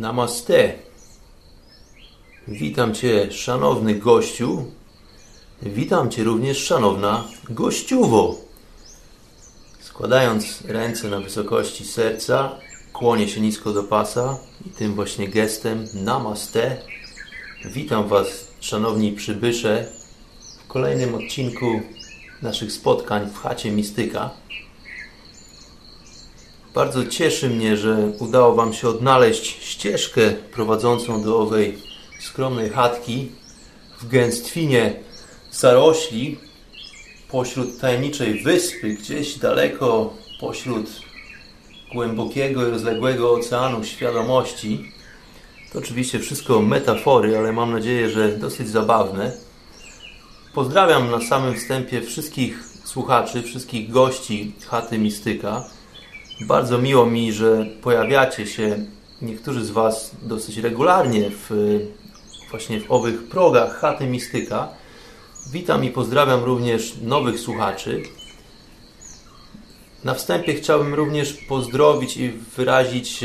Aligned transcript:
Namaste. 0.00 0.74
Witam 2.48 2.94
Cię, 2.94 3.32
szanowny 3.32 3.94
gościu. 3.94 4.64
Witam 5.62 6.10
Cię 6.10 6.24
również, 6.24 6.58
szanowna 6.58 7.24
gościuwo. 7.50 8.36
Składając 9.80 10.62
ręce 10.64 11.08
na 11.08 11.20
wysokości 11.20 11.84
serca, 11.84 12.58
kłonię 12.92 13.28
się 13.28 13.40
nisko 13.40 13.72
do 13.72 13.82
pasa 13.82 14.38
i 14.66 14.70
tym 14.70 14.94
właśnie 14.94 15.28
gestem 15.28 15.86
Namaste 15.94 16.76
witam 17.64 18.08
Was, 18.08 18.46
szanowni 18.60 19.12
przybysze, 19.12 19.92
w 20.64 20.66
kolejnym 20.66 21.14
odcinku 21.14 21.80
naszych 22.42 22.72
spotkań 22.72 23.30
w 23.30 23.38
chacie 23.38 23.70
Mistyka. 23.70 24.30
Bardzo 26.74 27.06
cieszy 27.06 27.50
mnie, 27.50 27.76
że 27.76 28.12
udało 28.18 28.54
Wam 28.54 28.72
się 28.72 28.88
odnaleźć 28.88 29.64
ścieżkę 29.64 30.30
prowadzącą 30.30 31.22
do 31.22 31.38
owej 31.38 31.78
skromnej 32.20 32.70
chatki 32.70 33.28
w 34.00 34.08
gęstwinie 34.08 34.94
zarośli 35.50 36.38
pośród 37.30 37.80
tajemniczej 37.80 38.42
wyspy, 38.42 38.88
gdzieś 38.88 39.38
daleko 39.38 40.14
pośród 40.40 40.90
głębokiego 41.92 42.68
i 42.68 42.70
rozległego 42.70 43.32
oceanu 43.32 43.84
świadomości. 43.84 44.92
To 45.72 45.78
oczywiście 45.78 46.18
wszystko 46.18 46.62
metafory, 46.62 47.38
ale 47.38 47.52
mam 47.52 47.72
nadzieję, 47.72 48.10
że 48.10 48.28
dosyć 48.28 48.68
zabawne. 48.68 49.32
Pozdrawiam 50.54 51.10
na 51.10 51.20
samym 51.20 51.54
wstępie 51.54 52.02
wszystkich 52.02 52.64
słuchaczy, 52.84 53.42
wszystkich 53.42 53.90
gości 53.90 54.52
chaty 54.68 54.98
Mistyka. 54.98 55.64
Bardzo 56.40 56.78
miło 56.78 57.06
mi, 57.06 57.32
że 57.32 57.66
pojawiacie 57.82 58.46
się, 58.46 58.86
niektórzy 59.22 59.64
z 59.64 59.70
Was 59.70 60.16
dosyć 60.22 60.56
regularnie 60.56 61.30
w, 61.30 61.50
właśnie 62.50 62.80
w 62.80 62.90
owych 62.92 63.28
progach 63.28 63.80
chaty 63.80 64.06
Mistyka. 64.06 64.68
Witam 65.52 65.84
i 65.84 65.90
pozdrawiam 65.90 66.44
również 66.44 66.94
nowych 67.02 67.40
słuchaczy. 67.40 68.02
Na 70.04 70.14
wstępie 70.14 70.54
chciałbym 70.54 70.94
również 70.94 71.32
pozdrowić 71.32 72.16
i 72.16 72.30
wyrazić 72.30 73.24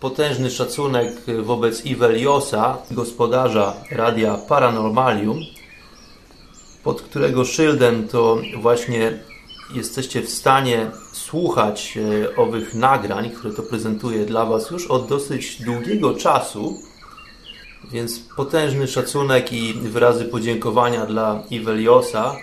potężny 0.00 0.50
szacunek 0.50 1.12
wobec 1.42 1.86
Iveliosa, 1.86 2.78
gospodarza 2.90 3.74
radia 3.90 4.38
Paranormalium, 4.48 5.40
pod 6.84 7.02
którego 7.02 7.44
szyldem 7.44 8.08
to 8.08 8.38
właśnie 8.60 9.18
jesteście 9.74 10.22
w 10.22 10.30
stanie 10.30 10.90
słuchać 11.12 11.98
e, 11.98 12.36
owych 12.36 12.74
nagrań, 12.74 13.30
które 13.30 13.54
to 13.54 13.62
prezentuję 13.62 14.26
dla 14.26 14.46
Was 14.46 14.70
już 14.70 14.86
od 14.86 15.08
dosyć 15.08 15.62
długiego 15.62 16.14
czasu. 16.14 16.82
Więc 17.92 18.18
potężny 18.36 18.88
szacunek 18.88 19.52
i 19.52 19.74
wyrazy 19.74 20.24
podziękowania 20.24 21.06
dla 21.06 21.42
Iveliosa 21.50 22.36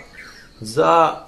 za 0.60 1.24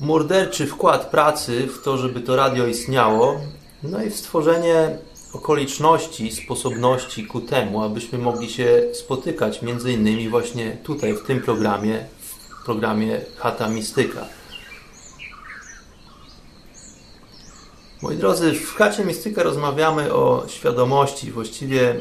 morderczy 0.00 0.66
wkład 0.66 1.10
pracy 1.10 1.66
w 1.66 1.82
to, 1.82 1.96
żeby 1.98 2.20
to 2.20 2.36
radio 2.36 2.66
istniało, 2.66 3.40
no 3.82 4.02
i 4.02 4.10
w 4.10 4.16
stworzenie 4.16 4.98
okoliczności, 5.32 6.32
sposobności 6.32 7.26
ku 7.26 7.40
temu, 7.40 7.82
abyśmy 7.82 8.18
mogli 8.18 8.50
się 8.50 8.82
spotykać 8.92 9.62
między 9.62 9.92
innymi 9.92 10.28
właśnie 10.28 10.76
tutaj 10.84 11.14
w 11.14 11.22
tym 11.26 11.40
programie, 11.40 12.06
w 12.60 12.64
programie 12.64 13.20
Chata 13.36 13.68
Mistyka. 13.68 14.41
Moi 18.02 18.16
drodzy, 18.16 18.52
w 18.52 18.74
Chacie 18.74 19.04
Mistyka 19.04 19.42
rozmawiamy 19.42 20.14
o 20.14 20.44
świadomości. 20.48 21.30
Właściwie 21.30 22.00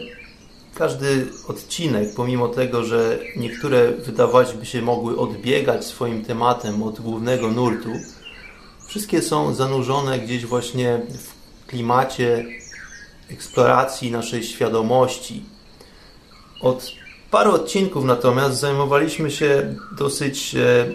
każdy 0.75 1.27
odcinek, 1.47 2.09
pomimo 2.15 2.47
tego, 2.47 2.83
że 2.83 3.19
niektóre 3.35 3.91
wydawać 3.91 4.53
by 4.53 4.65
się 4.65 4.81
mogły 4.81 5.17
odbiegać 5.17 5.85
swoim 5.85 6.25
tematem 6.25 6.83
od 6.83 7.01
głównego 7.01 7.51
nurtu, 7.51 7.89
wszystkie 8.87 9.21
są 9.21 9.53
zanurzone 9.53 10.19
gdzieś 10.19 10.45
właśnie 10.45 11.01
w 11.09 11.67
klimacie 11.67 12.45
eksploracji 13.31 14.11
naszej 14.11 14.43
świadomości. 14.43 15.43
Od 16.61 16.91
paru 17.31 17.51
odcinków 17.51 18.05
natomiast 18.05 18.59
zajmowaliśmy 18.59 19.31
się 19.31 19.75
dosyć 19.97 20.55
e, 20.55 20.85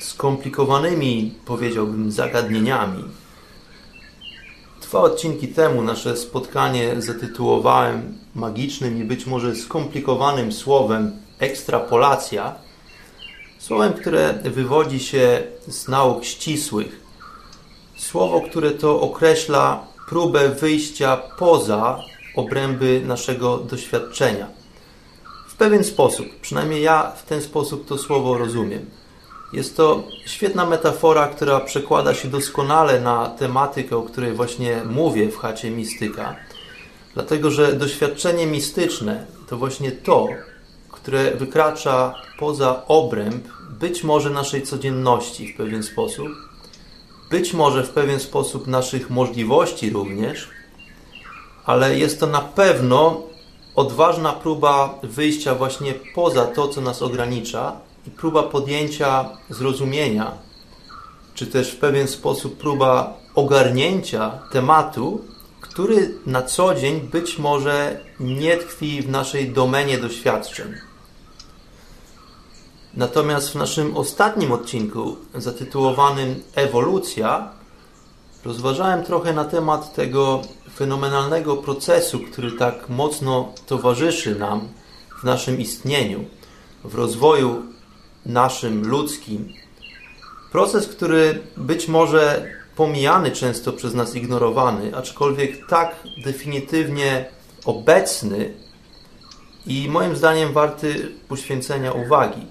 skomplikowanymi, 0.00 1.34
powiedziałbym, 1.44 2.12
zagadnieniami. 2.12 3.04
Dwa 4.90 5.00
odcinki 5.00 5.48
temu 5.48 5.82
nasze 5.82 6.16
spotkanie 6.16 7.02
zatytułowałem 7.02 8.18
magicznym 8.34 9.02
i 9.02 9.04
być 9.04 9.26
może 9.26 9.56
skomplikowanym 9.56 10.52
słowem 10.52 11.12
ekstrapolacja. 11.38 12.54
Słowem, 13.58 13.92
które 13.92 14.32
wywodzi 14.32 15.00
się 15.00 15.42
z 15.68 15.88
nauk 15.88 16.24
ścisłych. 16.24 17.00
Słowo, 17.96 18.40
które 18.40 18.70
to 18.70 19.00
określa 19.00 19.86
próbę 20.08 20.48
wyjścia 20.48 21.16
poza 21.16 22.02
obręby 22.36 23.02
naszego 23.06 23.58
doświadczenia. 23.58 24.46
W 25.48 25.54
pewien 25.54 25.84
sposób, 25.84 26.26
przynajmniej 26.42 26.82
ja 26.82 27.12
w 27.16 27.22
ten 27.22 27.42
sposób 27.42 27.88
to 27.88 27.98
słowo 27.98 28.38
rozumiem. 28.38 28.86
Jest 29.52 29.76
to 29.76 30.02
świetna 30.26 30.66
metafora, 30.66 31.28
która 31.28 31.60
przekłada 31.60 32.14
się 32.14 32.28
doskonale 32.28 33.00
na 33.00 33.28
tematykę, 33.28 33.96
o 33.96 34.02
której 34.02 34.32
właśnie 34.32 34.82
mówię 34.84 35.28
w 35.28 35.38
chacie 35.38 35.70
mistyka. 35.70 36.36
Dlatego, 37.14 37.50
że 37.50 37.72
doświadczenie 37.72 38.46
mistyczne 38.46 39.26
to 39.48 39.56
właśnie 39.56 39.92
to, 39.92 40.28
które 40.90 41.30
wykracza 41.30 42.14
poza 42.38 42.86
obręb 42.86 43.48
być 43.80 44.04
może 44.04 44.30
naszej 44.30 44.62
codzienności 44.62 45.52
w 45.52 45.56
pewien 45.56 45.82
sposób, 45.82 46.28
być 47.30 47.54
może 47.54 47.84
w 47.84 47.90
pewien 47.90 48.20
sposób 48.20 48.66
naszych 48.66 49.10
możliwości 49.10 49.90
również, 49.90 50.48
ale 51.64 51.98
jest 51.98 52.20
to 52.20 52.26
na 52.26 52.40
pewno 52.40 53.22
odważna 53.74 54.32
próba 54.32 54.98
wyjścia 55.02 55.54
właśnie 55.54 55.94
poza 56.14 56.46
to, 56.46 56.68
co 56.68 56.80
nas 56.80 57.02
ogranicza 57.02 57.80
próba 58.16 58.42
podjęcia 58.42 59.30
zrozumienia, 59.50 60.32
czy 61.34 61.46
też 61.46 61.70
w 61.70 61.76
pewien 61.76 62.08
sposób 62.08 62.56
próba 62.56 63.16
ogarnięcia 63.34 64.38
tematu, 64.52 65.24
który 65.60 66.14
na 66.26 66.42
co 66.42 66.74
dzień 66.74 67.00
być 67.00 67.38
może 67.38 68.00
nie 68.20 68.56
tkwi 68.56 69.02
w 69.02 69.08
naszej 69.08 69.52
domenie 69.52 69.98
doświadczeń. 69.98 70.74
Natomiast 72.94 73.50
w 73.50 73.54
naszym 73.54 73.96
ostatnim 73.96 74.52
odcinku, 74.52 75.16
zatytułowanym 75.34 76.42
Ewolucja, 76.54 77.50
rozważałem 78.44 79.04
trochę 79.04 79.32
na 79.32 79.44
temat 79.44 79.94
tego 79.94 80.42
fenomenalnego 80.74 81.56
procesu, 81.56 82.20
który 82.20 82.52
tak 82.52 82.88
mocno 82.88 83.52
towarzyszy 83.66 84.34
nam 84.34 84.68
w 85.20 85.24
naszym 85.24 85.60
istnieniu, 85.60 86.24
w 86.84 86.94
rozwoju 86.94 87.62
naszym 88.26 88.88
ludzkim. 88.88 89.52
Proces, 90.52 90.88
który 90.88 91.42
być 91.56 91.88
może 91.88 92.50
pomijany 92.76 93.30
często 93.30 93.72
przez 93.72 93.94
nas, 93.94 94.16
ignorowany, 94.16 94.96
aczkolwiek 94.96 95.66
tak 95.66 95.96
definitywnie 96.24 97.24
obecny 97.64 98.54
i 99.66 99.88
moim 99.88 100.16
zdaniem 100.16 100.52
warty 100.52 101.12
poświęcenia 101.28 101.92
uwagi. 101.92 102.46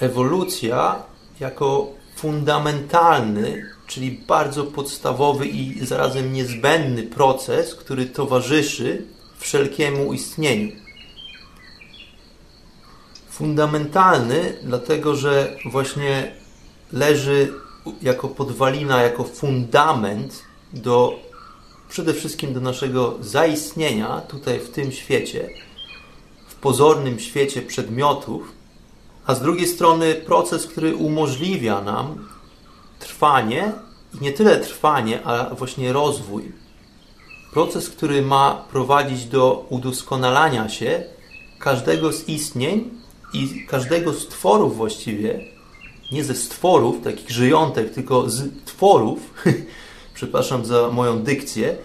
ewolucja 0.00 1.02
jako 1.40 1.92
fundamentalny, 2.16 3.62
czyli 3.86 4.10
bardzo 4.10 4.64
podstawowy 4.64 5.46
i 5.46 5.86
zarazem 5.86 6.32
niezbędny 6.32 7.02
proces, 7.02 7.74
który 7.74 8.06
towarzyszy 8.06 9.06
wszelkiemu 9.38 10.12
istnieniu. 10.12 10.85
Fundamentalny, 13.36 14.56
dlatego 14.62 15.16
że 15.16 15.56
właśnie 15.70 16.32
leży 16.92 17.52
jako 18.02 18.28
podwalina, 18.28 19.02
jako 19.02 19.24
fundament 19.24 20.42
do 20.72 21.18
przede 21.88 22.14
wszystkim 22.14 22.54
do 22.54 22.60
naszego 22.60 23.14
zaistnienia 23.20 24.20
tutaj 24.20 24.58
w 24.60 24.70
tym 24.70 24.92
świecie, 24.92 25.48
w 26.48 26.54
pozornym 26.54 27.20
świecie 27.20 27.62
przedmiotów, 27.62 28.52
a 29.26 29.34
z 29.34 29.42
drugiej 29.42 29.66
strony 29.66 30.14
proces, 30.14 30.66
który 30.66 30.96
umożliwia 30.96 31.80
nam 31.80 32.28
trwanie 32.98 33.72
i 34.14 34.24
nie 34.24 34.32
tyle 34.32 34.60
trwanie, 34.60 35.24
a 35.24 35.54
właśnie 35.54 35.92
rozwój. 35.92 36.52
Proces, 37.52 37.90
który 37.90 38.22
ma 38.22 38.64
prowadzić 38.70 39.24
do 39.24 39.66
udoskonalania 39.68 40.68
się 40.68 41.04
każdego 41.58 42.12
z 42.12 42.28
istnień 42.28 43.05
i 43.36 43.66
każdego 43.66 44.12
z 44.12 44.28
tworów 44.28 44.76
właściwie, 44.76 45.40
nie 46.12 46.24
ze 46.24 46.34
stworów, 46.34 47.04
takich 47.04 47.30
żyjątek, 47.30 47.94
tylko 47.94 48.30
z 48.30 48.64
tworów, 48.64 49.18
przepraszam 50.14 50.64
za 50.64 50.88
moją 50.88 51.22
dykcję, 51.22 51.76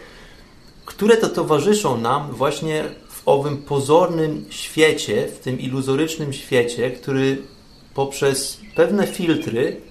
które 0.86 1.18
to 1.18 1.30
towarzyszą 1.30 1.98
nam 1.98 2.32
właśnie 2.32 2.84
w 3.10 3.22
owym 3.26 3.58
pozornym 3.58 4.46
świecie, 4.50 5.28
w 5.28 5.40
tym 5.40 5.60
iluzorycznym 5.60 6.34
świecie, 6.34 6.92
który 6.92 7.42
poprzez 7.94 8.62
pewne 8.76 9.08
filtry, 9.08 9.82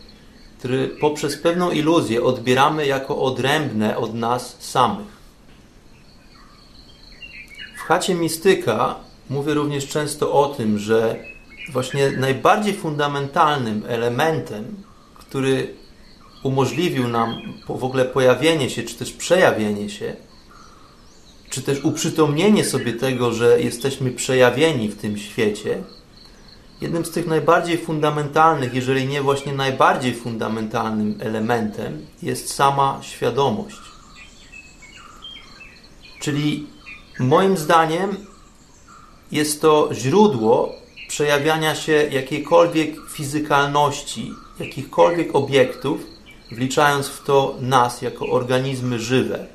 który 0.58 0.88
poprzez 0.88 1.36
pewną 1.36 1.70
iluzję 1.70 2.22
odbieramy 2.22 2.86
jako 2.86 3.22
odrębne 3.22 3.96
od 3.96 4.14
nas 4.14 4.56
samych. 4.60 5.20
W 7.76 7.80
chacie 7.80 8.14
mistyka 8.14 8.96
mówię 9.30 9.54
również 9.54 9.88
często 9.88 10.32
o 10.32 10.48
tym, 10.48 10.78
że 10.78 11.24
właśnie 11.68 12.10
najbardziej 12.10 12.74
fundamentalnym 12.74 13.82
elementem, 13.88 14.76
który 15.14 15.74
umożliwił 16.42 17.08
nam 17.08 17.42
w 17.68 17.84
ogóle 17.84 18.04
pojawienie 18.04 18.70
się, 18.70 18.82
czy 18.82 18.94
też 18.94 19.12
przejawienie 19.12 19.90
się, 19.90 20.16
czy 21.50 21.62
też 21.62 21.84
uprzytomnienie 21.84 22.64
sobie 22.64 22.92
tego, 22.92 23.32
że 23.32 23.60
jesteśmy 23.60 24.10
przejawieni 24.10 24.88
w 24.88 24.96
tym 24.96 25.18
świecie, 25.18 25.82
jednym 26.80 27.04
z 27.04 27.10
tych 27.10 27.26
najbardziej 27.26 27.78
fundamentalnych, 27.78 28.74
jeżeli 28.74 29.06
nie 29.06 29.22
właśnie 29.22 29.52
najbardziej 29.52 30.14
fundamentalnym 30.14 31.18
elementem 31.20 32.06
jest 32.22 32.54
sama 32.54 32.98
świadomość. 33.02 33.80
Czyli 36.20 36.66
moim 37.18 37.56
zdaniem 37.56 38.16
jest 39.32 39.60
to 39.60 39.90
źródło 39.92 40.79
przejawiania 41.10 41.74
się 41.74 41.92
jakiejkolwiek 41.92 43.10
fizykalności, 43.10 44.34
jakichkolwiek 44.60 45.34
obiektów, 45.34 46.00
wliczając 46.52 47.08
w 47.08 47.24
to 47.24 47.56
nas 47.60 48.02
jako 48.02 48.26
organizmy 48.26 48.98
żywe. 48.98 49.46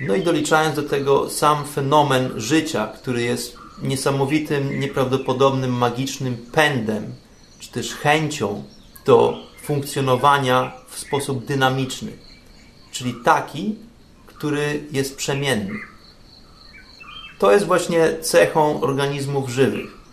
No 0.00 0.14
i 0.14 0.22
doliczając 0.22 0.76
do 0.76 0.82
tego 0.82 1.30
sam 1.30 1.64
fenomen 1.64 2.32
życia, 2.36 2.86
który 2.86 3.22
jest 3.22 3.56
niesamowitym, 3.82 4.80
nieprawdopodobnym, 4.80 5.72
magicznym 5.72 6.36
pędem, 6.52 7.14
czy 7.58 7.70
też 7.70 7.94
chęcią 7.94 8.64
do 9.04 9.38
funkcjonowania 9.62 10.72
w 10.88 10.98
sposób 10.98 11.44
dynamiczny, 11.44 12.12
czyli 12.92 13.14
taki, 13.24 13.74
który 14.26 14.84
jest 14.92 15.16
przemienny. 15.16 15.74
To 17.38 17.52
jest 17.52 17.66
właśnie 17.66 18.16
cechą 18.20 18.80
organizmów 18.80 19.50
żywych. 19.50 20.05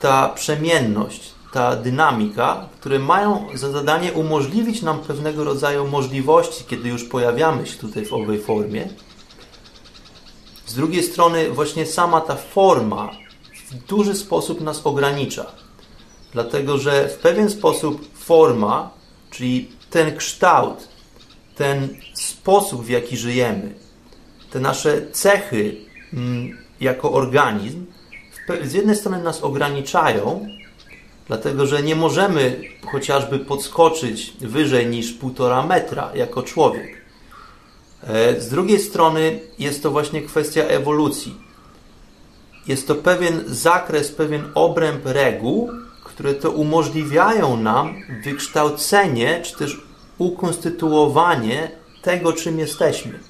Ta 0.00 0.28
przemienność, 0.28 1.30
ta 1.52 1.76
dynamika, 1.76 2.68
które 2.80 2.98
mają 2.98 3.46
za 3.54 3.70
zadanie 3.70 4.12
umożliwić 4.12 4.82
nam 4.82 4.98
pewnego 4.98 5.44
rodzaju 5.44 5.88
możliwości, 5.88 6.64
kiedy 6.64 6.88
już 6.88 7.04
pojawiamy 7.04 7.66
się 7.66 7.78
tutaj 7.78 8.06
w 8.06 8.12
owej 8.12 8.40
formie. 8.40 8.88
Z 10.66 10.74
drugiej 10.74 11.02
strony, 11.02 11.50
właśnie 11.50 11.86
sama 11.86 12.20
ta 12.20 12.36
forma 12.36 13.10
w 13.70 13.74
duży 13.74 14.14
sposób 14.14 14.60
nas 14.60 14.86
ogranicza. 14.86 15.46
Dlatego, 16.32 16.78
że 16.78 17.08
w 17.08 17.16
pewien 17.16 17.50
sposób 17.50 18.18
forma, 18.18 18.90
czyli 19.30 19.68
ten 19.90 20.16
kształt, 20.16 20.88
ten 21.54 21.88
sposób, 22.14 22.84
w 22.84 22.88
jaki 22.88 23.16
żyjemy, 23.16 23.74
te 24.50 24.60
nasze 24.60 25.10
cechy 25.12 25.76
mm, 26.12 26.58
jako 26.80 27.12
organizm, 27.12 27.86
z 28.62 28.72
jednej 28.72 28.96
strony 28.96 29.22
nas 29.22 29.42
ograniczają, 29.42 30.48
dlatego 31.26 31.66
że 31.66 31.82
nie 31.82 31.96
możemy 31.96 32.60
chociażby 32.92 33.38
podskoczyć 33.38 34.32
wyżej 34.40 34.86
niż 34.86 35.12
półtora 35.12 35.66
metra 35.66 36.10
jako 36.14 36.42
człowiek. 36.42 37.02
E, 38.02 38.40
z 38.40 38.48
drugiej 38.48 38.78
strony 38.78 39.40
jest 39.58 39.82
to 39.82 39.90
właśnie 39.90 40.22
kwestia 40.22 40.62
ewolucji. 40.62 41.34
Jest 42.66 42.88
to 42.88 42.94
pewien 42.94 43.44
zakres, 43.46 44.12
pewien 44.12 44.44
obręb 44.54 45.02
reguł, 45.04 45.70
które 46.04 46.34
to 46.34 46.50
umożliwiają 46.50 47.56
nam 47.56 47.94
wykształcenie 48.24 49.40
czy 49.44 49.56
też 49.56 49.80
ukonstytuowanie 50.18 51.70
tego, 52.02 52.32
czym 52.32 52.58
jesteśmy. 52.58 53.20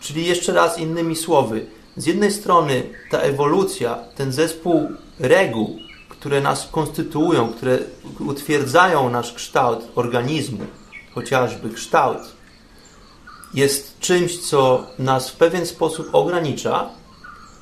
Czyli 0.00 0.26
jeszcze 0.26 0.52
raz 0.52 0.78
innymi 0.78 1.16
słowy, 1.16 1.66
z 1.96 2.06
jednej 2.06 2.32
strony 2.32 2.82
ta 3.10 3.18
ewolucja, 3.18 3.98
ten 4.16 4.32
zespół 4.32 4.88
reguł, 5.18 5.78
które 6.08 6.40
nas 6.40 6.68
konstytuują, 6.72 7.48
które 7.48 7.78
utwierdzają 8.18 9.10
nasz 9.10 9.32
kształt 9.32 9.88
organizmu, 9.94 10.64
chociażby 11.14 11.70
kształt, 11.70 12.18
jest 13.54 13.98
czymś, 13.98 14.38
co 14.38 14.86
nas 14.98 15.30
w 15.30 15.36
pewien 15.36 15.66
sposób 15.66 16.08
ogranicza, 16.12 16.90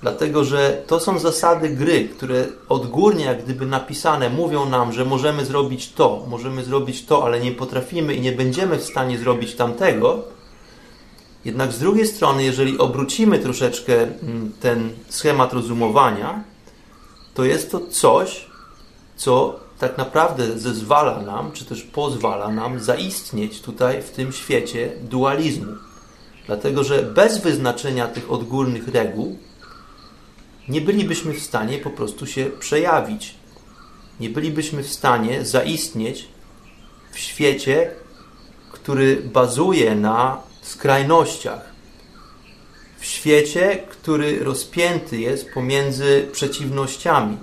dlatego 0.03 0.45
że 0.45 0.83
to 0.87 1.01
są 1.01 1.19
zasady 1.19 1.69
gry, 1.69 2.09
które 2.09 2.47
odgórnie, 2.69 3.25
jak 3.25 3.45
gdyby 3.45 3.67
napisane, 3.67 4.31
mówią 4.31 4.69
nam, 4.69 4.93
że 4.93 5.05
możemy 5.05 5.45
zrobić 5.45 5.93
to, 5.93 6.25
możemy 6.29 6.65
zrobić 6.65 7.07
to, 7.07 7.25
ale 7.25 7.41
nie 7.41 7.53
potrafimy 7.53 8.15
i 8.15 8.21
nie 8.21 8.33
będziemy 8.33 8.79
w 8.79 8.85
stanie 8.85 9.19
zrobić 9.19 9.55
tamtego. 9.55 10.38
Jednak 11.45 11.73
z 11.73 11.79
drugiej 11.79 12.07
strony, 12.07 12.45
jeżeli 12.45 12.79
obrócimy 12.79 13.39
troszeczkę 13.39 14.03
mm, 14.03 14.53
ten 14.61 14.91
schemat 15.09 15.53
rozumowania, 15.53 16.45
to 17.35 17.45
jest 17.45 17.71
to 17.71 17.81
coś, 17.81 18.47
co 19.17 19.61
tak 19.79 19.99
naprawdę 19.99 20.59
zezwala 20.59 21.23
nam, 21.23 21.53
czy 21.53 21.65
też 21.65 21.83
pozwala 21.83 22.49
nam 22.51 22.81
zaistnieć 22.81 23.61
tutaj 23.61 24.03
w 24.03 24.11
tym 24.11 24.33
świecie 24.33 24.93
dualizmu. 25.03 25.73
Dlatego, 26.47 26.85
że 26.85 27.03
bez 27.03 27.39
wyznaczenia 27.39 28.09
tych 28.09 28.31
odgórnych 28.31 28.89
reguł 28.89 29.39
nie 30.69 30.81
bylibyśmy 30.81 31.35
w 31.35 31.43
stanie 31.43 31.79
po 31.79 31.91
prostu 31.91 32.27
się 32.27 32.45
przejawić. 32.47 33.35
Nie 34.21 34.31
bylibyśmy 34.31 34.83
w 34.83 34.93
stanie 34.93 35.45
zaistnieć 35.45 36.29
w 37.13 37.19
świecie, 37.19 37.91
który 38.73 39.17
bazuje 39.17 39.95
na 39.95 40.48
skrajnościach. 40.69 41.61
W 42.99 43.05
świecie, 43.05 43.83
który 43.89 44.45
rozpięty 44.45 45.19
jest 45.19 45.51
pomiędzy 45.55 46.29
przeciwnościami 46.33 47.39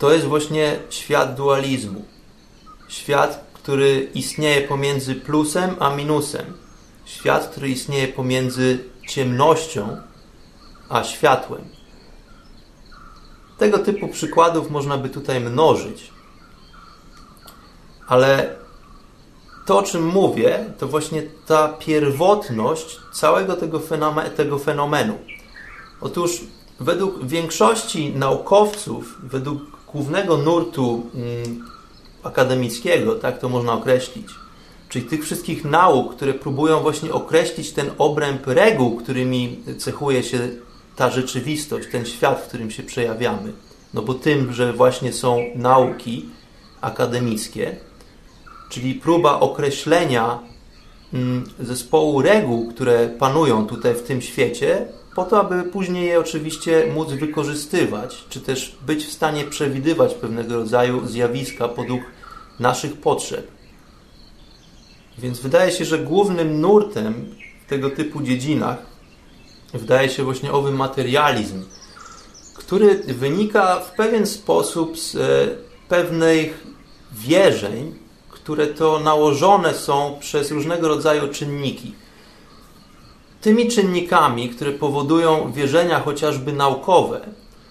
to 0.00 0.12
jest 0.12 0.26
właśnie 0.26 0.80
świat 0.90 1.34
dualizmu. 1.34 2.04
Świat, 2.88 3.44
który 3.54 4.10
istnieje 4.14 4.68
pomiędzy 4.68 5.14
plusem 5.14 5.76
a 5.80 5.90
minusem. 5.90 6.46
Świat, 7.04 7.48
który 7.48 7.68
istnieje 7.68 8.08
pomiędzy 8.08 8.84
ciemnością 9.08 9.96
a 10.88 11.04
światłem. 11.04 11.64
Tego 13.58 13.78
typu 13.78 14.08
przykładów 14.08 14.70
można 14.70 14.98
by 14.98 15.08
tutaj 15.08 15.40
mnożyć. 15.40 16.10
Ale 18.06 18.56
to, 19.66 19.78
o 19.78 19.82
czym 19.82 20.06
mówię, 20.06 20.64
to 20.78 20.88
właśnie 20.88 21.22
ta 21.46 21.68
pierwotność 21.68 22.98
całego 23.12 23.56
tego, 23.56 23.80
tego 24.36 24.58
fenomenu. 24.58 25.18
Otóż 26.00 26.40
według 26.80 27.26
większości 27.26 28.12
naukowców, 28.16 29.18
według 29.22 29.62
głównego 29.92 30.36
nurtu 30.36 31.06
mm, 31.14 31.66
akademickiego, 32.22 33.14
tak 33.14 33.38
to 33.38 33.48
można 33.48 33.72
określić, 33.72 34.26
czyli 34.88 35.04
tych 35.04 35.24
wszystkich 35.24 35.64
nauk, 35.64 36.16
które 36.16 36.34
próbują 36.34 36.80
właśnie 36.80 37.12
określić 37.12 37.72
ten 37.72 37.90
obręb 37.98 38.46
reguł, 38.46 38.96
którymi 38.96 39.60
cechuje 39.78 40.22
się 40.22 40.38
ta 40.96 41.10
rzeczywistość, 41.10 41.88
ten 41.92 42.06
świat, 42.06 42.40
w 42.40 42.48
którym 42.48 42.70
się 42.70 42.82
przejawiamy. 42.82 43.52
no 43.94 44.02
bo 44.02 44.14
tym, 44.14 44.52
że 44.52 44.72
właśnie 44.72 45.12
są 45.12 45.44
nauki 45.54 46.26
akademickie, 46.80 47.76
czyli 48.70 48.94
próba 48.94 49.40
określenia 49.40 50.38
mm, 51.14 51.44
zespołu 51.60 52.22
reguł, 52.22 52.68
które 52.68 53.08
panują 53.08 53.66
tutaj 53.66 53.94
w 53.94 54.02
tym 54.02 54.22
świecie, 54.22 54.86
po 55.14 55.24
to, 55.24 55.40
aby 55.40 55.62
później 55.62 56.06
je 56.06 56.20
oczywiście 56.20 56.86
móc 56.94 57.12
wykorzystywać, 57.12 58.24
czy 58.28 58.40
też 58.40 58.76
być 58.86 59.04
w 59.04 59.12
stanie 59.12 59.44
przewidywać 59.44 60.14
pewnego 60.14 60.54
rodzaju 60.54 61.06
zjawiska 61.06 61.68
podług 61.68 62.02
naszych 62.60 62.96
potrzeb. 62.96 63.50
Więc 65.18 65.40
wydaje 65.40 65.72
się, 65.72 65.84
że 65.84 65.98
głównym 65.98 66.60
nurtem 66.60 67.34
w 67.66 67.70
tego 67.70 67.90
typu 67.90 68.22
dziedzinach 68.22 68.78
wydaje 69.72 70.08
się 70.08 70.24
właśnie 70.24 70.52
owy 70.52 70.72
materializm, 70.72 71.64
który 72.54 72.94
wynika 72.94 73.80
w 73.80 73.94
pewien 73.94 74.26
sposób 74.26 74.98
z 74.98 75.14
e, 75.14 75.18
pewnych 75.88 76.66
wierzeń, 77.12 77.94
które 78.50 78.66
to 78.66 79.00
nałożone 79.00 79.74
są 79.74 80.16
przez 80.20 80.50
różnego 80.50 80.88
rodzaju 80.88 81.28
czynniki. 81.28 81.94
Tymi 83.40 83.68
czynnikami, 83.68 84.48
które 84.48 84.72
powodują 84.72 85.52
wierzenia 85.52 86.00
chociażby 86.00 86.52
naukowe, 86.52 87.20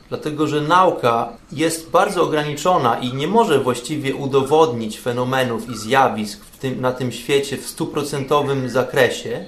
dlatego 0.09 0.47
że 0.47 0.61
nauka 0.61 1.29
jest 1.51 1.89
bardzo 1.89 2.23
ograniczona 2.23 2.99
i 2.99 3.13
nie 3.13 3.27
może 3.27 3.59
właściwie 3.59 4.15
udowodnić 4.15 4.99
fenomenów 4.99 5.69
i 5.69 5.77
zjawisk 5.77 6.45
tym, 6.59 6.81
na 6.81 6.91
tym 6.91 7.11
świecie 7.11 7.57
w 7.57 7.67
stuprocentowym 7.67 8.69
zakresie, 8.69 9.45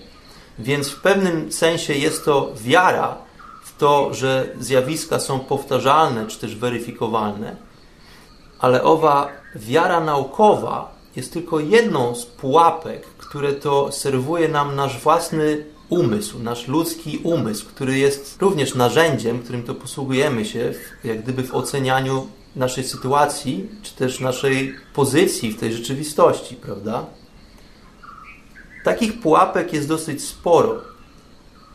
więc 0.60 0.90
w 0.90 1.02
pewnym 1.02 1.52
sensie 1.52 1.94
jest 1.94 2.26
to 2.26 2.52
wiara 2.56 3.18
w 3.64 3.78
to, 3.78 4.14
że 4.14 4.50
zjawiska 4.60 5.20
są 5.20 5.40
powtarzalne 5.40 6.28
czy 6.28 6.40
też 6.40 6.56
weryfikowalne, 6.56 7.56
ale 8.60 8.84
owa 8.84 9.30
wiara 9.56 10.00
naukowa 10.00 11.01
jest 11.16 11.34
tylko 11.34 11.60
jedną 11.60 12.16
z 12.16 12.26
pułapek, 12.26 13.06
które 13.06 13.54
to 13.54 13.92
serwuje 13.92 14.48
nam 14.48 14.76
nasz 14.76 15.00
własny 15.00 15.66
umysł, 15.90 16.40
nasz 16.40 16.68
ludzki 16.68 17.18
umysł, 17.24 17.66
który 17.66 17.98
jest 17.98 18.42
również 18.42 18.76
narzędziem, 18.76 19.40
którym 19.40 19.64
to 19.64 19.76
posługujemy 19.76 20.46
się, 20.46 20.74
jak 21.04 21.24
gdyby 21.24 21.44
w 21.44 21.56
ocenianiu 21.56 22.28
naszej 22.56 22.84
sytuacji, 22.84 23.70
czy 23.82 23.96
też 23.96 24.20
naszej 24.20 24.76
pozycji 24.94 25.52
w 25.52 25.60
tej 25.60 25.74
rzeczywistości, 25.74 26.56
prawda? 26.56 27.06
Takich 28.84 29.22
pułapek 29.22 29.74
jest 29.74 29.88
dosyć 29.88 30.24
sporo. 30.24 30.82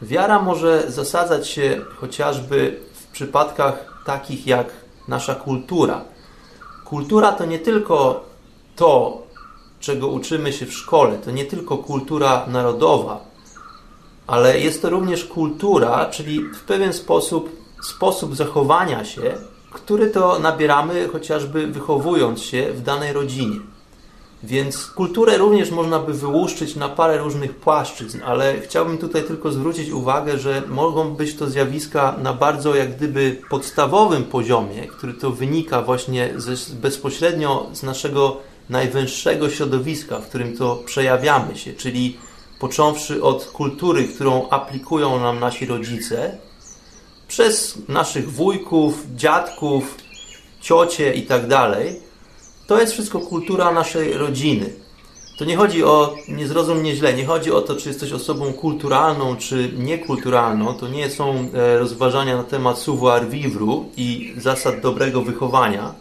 Wiara 0.03 0.43
może 0.43 0.91
zasadzać 0.91 1.49
się 1.49 1.81
chociażby 1.97 2.81
w 2.93 3.07
przypadkach 3.07 4.03
takich 4.05 4.47
jak 4.47 4.73
nasza 5.09 5.35
kultura. 5.35 6.05
Kultura 6.85 7.33
to 7.33 7.45
nie 7.45 7.59
tylko 7.59 8.25
to, 8.77 9.23
czego 9.81 10.09
uczymy 10.09 10.53
się 10.53 10.67
w 10.67 10.75
szkole, 10.75 11.19
to 11.25 11.31
nie 11.31 11.45
tylko 11.45 11.79
kultura 11.79 12.47
narodowa, 12.49 13.21
ale 14.27 14.61
jest 14.61 14.83
to 14.83 14.91
również 14.91 15.25
kultura, 15.25 16.07
czyli 16.11 16.41
w 16.41 16.61
pewien 16.61 16.93
sposób 16.93 17.67
sposób 17.83 18.37
zachowania 18.37 19.05
się, 19.05 19.35
który 19.73 20.11
to 20.11 20.39
nabieramy 20.39 21.09
chociażby 21.09 21.67
wychowując 21.67 22.43
się 22.43 22.73
w 22.73 22.83
danej 22.83 23.13
rodzinie. 23.13 23.57
Więc 24.43 24.87
kulturę 24.87 25.39
również 25.39 25.71
można 25.71 25.99
by 25.99 26.13
wyłuszczyć 26.13 26.77
na 26.77 26.89
parę 26.89 27.19
różnych 27.19 27.57
płaszczyzn, 27.57 28.21
ale 28.25 28.61
chciałbym 28.61 28.99
tutaj 28.99 29.25
tylko 29.25 29.53
zwrócić 29.53 29.91
uwagę, 29.91 30.39
że 30.39 30.63
mogą 30.69 31.15
być 31.15 31.37
to 31.37 31.51
zjawiska 31.51 32.17
na 32.23 32.33
bardzo 32.33 32.75
jak 32.75 32.97
gdyby 32.97 33.41
podstawowym 33.51 34.25
poziomie, 34.25 34.87
który 34.87 35.15
to 35.15 35.31
wynika 35.31 35.83
właśnie 35.83 36.33
ze, 36.37 36.75
bezpośrednio 36.75 37.67
z 37.73 37.83
naszego 37.83 38.37
najwęższego 38.69 39.51
środowiska, 39.51 40.19
w 40.19 40.29
którym 40.29 40.57
to 40.57 40.77
przejawiamy 40.77 41.57
się, 41.57 41.73
czyli 41.73 42.17
począwszy 42.59 43.23
od 43.23 43.45
kultury, 43.45 44.05
którą 44.05 44.49
aplikują 44.49 45.21
nam 45.21 45.41
nasi 45.41 45.67
rodzice, 45.67 46.39
przez 47.29 47.79
naszych 47.89 48.33
wujków, 48.33 49.07
dziadków, 49.15 49.97
ciocie 50.61 51.15
i 51.15 51.23
tak 51.23 51.47
dalej, 51.47 52.01
to 52.67 52.81
jest 52.81 52.93
wszystko 52.93 53.21
kultura 53.21 53.73
naszej 53.73 54.13
rodziny. 54.13 54.73
To 55.39 55.45
nie 55.45 55.57
chodzi 55.57 55.85
o, 55.85 56.15
nie 56.29 56.47
zrozum 56.47 56.79
mnie 56.79 56.97
źle, 56.97 57.15
nie 57.15 57.27
chodzi 57.27 57.53
o 57.53 57.63
to, 57.63 57.77
czy 57.77 57.89
jesteś 57.89 58.13
osobą 58.13 58.53
kulturalną, 58.53 59.37
czy 59.37 59.73
niekulturalną. 59.79 60.75
To 60.75 60.89
nie 60.89 61.11
są 61.11 61.49
e, 61.55 61.79
rozważania 61.79 62.37
na 62.37 62.45
temat 62.45 62.79
savoir 62.79 63.29
vivre 63.29 63.85
i 63.97 64.35
zasad 64.37 64.81
dobrego 64.81 65.23
wychowania. 65.23 65.95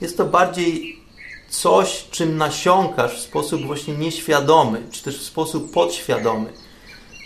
Jest 0.00 0.16
to 0.16 0.24
bardziej 0.24 0.97
coś, 1.48 2.04
czym 2.10 2.36
nasiąkasz 2.36 3.18
w 3.18 3.20
sposób 3.20 3.66
właśnie 3.66 3.94
nieświadomy, 3.94 4.82
czy 4.90 5.02
też 5.02 5.18
w 5.18 5.22
sposób 5.22 5.72
podświadomy. 5.72 6.52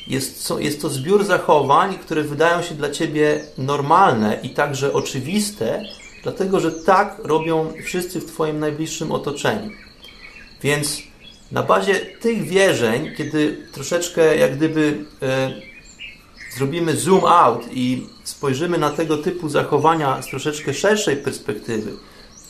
Jest, 0.06 0.52
jest 0.58 0.82
to 0.82 0.88
zbiór 0.88 1.24
zachowań, 1.24 1.98
które 1.98 2.22
wydają 2.22 2.62
się 2.62 2.74
dla 2.74 2.90
ciebie 2.90 3.44
normalne 3.58 4.38
i 4.42 4.50
także 4.50 4.92
oczywiste, 4.92 5.82
dlatego 6.22 6.60
że 6.60 6.72
tak 6.72 7.20
robią 7.24 7.72
wszyscy 7.84 8.20
w 8.20 8.26
Twoim 8.26 8.58
najbliższym 8.58 9.12
otoczeniu. 9.12 9.70
Więc 10.62 11.02
na 11.52 11.62
bazie 11.62 11.94
tych 11.94 12.48
wierzeń, 12.48 13.10
kiedy 13.16 13.66
troszeczkę 13.72 14.36
jak 14.36 14.56
gdyby 14.56 15.04
e, 15.22 15.52
zrobimy 16.56 16.96
zoom 16.96 17.24
out 17.24 17.62
i 17.72 18.06
spojrzymy 18.24 18.78
na 18.78 18.90
tego 18.90 19.16
typu 19.16 19.48
zachowania 19.48 20.22
z 20.22 20.26
troszeczkę 20.26 20.74
szerszej 20.74 21.16
perspektywy, 21.16 21.92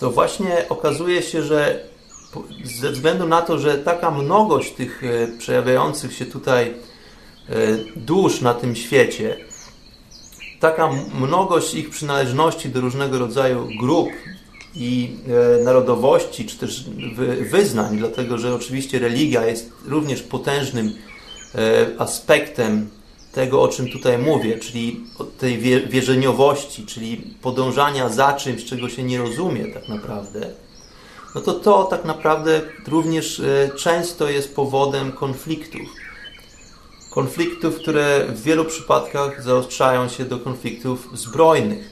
to 0.02 0.10
właśnie 0.10 0.68
okazuje 0.68 1.22
się, 1.22 1.42
że 1.42 1.80
ze 2.64 2.90
względu 2.90 3.28
na 3.28 3.42
to, 3.42 3.58
że 3.58 3.78
taka 3.78 4.10
mnogość 4.10 4.72
tych 4.72 5.02
e, 5.04 5.38
przejawiających 5.38 6.12
się 6.12 6.26
tutaj 6.26 6.74
e, 7.48 7.54
dusz 7.96 8.40
na 8.40 8.54
tym 8.54 8.76
świecie, 8.76 9.36
taka 10.60 10.90
mnogość 11.14 11.74
ich 11.74 11.90
przynależności 11.90 12.68
do 12.68 12.80
różnego 12.80 13.18
rodzaju 13.18 13.68
grup 13.80 14.08
i 14.74 15.16
e, 15.60 15.64
narodowości, 15.64 16.46
czy 16.46 16.58
też 16.58 16.84
wyznań, 17.50 17.98
dlatego 17.98 18.38
że 18.38 18.54
oczywiście 18.54 18.98
religia 18.98 19.46
jest 19.46 19.72
również 19.86 20.22
potężnym 20.22 20.92
aspektem 21.98 22.90
tego, 23.32 23.62
o 23.62 23.68
czym 23.68 23.88
tutaj 23.88 24.18
mówię, 24.18 24.58
czyli 24.58 25.00
tej 25.38 25.58
wierzeniowości, 25.88 26.86
czyli 26.86 27.16
podążania 27.42 28.08
za 28.08 28.32
czymś, 28.32 28.64
czego 28.64 28.88
się 28.88 29.02
nie 29.02 29.18
rozumie 29.18 29.66
tak 29.66 29.88
naprawdę, 29.88 30.50
no 31.34 31.40
to 31.40 31.54
to 31.54 31.84
tak 31.84 32.04
naprawdę 32.04 32.60
również 32.86 33.40
e, 33.40 33.70
często 33.76 34.28
jest 34.28 34.54
powodem 34.54 35.12
konfliktów. 35.12 35.88
Konfliktów, 37.10 37.76
które 37.76 38.26
w 38.28 38.42
wielu 38.42 38.64
przypadkach 38.64 39.42
zaostrzają 39.42 40.08
się 40.08 40.24
do 40.24 40.38
konfliktów 40.38 41.08
zbrojnych. 41.14 41.90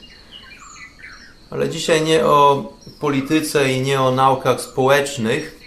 Ale 1.49 1.69
dzisiaj 1.69 2.01
nie 2.01 2.25
o 2.25 2.73
polityce 2.99 3.71
i 3.71 3.81
nie 3.81 4.01
o 4.01 4.11
naukach 4.11 4.61
społecznych, 4.61 5.60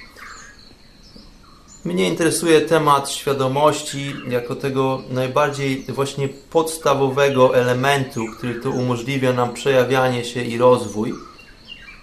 mnie 1.84 2.08
interesuje 2.08 2.60
temat 2.60 3.10
świadomości 3.10 4.14
jako 4.28 4.56
tego 4.56 5.02
najbardziej 5.10 5.84
właśnie 5.88 6.28
podstawowego 6.28 7.56
elementu, 7.56 8.26
który 8.38 8.54
to 8.54 8.70
umożliwia 8.70 9.32
nam 9.32 9.54
przejawianie 9.54 10.24
się 10.24 10.42
i 10.42 10.58
rozwój, 10.58 11.14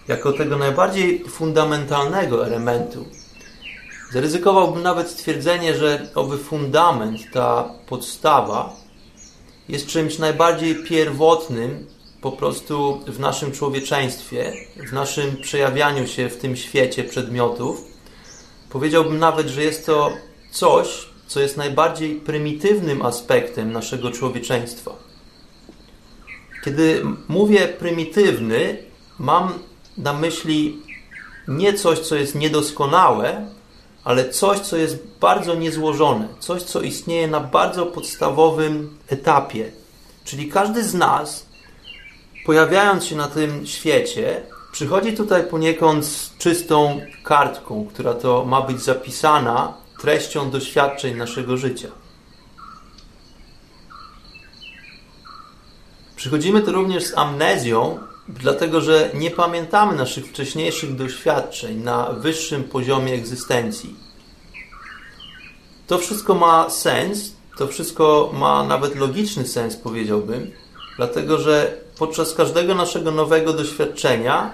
jako 0.07 0.33
tego 0.33 0.57
najbardziej 0.57 1.23
fundamentalnego 1.29 2.45
elementu. 2.45 3.05
Zaryzykowałbym 4.11 4.83
nawet 4.83 5.09
stwierdzenie, 5.09 5.75
że 5.75 6.09
owy 6.15 6.38
fundament, 6.38 7.21
ta 7.33 7.69
podstawa 7.88 8.75
jest 9.69 9.88
czymś 9.88 10.17
najbardziej 10.17 10.75
pierwotnym 10.75 11.88
po 12.21 12.31
prostu 12.31 13.01
w 13.07 13.19
naszym 13.19 13.51
człowieczeństwie, 13.51 14.53
w 14.89 14.93
naszym 14.93 15.38
przejawianiu 15.38 16.07
się 16.07 16.29
w 16.29 16.38
tym 16.38 16.55
świecie 16.55 17.03
przedmiotów 17.03 17.90
Powiedziałbym 18.71 19.19
nawet, 19.19 19.47
że 19.47 19.63
jest 19.63 19.85
to 19.85 20.11
coś, 20.51 21.07
co 21.27 21.39
jest 21.39 21.57
najbardziej 21.57 22.15
prymitywnym 22.15 23.01
aspektem 23.01 23.71
naszego 23.71 24.11
człowieczeństwa. 24.11 24.91
Kiedy 26.65 27.03
mówię 27.27 27.67
prymitywny, 27.67 28.77
mam 29.19 29.53
na 29.97 30.13
myśli 30.13 30.79
nie 31.47 31.73
coś, 31.73 31.99
co 31.99 32.15
jest 32.15 32.35
niedoskonałe, 32.35 33.47
ale 34.03 34.29
coś, 34.29 34.59
co 34.59 34.77
jest 34.77 34.97
bardzo 35.19 35.55
niezłożone, 35.55 36.27
coś, 36.39 36.63
co 36.63 36.81
istnieje 36.81 37.27
na 37.27 37.39
bardzo 37.39 37.85
podstawowym 37.85 38.97
etapie. 39.07 39.71
Czyli 40.25 40.49
każdy 40.49 40.83
z 40.83 40.93
nas, 40.93 41.45
pojawiając 42.45 43.05
się 43.05 43.15
na 43.15 43.27
tym 43.27 43.67
świecie, 43.67 44.41
Przychodzi 44.71 45.13
tutaj 45.13 45.47
poniekąd 45.47 46.05
z 46.05 46.37
czystą 46.37 47.01
kartką, 47.23 47.87
która 47.93 48.13
to 48.13 48.45
ma 48.45 48.61
być 48.61 48.81
zapisana 48.81 49.73
treścią 50.01 50.51
doświadczeń 50.51 51.17
naszego 51.17 51.57
życia. 51.57 51.87
Przychodzimy 56.15 56.61
tu 56.61 56.71
również 56.71 57.05
z 57.05 57.17
amnezją 57.17 57.99
dlatego 58.39 58.81
że 58.81 59.11
nie 59.13 59.31
pamiętamy 59.31 59.95
naszych 59.95 60.25
wcześniejszych 60.25 60.95
doświadczeń 60.95 61.77
na 61.83 62.13
wyższym 62.13 62.63
poziomie 62.63 63.13
egzystencji. 63.13 63.95
To 65.87 65.97
wszystko 65.97 66.33
ma 66.33 66.69
sens, 66.69 67.35
to 67.57 67.67
wszystko 67.67 68.31
ma 68.33 68.63
nawet 68.63 68.95
logiczny 68.95 69.47
sens, 69.47 69.75
powiedziałbym, 69.75 70.51
dlatego 71.01 71.38
że 71.38 71.77
podczas 71.98 72.34
każdego 72.34 72.75
naszego 72.75 73.12
nowego 73.12 73.53
doświadczenia 73.53 74.53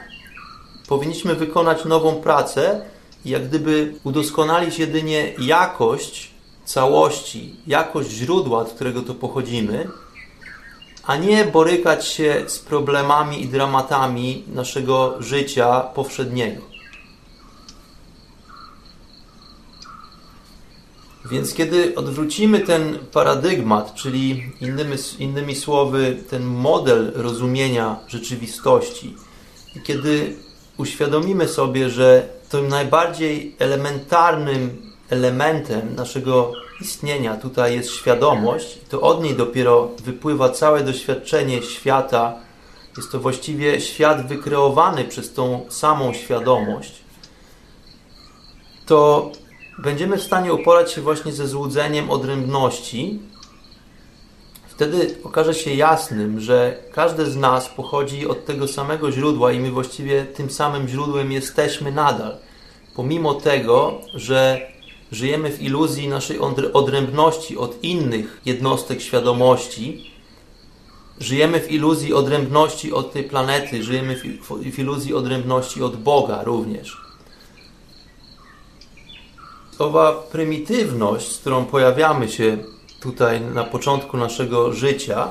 powinniśmy 0.87 1.35
wykonać 1.35 1.85
nową 1.85 2.15
pracę 2.15 2.81
i 3.25 3.29
jak 3.29 3.47
gdyby 3.47 3.93
udoskonalić 4.03 4.79
jedynie 4.79 5.33
jakość 5.39 6.31
całości, 6.65 7.55
jakość 7.67 8.09
źródła, 8.09 8.59
od 8.59 8.69
którego 8.69 9.01
to 9.01 9.13
pochodzimy, 9.15 9.87
a 11.03 11.15
nie 11.15 11.45
borykać 11.45 12.07
się 12.07 12.43
z 12.47 12.59
problemami 12.59 13.41
i 13.41 13.47
dramatami 13.47 14.43
naszego 14.53 15.21
życia 15.21 15.81
powszedniego. 15.81 16.76
Więc 21.29 21.53
kiedy 21.53 21.95
odwrócimy 21.95 22.59
ten 22.59 22.99
paradygmat, 23.11 23.93
czyli 23.93 24.51
innymi, 24.61 24.95
innymi 25.19 25.55
słowy 25.55 26.17
ten 26.29 26.43
model 26.43 27.11
rozumienia 27.15 27.99
rzeczywistości, 28.07 29.15
kiedy 29.83 30.35
uświadomimy 30.77 31.47
sobie, 31.47 31.89
że 31.89 32.29
tym 32.49 32.67
najbardziej 32.67 33.55
elementarnym 33.59 34.87
elementem 35.09 35.95
naszego 35.95 36.53
istnienia 36.81 37.35
tutaj 37.35 37.75
jest 37.75 37.91
świadomość, 37.91 38.77
to 38.89 39.01
od 39.01 39.23
niej 39.23 39.35
dopiero 39.35 39.89
wypływa 40.03 40.49
całe 40.49 40.83
doświadczenie 40.83 41.61
świata. 41.61 42.35
Jest 42.97 43.11
to 43.11 43.19
właściwie 43.19 43.81
świat 43.81 44.27
wykreowany 44.27 45.05
przez 45.05 45.33
tą 45.33 45.65
samą 45.69 46.13
świadomość. 46.13 46.93
To 48.85 49.31
będziemy 49.77 50.17
w 50.17 50.23
stanie 50.23 50.53
uporać 50.53 50.91
się 50.91 51.01
właśnie 51.01 51.31
ze 51.31 51.47
złudzeniem 51.47 52.09
odrębności. 52.09 53.19
Wtedy 54.67 55.15
okaże 55.23 55.53
się 55.53 55.73
jasnym, 55.73 56.39
że 56.39 56.83
każdy 56.93 57.25
z 57.25 57.35
nas 57.35 57.69
pochodzi 57.69 58.27
od 58.27 58.45
tego 58.45 58.67
samego 58.67 59.11
źródła 59.11 59.51
i 59.51 59.59
my 59.59 59.71
właściwie 59.71 60.25
tym 60.25 60.49
samym 60.49 60.87
źródłem 60.87 61.31
jesteśmy 61.31 61.91
nadal. 61.91 62.37
Pomimo 62.95 63.33
tego, 63.33 64.01
że 64.13 64.61
żyjemy 65.11 65.51
w 65.51 65.61
iluzji 65.61 66.07
naszej 66.07 66.39
odrębności 66.73 67.57
od 67.57 67.83
innych 67.83 68.41
jednostek 68.45 69.01
świadomości, 69.01 70.11
żyjemy 71.19 71.59
w 71.59 71.71
iluzji 71.71 72.13
odrębności 72.13 72.93
od 72.93 73.13
tej 73.13 73.23
planety, 73.23 73.83
żyjemy 73.83 74.15
w 74.71 74.79
iluzji 74.79 75.13
odrębności 75.13 75.83
od 75.83 75.97
Boga 75.97 76.43
również. 76.43 77.06
Owa 79.79 80.13
prymitywność, 80.13 81.31
z 81.31 81.39
którą 81.39 81.65
pojawiamy 81.65 82.29
się 82.29 82.57
tutaj 82.99 83.41
na 83.41 83.63
początku 83.63 84.17
naszego 84.17 84.73
życia, 84.73 85.29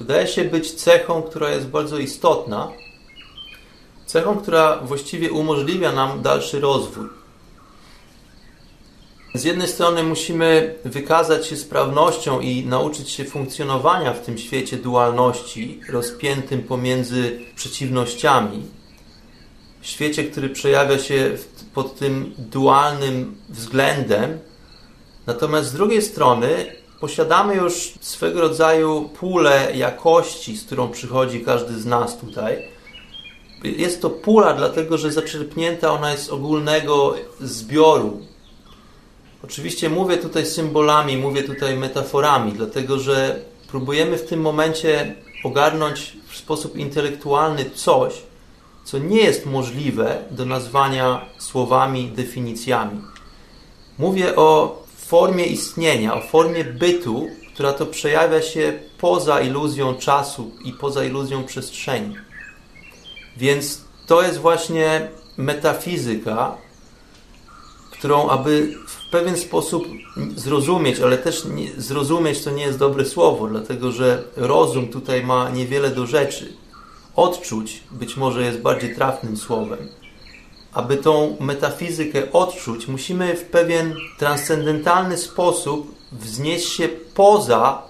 wydaje 0.00 0.26
się 0.26 0.44
być 0.44 0.72
cechą, 0.72 1.22
która 1.22 1.50
jest 1.50 1.66
bardzo 1.66 1.98
istotna, 1.98 2.68
cechą, 4.06 4.36
która 4.36 4.76
właściwie 4.76 5.32
umożliwia 5.32 5.92
nam 5.92 6.22
dalszy 6.22 6.60
rozwój. 6.60 7.06
Z 9.34 9.44
jednej 9.44 9.68
strony 9.68 10.02
musimy 10.02 10.74
wykazać 10.84 11.46
się 11.46 11.56
sprawnością 11.56 12.40
i 12.40 12.66
nauczyć 12.66 13.10
się 13.10 13.24
funkcjonowania 13.24 14.12
w 14.12 14.20
tym 14.20 14.38
świecie 14.38 14.76
dualności, 14.76 15.80
rozpiętym 15.88 16.62
pomiędzy 16.62 17.40
przeciwnościami. 17.56 18.62
W 19.80 19.86
świecie, 19.86 20.24
który 20.24 20.48
przejawia 20.48 20.98
się 20.98 21.36
pod 21.74 21.98
tym 21.98 22.34
dualnym 22.38 23.36
względem. 23.48 24.38
Natomiast 25.26 25.68
z 25.68 25.72
drugiej 25.72 26.02
strony 26.02 26.66
posiadamy 27.00 27.54
już 27.54 27.94
swego 28.00 28.40
rodzaju 28.40 29.08
pulę 29.08 29.72
jakości, 29.74 30.56
z 30.56 30.64
którą 30.64 30.88
przychodzi 30.88 31.40
każdy 31.40 31.80
z 31.80 31.86
nas 31.86 32.18
tutaj. 32.18 32.68
Jest 33.64 34.02
to 34.02 34.10
pula, 34.10 34.54
dlatego 34.54 34.98
że 34.98 35.12
zaczerpnięta 35.12 35.92
ona 35.92 36.12
jest 36.12 36.24
z 36.24 36.30
ogólnego 36.30 37.14
zbioru 37.40 38.20
Oczywiście 39.44 39.90
mówię 39.90 40.16
tutaj 40.16 40.46
symbolami, 40.46 41.16
mówię 41.16 41.42
tutaj 41.42 41.76
metaforami, 41.76 42.52
dlatego 42.52 42.98
że 42.98 43.40
próbujemy 43.68 44.18
w 44.18 44.26
tym 44.26 44.40
momencie 44.40 45.14
ogarnąć 45.44 46.16
w 46.28 46.36
sposób 46.36 46.76
intelektualny 46.76 47.70
coś, 47.70 48.22
co 48.84 48.98
nie 48.98 49.20
jest 49.20 49.46
możliwe 49.46 50.24
do 50.30 50.46
nazwania 50.46 51.24
słowami, 51.38 52.08
definicjami. 52.08 53.00
Mówię 53.98 54.36
o 54.36 54.82
formie 54.96 55.44
istnienia, 55.44 56.14
o 56.14 56.20
formie 56.20 56.64
bytu, 56.64 57.26
która 57.54 57.72
to 57.72 57.86
przejawia 57.86 58.42
się 58.42 58.78
poza 58.98 59.40
iluzją 59.40 59.94
czasu 59.94 60.50
i 60.64 60.72
poza 60.72 61.04
iluzją 61.04 61.44
przestrzeni. 61.44 62.16
Więc 63.36 63.84
to 64.06 64.22
jest 64.22 64.38
właśnie 64.38 65.08
metafizyka, 65.36 66.56
którą 67.92 68.28
aby 68.28 68.74
w 68.86 69.10
pewien 69.10 69.36
sposób 69.36 69.84
zrozumieć, 70.36 71.00
ale 71.00 71.18
też 71.18 71.42
zrozumieć 71.76 72.44
to 72.44 72.50
nie 72.50 72.62
jest 72.62 72.78
dobre 72.78 73.04
słowo, 73.04 73.46
dlatego 73.46 73.92
że 73.92 74.22
rozum 74.36 74.88
tutaj 74.88 75.24
ma 75.24 75.50
niewiele 75.50 75.90
do 75.90 76.06
rzeczy. 76.06 76.61
Odczuć 77.16 77.82
być 77.90 78.16
może 78.16 78.42
jest 78.42 78.60
bardziej 78.60 78.94
trafnym 78.94 79.36
słowem. 79.36 79.88
Aby 80.72 80.96
tą 80.96 81.36
metafizykę 81.40 82.32
odczuć, 82.32 82.88
musimy 82.88 83.36
w 83.36 83.44
pewien 83.44 83.94
transcendentalny 84.18 85.18
sposób 85.18 85.94
wznieść 86.12 86.72
się 86.72 86.88
poza 87.14 87.82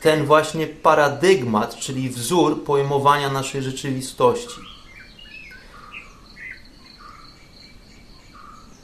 ten 0.00 0.24
właśnie 0.24 0.66
paradygmat, 0.66 1.76
czyli 1.76 2.10
wzór 2.10 2.64
pojmowania 2.64 3.30
naszej 3.30 3.62
rzeczywistości. 3.62 4.60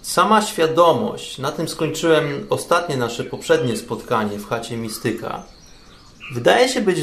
Sama 0.02 0.42
świadomość, 0.42 1.38
na 1.38 1.52
tym 1.52 1.68
skończyłem 1.68 2.46
ostatnie 2.50 2.96
nasze 2.96 3.24
poprzednie 3.24 3.76
spotkanie 3.76 4.38
w 4.38 4.48
chacie 4.48 4.76
Mistyka, 4.76 5.42
wydaje 6.32 6.68
się 6.68 6.80
być 6.80 6.98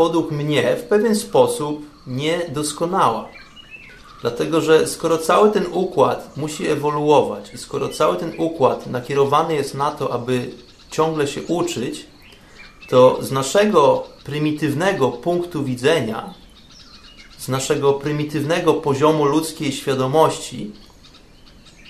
podług 0.00 0.30
mnie 0.30 0.76
w 0.76 0.82
pewien 0.82 1.14
sposób 1.14 1.86
niedoskonała. 2.06 3.28
Dlatego, 4.20 4.60
że 4.60 4.86
skoro 4.86 5.18
cały 5.18 5.50
ten 5.50 5.66
układ 5.72 6.36
musi 6.36 6.68
ewoluować 6.68 7.54
i 7.54 7.58
skoro 7.58 7.88
cały 7.88 8.16
ten 8.16 8.32
układ 8.38 8.86
nakierowany 8.86 9.54
jest 9.54 9.74
na 9.74 9.90
to, 9.90 10.12
aby 10.12 10.50
ciągle 10.90 11.26
się 11.26 11.42
uczyć, 11.42 12.06
to 12.88 13.18
z 13.22 13.32
naszego 13.32 14.04
prymitywnego 14.24 15.08
punktu 15.08 15.64
widzenia, 15.64 16.34
z 17.38 17.48
naszego 17.48 17.92
prymitywnego 17.92 18.74
poziomu 18.74 19.24
ludzkiej 19.24 19.72
świadomości, 19.72 20.70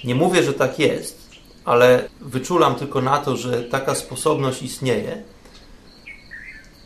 nie 0.04 0.14
mówię, 0.14 0.42
że 0.42 0.52
tak 0.52 0.78
jest, 0.78 1.30
ale 1.64 2.08
wyczulam 2.20 2.74
tylko 2.74 3.00
na 3.00 3.18
to, 3.18 3.36
że 3.36 3.62
taka 3.62 3.94
sposobność 3.94 4.62
istnieje, 4.62 5.22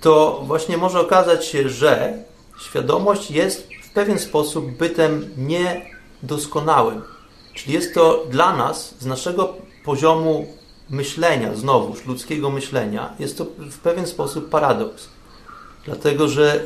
to 0.04 0.42
właśnie 0.46 0.76
może 0.76 1.00
okazać 1.00 1.46
się, 1.46 1.68
że 1.68 2.18
świadomość 2.60 3.30
jest 3.30 3.68
w 3.82 3.92
pewien 3.92 4.18
sposób 4.18 4.70
bytem 4.70 5.30
niedoskonałym. 5.36 7.02
Czyli 7.54 7.72
jest 7.72 7.94
to 7.94 8.24
dla 8.30 8.56
nas, 8.56 8.94
z 8.98 9.06
naszego 9.06 9.54
poziomu 9.84 10.46
myślenia, 10.90 11.54
znowuż 11.54 12.06
ludzkiego 12.06 12.50
myślenia, 12.50 13.14
jest 13.18 13.38
to 13.38 13.44
w 13.58 13.78
pewien 13.78 14.06
sposób 14.06 14.48
paradoks. 14.48 15.08
Dlatego, 15.84 16.28
że 16.28 16.64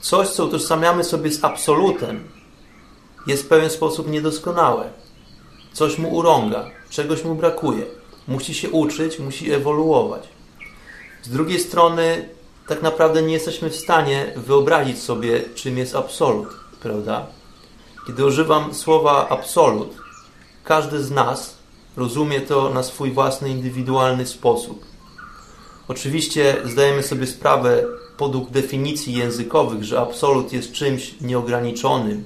coś, 0.00 0.28
co 0.28 0.44
utożsamiamy 0.44 1.04
sobie 1.04 1.30
z 1.30 1.44
absolutem, 1.44 2.28
jest 3.26 3.42
w 3.42 3.48
pewien 3.48 3.70
sposób 3.70 4.10
niedoskonałe 4.10 4.90
coś 5.72 5.98
mu 5.98 6.14
urąga, 6.14 6.70
czegoś 6.90 7.24
mu 7.24 7.34
brakuje. 7.34 7.86
Musi 8.28 8.54
się 8.54 8.70
uczyć, 8.70 9.18
musi 9.18 9.52
ewoluować. 9.52 10.28
Z 11.22 11.28
drugiej 11.28 11.60
strony, 11.60 12.28
tak 12.70 12.82
naprawdę 12.82 13.22
nie 13.22 13.32
jesteśmy 13.32 13.70
w 13.70 13.76
stanie 13.76 14.32
wyobrazić 14.36 15.02
sobie, 15.02 15.40
czym 15.54 15.78
jest 15.78 15.94
absolut, 15.96 16.48
prawda? 16.82 17.26
Kiedy 18.06 18.26
używam 18.26 18.74
słowa 18.74 19.28
absolut, 19.28 19.96
każdy 20.64 21.02
z 21.02 21.10
nas 21.10 21.56
rozumie 21.96 22.40
to 22.40 22.70
na 22.74 22.82
swój 22.82 23.12
własny, 23.12 23.48
indywidualny 23.48 24.26
sposób. 24.26 24.84
Oczywiście 25.88 26.56
zdajemy 26.64 27.02
sobie 27.02 27.26
sprawę 27.26 27.84
podług 28.16 28.50
definicji 28.50 29.14
językowych, 29.14 29.84
że 29.84 30.00
absolut 30.00 30.52
jest 30.52 30.72
czymś 30.72 31.14
nieograniczonym, 31.20 32.24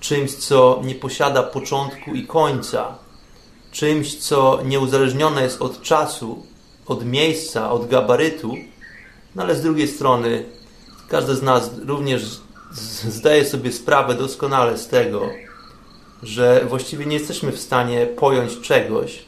czymś, 0.00 0.34
co 0.34 0.80
nie 0.84 0.94
posiada 0.94 1.42
początku 1.42 2.14
i 2.14 2.26
końca, 2.26 2.98
czymś, 3.72 4.16
co 4.16 4.60
nieuzależnione 4.64 5.42
jest 5.42 5.62
od 5.62 5.82
czasu, 5.82 6.46
od 6.86 7.04
miejsca, 7.04 7.70
od 7.70 7.88
gabarytu, 7.88 8.56
no 9.36 9.42
ale 9.42 9.56
z 9.56 9.62
drugiej 9.62 9.88
strony 9.88 10.44
każdy 11.08 11.34
z 11.34 11.42
nas 11.42 11.70
również 11.86 12.40
zdaję 13.08 13.44
sobie 13.44 13.72
sprawę 13.72 14.14
doskonale 14.14 14.78
z 14.78 14.88
tego, 14.88 15.28
że 16.22 16.64
właściwie 16.68 17.06
nie 17.06 17.16
jesteśmy 17.16 17.52
w 17.52 17.60
stanie 17.60 18.06
pojąć 18.06 18.60
czegoś, 18.60 19.24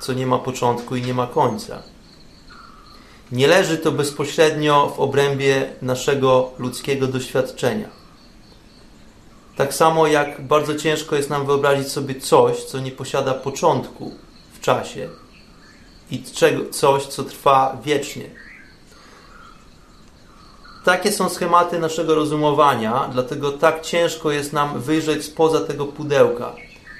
co 0.00 0.12
nie 0.12 0.26
ma 0.26 0.38
początku 0.38 0.96
i 0.96 1.02
nie 1.02 1.14
ma 1.14 1.26
końca. 1.26 1.82
Nie 3.32 3.48
leży 3.48 3.78
to 3.78 3.92
bezpośrednio 3.92 4.92
w 4.96 5.00
obrębie 5.00 5.72
naszego 5.82 6.50
ludzkiego 6.58 7.06
doświadczenia. 7.06 7.88
Tak 9.56 9.74
samo 9.74 10.06
jak 10.06 10.46
bardzo 10.46 10.74
ciężko 10.74 11.16
jest 11.16 11.30
nam 11.30 11.46
wyobrazić 11.46 11.88
sobie 11.88 12.20
coś, 12.20 12.64
co 12.64 12.80
nie 12.80 12.90
posiada 12.90 13.34
początku 13.34 14.12
w 14.52 14.60
czasie 14.60 15.08
i 16.10 16.22
coś, 16.70 17.06
co 17.06 17.24
trwa 17.24 17.78
wiecznie. 17.84 18.41
Takie 20.84 21.12
są 21.12 21.28
schematy 21.28 21.78
naszego 21.78 22.14
rozumowania, 22.14 23.08
dlatego 23.12 23.52
tak 23.52 23.80
ciężko 23.80 24.30
jest 24.30 24.52
nam 24.52 24.80
wyjrzeć 24.80 25.24
spoza 25.24 25.60
tego 25.60 25.86
pudełka. 25.86 26.52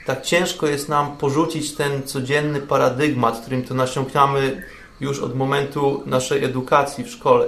Tak 0.07 0.23
ciężko 0.23 0.67
jest 0.67 0.89
nam 0.89 1.17
porzucić 1.17 1.75
ten 1.75 2.03
codzienny 2.03 2.61
paradygmat, 2.61 3.41
którym 3.41 3.65
to 3.65 3.75
nasiąkamy 3.75 4.63
już 5.01 5.21
od 5.21 5.37
momentu 5.37 6.03
naszej 6.07 6.45
edukacji 6.45 7.05
w 7.05 7.11
szkole. 7.11 7.47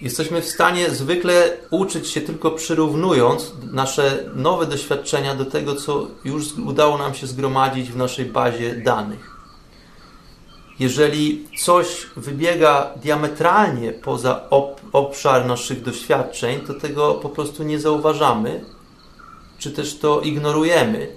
Jesteśmy 0.00 0.42
w 0.42 0.48
stanie 0.48 0.90
zwykle 0.90 1.56
uczyć 1.70 2.08
się 2.08 2.20
tylko 2.20 2.50
przyrównując 2.50 3.52
nasze 3.72 4.24
nowe 4.34 4.66
doświadczenia 4.66 5.34
do 5.34 5.44
tego, 5.44 5.74
co 5.74 6.06
już 6.24 6.44
udało 6.66 6.98
nam 6.98 7.14
się 7.14 7.26
zgromadzić 7.26 7.90
w 7.90 7.96
naszej 7.96 8.24
bazie 8.24 8.74
danych. 8.74 9.39
Jeżeli 10.80 11.48
coś 11.58 12.06
wybiega 12.16 12.90
diametralnie 13.02 13.92
poza 13.92 14.50
obszar 14.92 15.46
naszych 15.46 15.82
doświadczeń, 15.82 16.60
to 16.60 16.74
tego 16.74 17.14
po 17.14 17.28
prostu 17.28 17.62
nie 17.62 17.80
zauważamy, 17.80 18.64
czy 19.58 19.70
też 19.70 19.98
to 19.98 20.20
ignorujemy. 20.20 21.16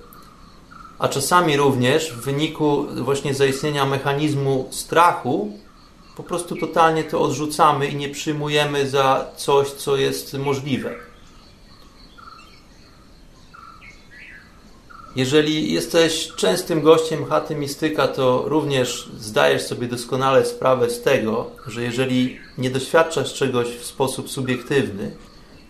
A 0.99 1.07
czasami 1.07 1.57
również 1.57 2.13
w 2.13 2.21
wyniku 2.21 2.85
właśnie 3.01 3.33
zaistnienia 3.33 3.85
mechanizmu 3.85 4.67
strachu 4.71 5.51
po 6.17 6.23
prostu 6.23 6.55
totalnie 6.55 7.03
to 7.03 7.21
odrzucamy 7.21 7.87
i 7.87 7.95
nie 7.95 8.09
przyjmujemy 8.09 8.89
za 8.89 9.25
coś, 9.35 9.71
co 9.71 9.97
jest 9.97 10.33
możliwe. 10.33 10.95
Jeżeli 15.15 15.73
jesteś 15.73 16.33
częstym 16.35 16.81
gościem 16.81 17.25
chaty 17.25 17.55
mistyka, 17.55 18.07
to 18.07 18.43
również 18.45 19.09
zdajesz 19.17 19.61
sobie 19.61 19.87
doskonale 19.87 20.45
sprawę 20.45 20.89
z 20.89 21.01
tego, 21.01 21.49
że 21.67 21.83
jeżeli 21.83 22.39
nie 22.57 22.69
doświadczasz 22.69 23.33
czegoś 23.33 23.67
w 23.67 23.85
sposób 23.85 24.29
subiektywny, 24.29 25.15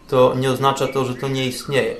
to 0.08 0.34
nie 0.36 0.52
oznacza 0.52 0.88
to, 0.88 1.06
że 1.06 1.16
to 1.16 1.28
nie 1.28 1.48
istnieje. 1.48 1.96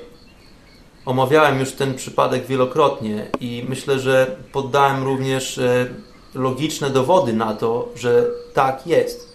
Omawiałem 1.06 1.60
już 1.60 1.72
ten 1.72 1.94
przypadek 1.94 2.46
wielokrotnie 2.46 3.26
i 3.40 3.64
myślę, 3.68 3.98
że 3.98 4.36
poddałem 4.52 5.04
również 5.04 5.58
e, 5.58 5.86
logiczne 6.34 6.90
dowody 6.90 7.32
na 7.32 7.54
to, 7.54 7.88
że 7.96 8.26
tak 8.54 8.86
jest. 8.86 9.34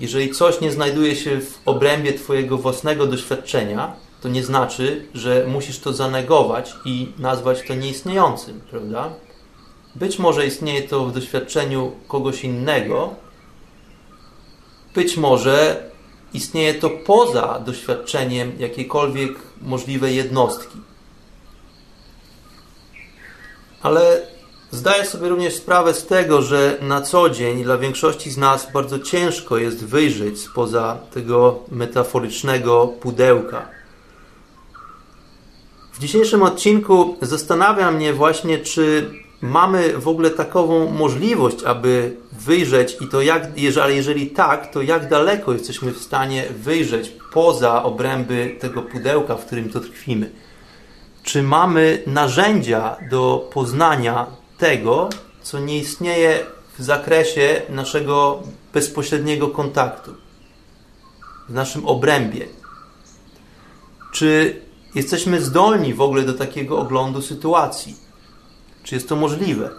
Jeżeli 0.00 0.30
coś 0.30 0.60
nie 0.60 0.72
znajduje 0.72 1.16
się 1.16 1.40
w 1.40 1.58
obrębie 1.66 2.12
Twojego 2.12 2.58
własnego 2.58 3.06
doświadczenia, 3.06 3.96
to 4.24 4.28
nie 4.28 4.44
znaczy, 4.44 5.06
że 5.14 5.44
musisz 5.48 5.78
to 5.78 5.92
zanegować 5.92 6.74
i 6.84 7.12
nazwać 7.18 7.62
to 7.68 7.74
nieistniejącym, 7.74 8.60
prawda? 8.70 9.10
Być 9.94 10.18
może 10.18 10.46
istnieje 10.46 10.82
to 10.82 11.06
w 11.06 11.12
doświadczeniu 11.12 11.92
kogoś 12.08 12.44
innego, 12.44 13.14
być 14.94 15.16
może 15.16 15.84
istnieje 16.34 16.74
to 16.74 16.90
poza 16.90 17.58
doświadczeniem 17.66 18.52
jakiejkolwiek 18.58 19.32
możliwej 19.62 20.16
jednostki. 20.16 20.78
Ale 23.82 24.26
zdaję 24.70 25.04
sobie 25.04 25.28
również 25.28 25.54
sprawę 25.54 25.94
z 25.94 26.06
tego, 26.06 26.42
że 26.42 26.78
na 26.82 27.02
co 27.02 27.30
dzień 27.30 27.64
dla 27.64 27.78
większości 27.78 28.30
z 28.30 28.36
nas 28.36 28.72
bardzo 28.72 28.98
ciężko 28.98 29.58
jest 29.58 29.84
wyjrzeć 29.84 30.40
spoza 30.40 30.98
tego 31.14 31.58
metaforycznego 31.70 32.86
pudełka. 32.86 33.83
W 35.94 35.98
dzisiejszym 35.98 36.42
odcinku 36.42 37.16
zastanawia 37.22 37.90
mnie 37.90 38.12
właśnie, 38.12 38.58
czy 38.58 39.10
mamy 39.40 39.98
w 39.98 40.08
ogóle 40.08 40.30
takową 40.30 40.90
możliwość, 40.90 41.64
aby 41.64 42.16
wyjrzeć 42.32 42.96
i 43.00 43.08
to 43.08 43.22
jak, 43.22 43.58
jeżeli, 43.58 43.96
jeżeli 43.96 44.26
tak, 44.26 44.72
to 44.72 44.82
jak 44.82 45.08
daleko 45.08 45.52
jesteśmy 45.52 45.92
w 45.92 45.98
stanie 45.98 46.44
wyjrzeć 46.58 47.12
poza 47.32 47.82
obręby 47.82 48.56
tego 48.60 48.82
pudełka, 48.82 49.36
w 49.36 49.46
którym 49.46 49.70
to 49.70 49.80
tkwimy. 49.80 50.30
Czy 51.22 51.42
mamy 51.42 52.02
narzędzia 52.06 52.96
do 53.10 53.50
poznania 53.52 54.26
tego, 54.58 55.08
co 55.42 55.58
nie 55.58 55.78
istnieje 55.78 56.46
w 56.78 56.82
zakresie 56.82 57.62
naszego 57.68 58.42
bezpośredniego 58.72 59.48
kontaktu, 59.48 60.14
w 61.48 61.52
naszym 61.52 61.86
obrębie? 61.86 62.46
Czy 64.12 64.63
jesteśmy 64.94 65.40
zdolni 65.40 65.94
w 65.94 66.00
ogóle 66.00 66.22
do 66.22 66.34
takiego 66.34 66.78
oglądu 66.78 67.22
sytuacji? 67.22 67.96
Czy 68.82 68.94
jest 68.94 69.08
to 69.08 69.16
możliwe? 69.16 69.70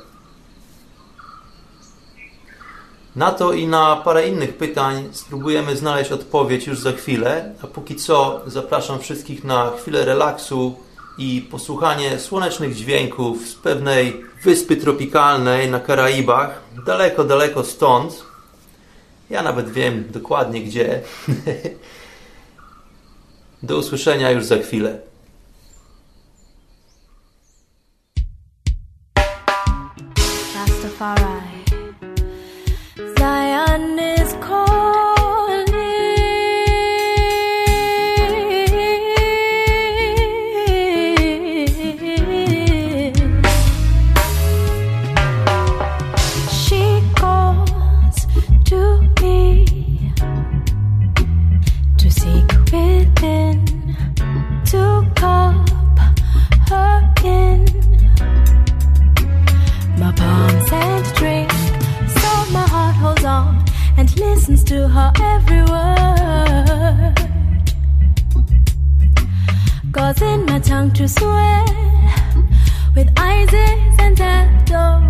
Na 3.15 3.31
to 3.31 3.53
i 3.53 3.67
na 3.67 3.95
parę 3.95 4.27
innych 4.27 4.57
pytań 4.57 5.09
spróbujemy 5.11 5.75
znaleźć 5.75 6.11
odpowiedź 6.11 6.67
już 6.67 6.79
za 6.79 6.91
chwilę, 6.91 7.55
a 7.63 7.67
póki 7.67 7.95
co 7.95 8.41
zapraszam 8.47 8.99
wszystkich 8.99 9.43
na 9.43 9.71
chwilę 9.77 10.05
relaksu 10.05 10.75
i 11.17 11.47
posłuchanie 11.51 12.19
słonecznych 12.19 12.75
dźwięków 12.75 13.47
z 13.47 13.55
pewnej 13.55 14.23
wyspy 14.43 14.77
tropikalnej 14.77 15.71
na 15.71 15.79
Karaibach, 15.79 16.61
daleko, 16.85 17.23
daleko 17.23 17.63
stąd. 17.63 18.23
Ja 19.29 19.43
nawet 19.43 19.69
wiem 19.69 20.03
dokładnie 20.09 20.61
gdzie. 20.61 21.01
Do 23.65 23.77
usłyszenia 23.77 24.31
już 24.31 24.45
za 24.45 24.57
chwilę. 24.57 24.99
Rastafari. 30.55 31.44
To 64.65 64.87
her 64.87 65.11
every 65.21 65.61
word. 65.61 67.15
Causing 69.91 70.45
my 70.45 70.59
tongue 70.59 70.91
to 70.93 71.07
swell 71.07 71.65
with 72.95 73.07
Isis 73.15 73.99
and 73.99 74.19
adoration. 74.19 75.05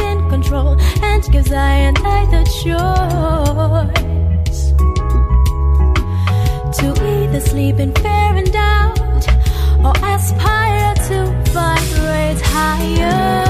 In 0.00 0.28
control 0.28 0.76
and 1.02 1.22
gives 1.32 1.52
I 1.52 1.72
and 1.88 1.98
I 1.98 2.26
the 2.34 2.44
choice 2.62 3.94
to 6.78 6.86
either 7.06 7.40
sleep 7.40 7.76
in 7.78 7.92
fear 7.94 8.30
and 8.40 8.52
doubt 8.52 9.26
or 9.84 9.92
aspire 10.02 10.94
to 11.08 11.18
vibrate 11.52 12.40
higher. 12.40 13.43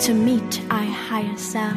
To 0.00 0.12
meet 0.12 0.60
our 0.70 0.84
higher 0.84 1.36
self. 1.36 1.76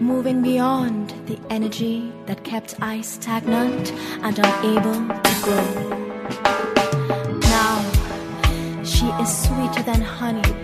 Moving 0.00 0.42
beyond 0.42 1.10
the 1.26 1.38
energy 1.50 2.12
that 2.26 2.42
kept 2.44 2.74
I 2.80 3.00
stagnant 3.02 3.92
and 4.22 4.38
unable 4.38 5.06
to 5.26 5.34
grow. 5.42 5.68
Now 7.40 8.82
she 8.82 9.06
is 9.22 9.30
sweeter 9.44 9.82
than 9.82 10.00
honey 10.00 10.54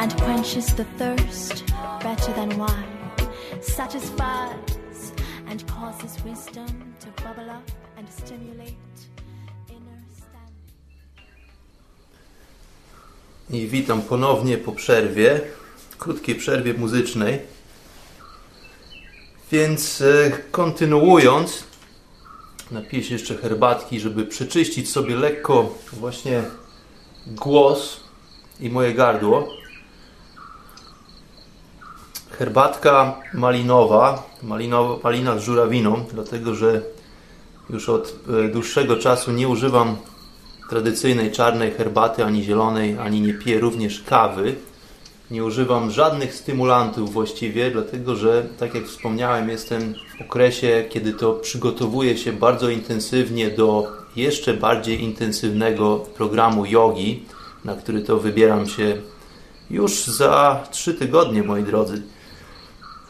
and 0.00 0.14
quenches 0.16 0.74
the 0.74 0.84
thirst 0.98 1.64
better 2.00 2.32
than 2.32 2.58
wine, 2.58 3.10
satisfies 3.60 5.12
and 5.46 5.66
causes 5.68 6.22
wisdom 6.24 6.94
to 7.00 7.22
bubble 7.22 7.50
up 7.50 7.70
and 7.96 8.08
stimulate 8.08 8.76
I 13.50 13.66
witam 13.66 14.02
ponownie 14.02 14.58
po 14.58 14.72
przerwie, 14.72 15.40
krótkiej 15.98 16.34
przerwie 16.34 16.74
muzycznej. 16.74 17.38
Więc 19.52 20.00
e, 20.00 20.30
kontynuując, 20.50 21.64
napiję 22.70 23.02
się 23.02 23.14
jeszcze 23.14 23.36
herbatki, 23.36 24.00
żeby 24.00 24.26
przeczyścić 24.26 24.90
sobie 24.90 25.16
lekko 25.16 25.74
właśnie 25.92 26.42
głos 27.26 28.00
i 28.60 28.70
moje 28.70 28.94
gardło. 28.94 29.48
Herbatka 32.30 33.22
malinowa, 33.34 34.30
malinowa 34.42 34.98
malina 35.04 35.38
z 35.38 35.42
żurawiną, 35.42 36.04
dlatego 36.12 36.54
że 36.54 36.82
już 37.70 37.88
od 37.88 38.14
e, 38.28 38.48
dłuższego 38.48 38.96
czasu 38.96 39.32
nie 39.32 39.48
używam 39.48 39.96
tradycyjnej 40.68 41.32
czarnej 41.32 41.70
herbaty, 41.70 42.24
ani 42.24 42.42
zielonej, 42.42 42.98
ani 42.98 43.20
nie 43.20 43.34
piję 43.34 43.60
również 43.60 44.02
kawy. 44.02 44.54
Nie 45.30 45.44
używam 45.44 45.90
żadnych 45.90 46.34
stymulantów 46.34 47.12
właściwie, 47.12 47.70
dlatego 47.70 48.16
że, 48.16 48.46
tak 48.58 48.74
jak 48.74 48.84
wspomniałem, 48.84 49.48
jestem 49.48 49.94
w 50.18 50.22
okresie, 50.22 50.84
kiedy 50.88 51.12
to 51.12 51.32
przygotowuję 51.32 52.16
się 52.18 52.32
bardzo 52.32 52.68
intensywnie 52.68 53.50
do 53.50 53.92
jeszcze 54.16 54.54
bardziej 54.54 55.02
intensywnego 55.02 55.96
programu 55.96 56.66
jogi, 56.66 57.24
na 57.64 57.74
który 57.74 58.00
to 58.00 58.18
wybieram 58.18 58.66
się 58.66 58.96
już 59.70 60.04
za 60.04 60.66
trzy 60.70 60.94
tygodnie, 60.94 61.42
moi 61.42 61.62
drodzy. 61.62 62.02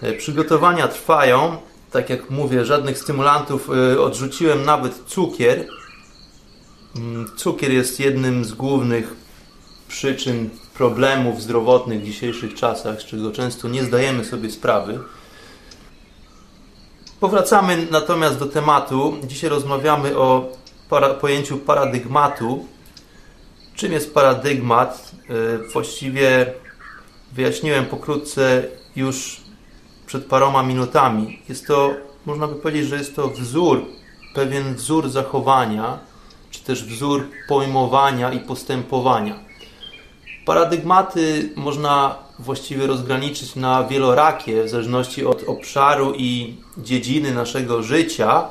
E, 0.03 0.13
Przygotowania 0.13 0.89
trwają. 0.89 1.57
Tak 1.91 2.11
jak 2.11 2.31
mówię, 2.31 2.65
żadnych 2.65 2.99
stymulantów. 2.99 3.71
e, 3.95 4.01
Odrzuciłem 4.01 4.65
nawet 4.65 4.95
cukier. 5.07 5.67
Mm, 6.97 7.27
Cukier 7.37 7.73
jest 7.73 8.01
jednym 8.01 8.45
z 8.45 8.53
głównych 8.53 9.15
przyczyn 9.89 10.51
problemów 10.75 11.43
zdrowotnych 11.43 12.01
w 12.01 12.05
dzisiejszych 12.05 12.55
czasach, 12.55 13.01
z 13.03 13.05
czego 13.05 13.31
często 13.33 13.69
nie 13.69 13.85
zdajemy 13.85 14.25
sobie 14.25 14.51
sprawy. 14.51 14.99
Powracamy 17.21 17.87
natomiast 17.91 18.39
do 18.39 18.47
tematu. 18.47 19.17
Dzisiaj 19.27 19.51
rozmawiamy 19.51 20.19
o 20.19 20.53
para, 20.91 21.15
pojęciu 21.15 21.57
paradygmatu. 21.59 22.67
Czym 23.75 23.93
jest 23.93 24.15
paradygmat? 24.15 25.11
E, 25.29 25.73
Właściwie 25.73 26.53
wyjaśniłem 27.33 27.87
pokrótce 27.87 28.65
już 28.97 29.41
przed 30.07 30.25
paroma 30.25 30.63
minutami. 30.63 31.43
Jest 31.49 31.67
to, 31.67 31.95
można 32.27 32.47
by 32.47 32.55
powiedzieć, 32.55 32.89
że 32.89 32.97
jest 32.97 33.17
to 33.17 33.29
wzór, 33.29 33.85
pewien 34.35 34.75
wzór 34.75 35.09
zachowania, 35.09 35.99
czy 36.59 36.65
też 36.65 36.85
wzór 36.85 37.29
pojmowania 37.49 38.33
i 38.33 38.41
postępowania. 38.41 39.35
Paradygmaty 40.47 41.53
można 41.57 42.17
właściwie 42.39 42.87
rozgraniczyć 42.87 43.57
na 43.57 43.85
wielorakie, 43.85 44.65
w 44.65 44.69
zależności 44.69 45.27
od 45.27 45.43
obszaru 45.43 46.13
i 46.17 46.57
dziedziny 46.79 47.35
naszego 47.35 47.83
życia. 47.83 48.49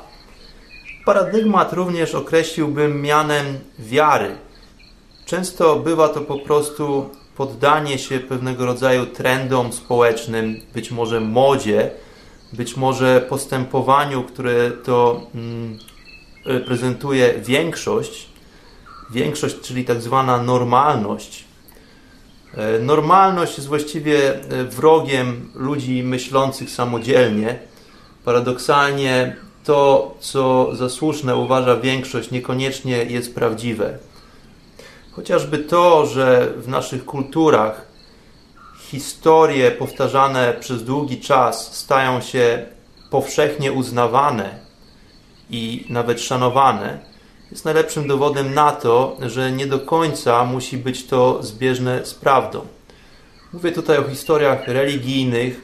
Paradygmat 1.06 1.74
również 1.74 2.16
określiłbym 2.16 3.02
mianem 3.02 3.46
wiary. 3.80 4.36
Często 5.26 5.76
bywa 5.76 6.10
to 6.10 6.22
po 6.22 6.40
prostu 6.40 7.10
poddanie 7.38 7.98
się 7.98 8.20
pewnego 8.20 8.66
rodzaju 8.66 9.06
trendom 9.06 9.74
społecznym, 9.74 10.62
być 10.74 10.92
może 10.92 11.20
modzie, 11.22 11.92
być 12.54 12.78
może 12.78 13.26
postępowaniu, 13.30 14.24
które 14.24 14.72
to 14.72 15.22
reprezentuje 16.46 17.34
większość. 17.40 18.30
Większość, 19.12 19.62
czyli 19.62 19.86
tak 19.86 20.02
zwana 20.02 20.44
normalność. 20.44 21.46
E, 22.58 22.80
Normalność 22.80 23.58
jest 23.58 23.68
właściwie 23.68 24.36
e, 24.36 24.64
wrogiem 24.64 25.52
ludzi 25.56 26.04
myślących 26.04 26.70
samodzielnie. 26.70 27.60
Paradoksalnie 28.26 29.36
to, 29.64 30.16
co 30.20 30.76
za 30.76 30.90
słuszne 30.90 31.36
uważa 31.36 31.76
większość, 31.76 32.32
niekoniecznie 32.32 33.04
jest 33.04 33.36
prawdziwe. 33.36 33.98
Chociażby 35.12 35.58
to, 35.58 36.06
że 36.06 36.54
w 36.58 36.68
naszych 36.68 37.06
kulturach 37.06 37.88
historie 38.80 39.72
powtarzane 39.72 40.54
przez 40.60 40.84
długi 40.84 41.22
czas 41.22 41.76
stają 41.78 42.22
się 42.22 42.66
powszechnie 43.10 43.72
uznawane 43.72 44.65
i 45.50 45.86
nawet 45.90 46.22
szanowane, 46.22 47.00
jest 47.52 47.66
najlepszym 47.66 48.08
dowodem 48.08 48.54
na 48.54 48.72
to, 48.72 49.18
że 49.22 49.52
nie 49.52 49.68
do 49.68 49.80
końca 49.80 50.46
musi 50.46 50.78
być 50.78 51.06
to 51.06 51.44
zbieżne 51.44 52.06
z 52.06 52.14
prawdą. 52.14 52.62
Mówię 53.54 53.72
tutaj 53.72 53.98
o 53.98 54.04
historiach 54.04 54.68
religijnych. 54.68 55.62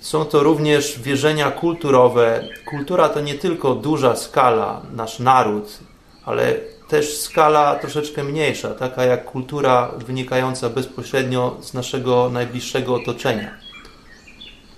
Są 0.00 0.24
to 0.24 0.42
również 0.42 1.00
wierzenia 1.00 1.50
kulturowe. 1.50 2.48
Kultura 2.70 3.08
to 3.08 3.20
nie 3.20 3.34
tylko 3.34 3.74
duża 3.74 4.16
skala, 4.16 4.82
nasz 4.92 5.18
naród, 5.18 5.78
ale 6.24 6.54
też 6.88 7.18
skala 7.18 7.74
troszeczkę 7.74 8.24
mniejsza, 8.24 8.74
taka 8.74 9.04
jak 9.04 9.24
kultura 9.24 9.90
wynikająca 10.06 10.70
bezpośrednio 10.70 11.56
z 11.60 11.74
naszego 11.74 12.30
najbliższego 12.30 12.94
otoczenia, 12.94 13.50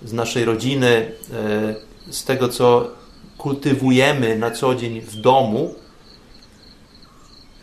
z 0.03 0.13
naszej 0.13 0.45
rodziny, 0.45 1.11
e, 2.07 2.13
z 2.13 2.23
tego, 2.23 2.49
co 2.49 2.87
kultywujemy 3.45 4.37
na 4.37 4.51
co 4.51 4.75
dzień 4.75 5.01
w 5.01 5.15
domu. 5.15 5.75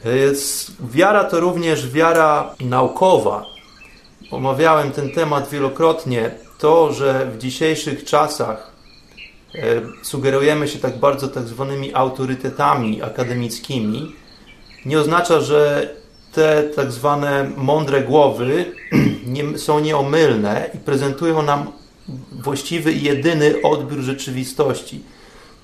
Jest- 0.05 0.73
Wiara 0.90 1.25
to 1.25 1.40
również 1.40 1.90
wiara 1.90 2.55
naukowa. 2.61 3.47
Omawiałem 4.31 4.92
ten 4.92 5.11
temat 5.11 5.51
wielokrotnie. 5.51 6.31
To, 6.59 6.92
że 6.92 7.31
w 7.35 7.38
dzisiejszych 7.38 8.05
czasach 8.05 8.73
e, 9.55 9.61
sugerujemy 10.03 10.68
się 10.68 10.79
tak 10.79 10.99
bardzo 10.99 11.29
tak 11.29 11.45
zwanymi 11.45 11.95
autorytetami 11.95 13.03
akademickimi, 13.03 14.12
nie 14.87 15.01
oznacza, 15.01 15.40
że 15.40 15.90
te 16.33 16.62
tak 16.62 16.92
zwane 16.92 17.51
mądre 17.57 18.03
głowy 18.03 18.73
nie, 19.35 19.59
są 19.59 19.81
nieomylne 19.81 20.71
i 20.75 20.79
prezentują 20.79 21.42
nam 21.42 21.73
właściwy 22.33 22.92
i 22.92 23.03
jedyny 23.03 23.55
odbiór 23.62 24.01
rzeczywistości. 24.01 25.03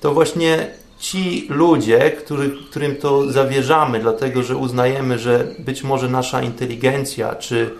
To 0.01 0.13
właśnie 0.13 0.67
ci 0.99 1.47
ludzie, 1.49 2.11
który, 2.11 2.51
którym 2.69 2.95
to 2.95 3.31
zawierzamy, 3.31 3.99
dlatego 3.99 4.43
że 4.43 4.57
uznajemy, 4.57 5.19
że 5.19 5.47
być 5.59 5.83
może 5.83 6.09
nasza 6.09 6.41
inteligencja 6.41 7.35
czy 7.35 7.75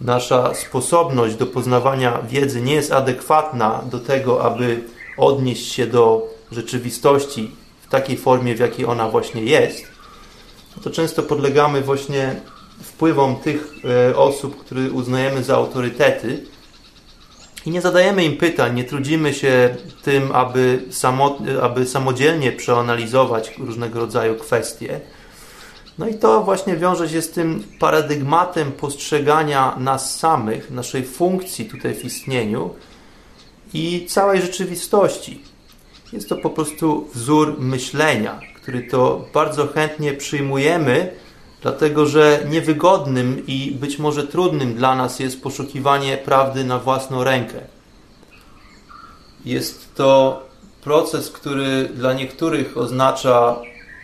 nasza 0.00 0.54
sposobność 0.54 1.36
do 1.36 1.46
poznawania 1.46 2.22
wiedzy 2.22 2.60
nie 2.60 2.74
jest 2.74 2.92
adekwatna 2.92 3.82
do 3.90 3.98
tego, 3.98 4.44
aby 4.44 4.82
odnieść 5.16 5.72
się 5.72 5.86
do 5.86 6.28
rzeczywistości 6.52 7.50
w 7.80 7.88
takiej 7.88 8.16
formie, 8.16 8.54
w 8.54 8.60
jakiej 8.60 8.86
ona 8.86 9.08
właśnie 9.08 9.42
jest, 9.42 9.84
to 10.82 10.90
często 10.90 11.22
podlegamy 11.22 11.82
właśnie 11.82 12.40
wpływom 12.82 13.36
tych 13.36 13.74
e, 14.10 14.16
osób, 14.16 14.64
które 14.64 14.90
uznajemy 14.90 15.44
za 15.44 15.56
autorytety 15.56 16.44
i 17.66 17.70
nie 17.70 17.80
zadajemy 17.80 18.24
im 18.24 18.36
pytań, 18.36 18.74
nie 18.74 18.84
trudzimy 18.84 19.34
się 19.34 19.76
tym, 20.02 20.32
aby, 20.32 20.82
samo, 20.90 21.38
aby 21.62 21.86
samodzielnie 21.86 22.52
przeanalizować 22.52 23.58
różnego 23.58 24.00
rodzaju 24.00 24.34
kwestie. 24.34 25.00
No 25.98 26.08
i 26.08 26.14
to 26.14 26.42
właśnie 26.42 26.76
wiąże 26.76 27.08
się 27.08 27.22
z 27.22 27.30
tym 27.30 27.64
paradygmatem 27.78 28.72
postrzegania 28.72 29.76
nas 29.78 30.18
samych, 30.18 30.70
naszej 30.70 31.04
funkcji 31.04 31.64
tutaj 31.64 31.94
w 31.94 32.04
istnieniu 32.04 32.70
i 33.74 34.06
całej 34.08 34.42
rzeczywistości. 34.42 35.42
Jest 36.12 36.28
to 36.28 36.36
po 36.36 36.50
prostu 36.50 37.08
wzór 37.14 37.56
myślenia, 37.58 38.40
który 38.54 38.82
to 38.82 39.24
bardzo 39.34 39.66
chętnie 39.66 40.12
przyjmujemy, 40.12 41.12
dlatego 41.62 42.06
że 42.06 42.46
niewygodnym 42.50 43.42
i 43.46 43.70
być 43.80 43.98
może 43.98 44.26
trudnym 44.26 44.74
dla 44.74 44.94
nas 44.94 45.20
jest 45.20 45.42
poszukiwanie 45.42 46.16
prawdy 46.16 46.64
na 46.64 46.78
własną 46.78 47.24
rękę. 47.24 47.60
Jest 49.44 49.94
to 49.94 50.42
proces, 50.80 51.30
który 51.30 51.88
dla 51.94 52.12
niektórych 52.12 52.78
oznacza 52.78 53.56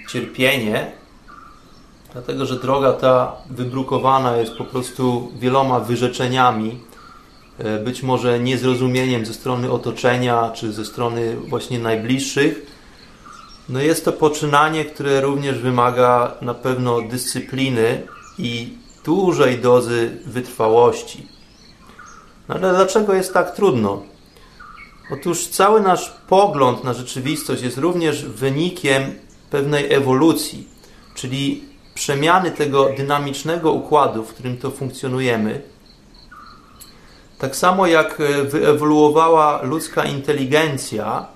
cierpienie, 0.09 0.93
dlatego 2.13 2.47
że 2.47 2.57
droga 2.57 2.93
ta 2.93 3.37
wybrukowana 3.51 4.37
jest 4.37 4.55
po 4.55 4.65
prostu 4.65 5.33
wieloma 5.39 5.81
wyrzeczeniami, 5.81 6.81
e, 7.59 7.79
być 7.79 8.03
może 8.03 8.41
niezrozumieniem 8.41 9.27
ze 9.27 9.35
strony 9.35 9.71
otoczenia 9.71 10.51
czy 10.55 10.73
ze 10.73 10.85
strony 10.85 11.37
właśnie 11.37 11.79
najbliższych. 11.79 12.76
No 13.69 13.81
jest 13.81 14.05
to 14.05 14.13
poczynanie, 14.13 14.85
które 14.85 15.21
również 15.21 15.59
wymaga 15.59 16.35
na 16.41 16.55
pewno 16.55 17.01
dyscypliny 17.03 18.07
i 18.39 18.79
dużej 19.05 19.59
dozy 19.59 20.19
wytrwałości. 20.27 21.29
No 22.49 22.55
ale 22.55 22.71
dlaczego 22.71 23.15
jest 23.15 23.35
tak 23.35 23.57
trudno? 23.57 24.03
Otóż 25.13 25.47
cały 25.47 25.81
nasz 25.81 26.13
pogląd 26.29 26.85
na 26.85 26.95
rzeczywistość 26.95 27.63
jest 27.63 27.79
również 27.79 28.25
wynikiem 28.25 29.15
pewnej 29.51 29.93
ewolucji, 29.93 30.69
czyli 31.15 31.65
przemiany 31.95 32.51
tego 32.51 32.89
dynamicznego 32.97 33.73
układu, 33.73 34.25
w 34.25 34.35
którym 34.35 34.57
to 34.57 34.71
funkcjonujemy. 34.71 35.63
Tak 37.39 37.57
samo 37.57 37.87
jak 37.87 38.19
wyewoluowała 38.45 39.63
ludzka 39.63 40.05
inteligencja 40.05 41.27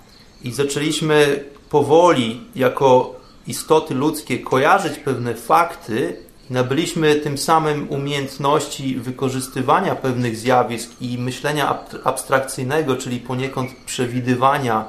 i 0.44 0.52
zaczęliśmy 0.52 1.44
powoli 1.70 2.40
jako 2.54 3.14
istoty 3.46 3.94
ludzkie 3.94 4.38
kojarzyć 4.38 4.98
pewne 4.98 5.34
fakty 5.34 6.16
nabyliśmy 6.50 7.14
tym 7.16 7.38
samym 7.38 7.90
umiejętności 7.90 8.96
wykorzystywania 8.96 9.94
pewnych 9.94 10.36
zjawisk 10.36 10.90
i 11.00 11.18
myślenia 11.18 11.78
abstrakcyjnego, 12.04 12.96
czyli 12.96 13.20
poniekąd 13.20 13.70
przewidywania 13.86 14.84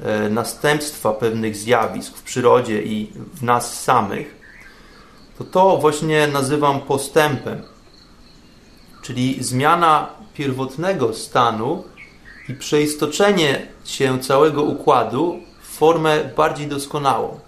e, 0.00 0.28
następstwa 0.28 1.12
pewnych 1.12 1.56
zjawisk 1.56 2.16
w 2.16 2.22
przyrodzie 2.22 2.82
i 2.82 3.12
w 3.34 3.42
nas 3.42 3.82
samych, 3.82 4.34
to 5.38 5.44
to 5.44 5.76
właśnie 5.76 6.26
nazywam 6.26 6.80
postępem, 6.80 7.62
czyli 9.02 9.44
zmiana 9.44 10.10
pierwotnego 10.34 11.14
stanu 11.14 11.84
i 12.48 12.54
przeistoczenie 12.54 13.66
się 13.84 14.20
całego 14.20 14.62
układu 14.62 15.47
formę 15.78 16.24
bardziej 16.36 16.66
doskonałą. 16.66 17.40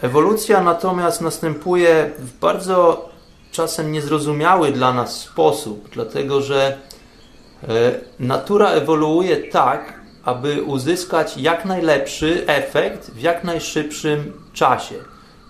Ewolucja 0.00 0.62
natomiast 0.62 1.20
następuje 1.20 2.10
w 2.18 2.38
bardzo 2.38 3.08
czasem 3.52 3.92
niezrozumiały 3.92 4.72
dla 4.72 4.92
nas 4.92 5.20
sposób, 5.20 5.88
dlatego 5.92 6.40
że 6.40 6.78
e, 7.68 7.68
natura 8.18 8.68
ewoluuje 8.68 9.36
tak, 9.36 10.00
aby 10.24 10.62
uzyskać 10.62 11.36
jak 11.36 11.64
najlepszy 11.64 12.44
efekt 12.46 13.10
w 13.10 13.20
jak 13.20 13.44
najszybszym 13.44 14.32
czasie. 14.52 14.94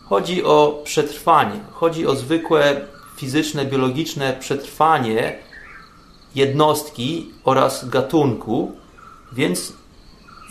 Chodzi 0.04 0.44
o 0.44 0.80
przetrwanie, 0.84 1.60
chodzi 1.72 2.06
o 2.06 2.16
zwykłe 2.16 2.80
fizyczne, 3.16 3.64
biologiczne 3.64 4.36
przetrwanie 4.40 5.38
jednostki 6.34 7.30
oraz 7.44 7.88
gatunku, 7.88 8.72
więc 9.38 9.72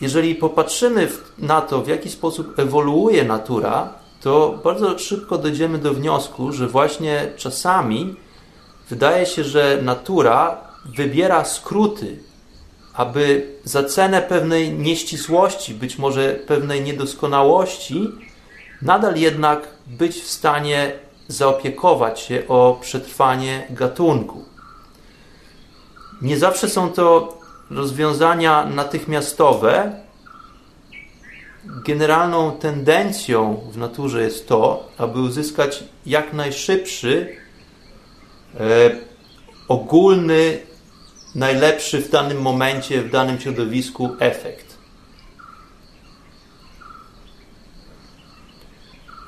jeżeli 0.02 0.36
popatrzymy 0.36 1.10
na 1.38 1.62
to, 1.62 1.82
w 1.82 1.88
jaki 1.88 2.10
sposób 2.10 2.60
ewoluuje 2.60 3.24
natura, 3.24 3.94
to 4.22 4.60
bardzo 4.64 5.00
szybko 5.00 5.38
dojdziemy 5.38 5.78
do 5.78 5.94
wniosku, 5.94 6.52
że 6.52 6.68
właśnie 6.68 7.32
czasami 7.38 8.16
wydaje 8.90 9.26
się, 9.26 9.44
że 9.44 9.80
natura 9.82 10.58
wybiera 10.86 11.46
skróty, 11.46 12.20
aby 12.94 13.48
za 13.64 13.84
cenę 13.84 14.22
pewnej 14.22 14.74
nieścisłości, 14.74 15.74
być 15.74 15.98
może 15.98 16.34
pewnej 16.34 16.82
niedoskonałości, 16.82 18.12
nadal 18.82 19.16
jednak 19.16 19.68
być 19.88 20.22
w 20.22 20.28
stanie 20.30 20.92
zaopiekować 21.28 22.20
się 22.20 22.44
o 22.48 22.78
przetrwanie 22.82 23.68
gatunku. 23.70 24.46
Nie 26.22 26.38
zawsze 26.38 26.70
są 26.70 26.92
to 26.92 27.38
rozwiązania 27.70 28.66
natychmiastowe, 28.66 30.02
generalną 31.86 32.52
tendencją 32.52 33.62
w 33.72 33.78
naturze 33.78 34.24
jest 34.24 34.48
to, 34.48 34.90
aby 34.98 35.20
uzyskać 35.20 35.84
jak 36.06 36.34
najszybszy, 36.34 37.38
e, 38.60 38.90
ogólny, 39.68 40.60
najlepszy 41.36 42.02
w 42.02 42.10
danym 42.10 42.42
momencie, 42.42 43.02
w 43.02 43.12
danym 43.12 43.40
środowisku 43.40 44.10
efekt. 44.20 44.78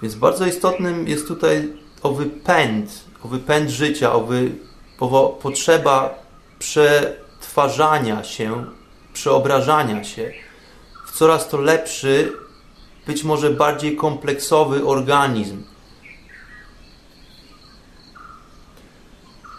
Więc 0.02 0.16
bardzo 0.16 0.46
istotnym 0.46 1.08
jest 1.08 1.28
tutaj 1.28 1.74
owy 2.04 2.26
pęd, 2.26 3.04
owy 3.24 3.40
pęd 3.40 3.70
życia, 3.70 4.14
owy 4.14 4.52
potrzeba 5.42 6.16
prze 6.60 7.16
odtwarzania 7.50 8.24
się, 8.24 8.66
przeobrażania 9.14 10.04
się 10.04 10.34
w 11.06 11.18
coraz 11.18 11.50
to 11.50 11.62
lepszy, 11.62 12.34
być 13.08 13.24
może 13.24 13.50
bardziej 13.50 13.96
kompleksowy 13.96 14.86
organizm. 14.86 15.64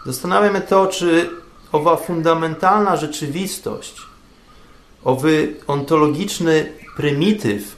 Zastanawiamy 0.05 0.61
to, 0.61 0.87
czy 0.87 1.29
owa 1.71 1.97
fundamentalna 1.97 2.97
rzeczywistość, 2.97 4.01
owy 5.03 5.55
ontologiczny 5.67 6.73
prymityw, 6.97 7.75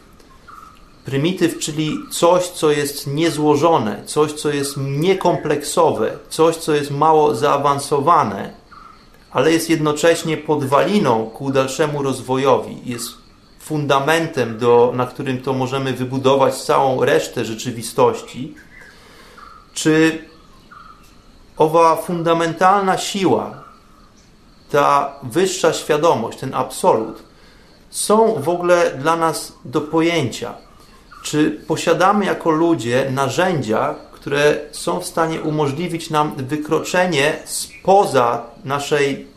prymityw, 1.06 1.60
czyli 1.60 1.98
coś, 2.12 2.48
co 2.48 2.72
jest 2.72 3.08
niezłożone, 3.08 4.04
coś, 4.06 4.34
co 4.34 4.50
jest 4.50 4.78
niekompleksowe, 4.78 6.18
coś, 6.30 6.56
co 6.56 6.74
jest 6.74 6.92
mało 6.92 7.36
zaawansowane, 7.36 8.63
ale 9.34 9.52
jest 9.52 9.70
jednocześnie 9.70 10.38
podwaliną 10.38 11.30
ku 11.30 11.52
dalszemu 11.52 12.04
rozwojowi. 12.04 12.78
Jest 12.86 13.10
fundamentem, 13.60 14.58
do, 14.58 14.92
na 14.96 15.06
którym 15.06 15.42
to 15.42 15.54
możemy 15.54 15.94
wybudować 15.94 16.64
całą 16.64 17.06
resztę 17.06 17.46
rzeczywistości. 17.46 18.56
Czy 19.74 20.26
owa 21.58 21.96
fundamentalna 21.96 22.98
siła, 22.98 23.64
ta 24.72 25.16
wyższa 25.24 25.74
świadomość, 25.74 26.40
ten 26.40 26.54
absolut, 26.54 27.24
są 27.90 28.42
w 28.42 28.50
ogóle 28.50 28.92
dla 28.92 29.16
nas 29.16 29.54
do 29.66 29.82
pojęcia? 29.82 30.54
Czy 31.24 31.52
posiadamy 31.68 32.26
jako 32.26 32.50
ludzie 32.50 33.08
narzędzia, 33.12 33.96
które 34.24 34.60
są 34.72 35.00
w 35.00 35.06
stanie 35.06 35.42
umożliwić 35.42 36.10
nam 36.10 36.36
wykroczenie 36.36 37.40
spoza 37.46 38.46
naszej 38.66 39.28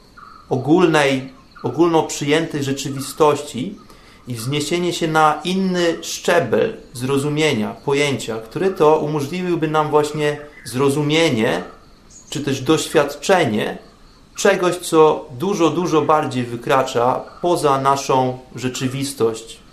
ogólnej, 0.49 1.33
ogólno 1.63 2.03
przyjętej 2.03 2.65
rzeczywistości 2.65 3.79
i 4.29 4.35
wzniesienie 4.35 4.93
się 4.93 5.09
na 5.09 5.41
inny 5.45 5.97
szczebel 6.03 6.77
zrozumienia, 6.93 7.77
pojęcia, 7.85 8.37
który 8.37 8.71
to 8.71 8.99
umożliwiłby 8.99 9.69
nam 9.69 9.91
właśnie 9.91 10.39
zrozumienie 10.65 11.63
czy 12.31 12.41
też 12.41 12.61
doświadczenie 12.61 13.79
czegoś, 14.37 14.77
co 14.77 15.29
dużo, 15.39 15.71
dużo 15.71 16.03
bardziej 16.03 16.45
wykracza 16.45 17.21
poza 17.43 17.81
naszą 17.81 18.39
rzeczywistość 18.57 19.66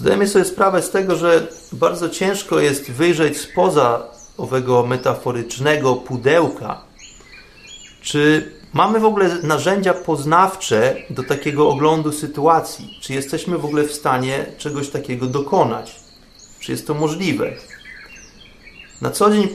Zdajemy 0.00 0.28
sobie 0.28 0.44
sprawę 0.44 0.82
z 0.82 0.90
tego, 0.90 1.16
że 1.16 1.46
bardzo 1.72 2.08
ciężko 2.08 2.60
jest 2.60 2.90
wyjrzeć 2.90 3.38
spoza 3.38 4.02
owego 4.36 4.86
metaforycznego 4.86 5.96
pudełka. 5.96 6.80
Czy 8.02 8.52
mamy 8.72 9.00
w 9.00 9.04
ogóle 9.04 9.28
narzędzia 9.42 9.94
poznawcze 9.94 10.96
do 11.10 11.22
takiego 11.22 11.68
oglądu 11.68 12.12
sytuacji? 12.12 12.98
Czy 13.00 13.12
jesteśmy 13.12 13.58
w 13.58 13.64
ogóle 13.64 13.84
w 13.84 13.92
stanie 13.92 14.46
czegoś 14.58 14.88
takiego 14.88 15.26
dokonać? 15.26 15.96
Czy 16.60 16.72
jest 16.72 16.86
to 16.86 16.94
możliwe? 16.94 17.52
Na 19.00 19.10
co 19.10 19.30
dzień 19.30 19.48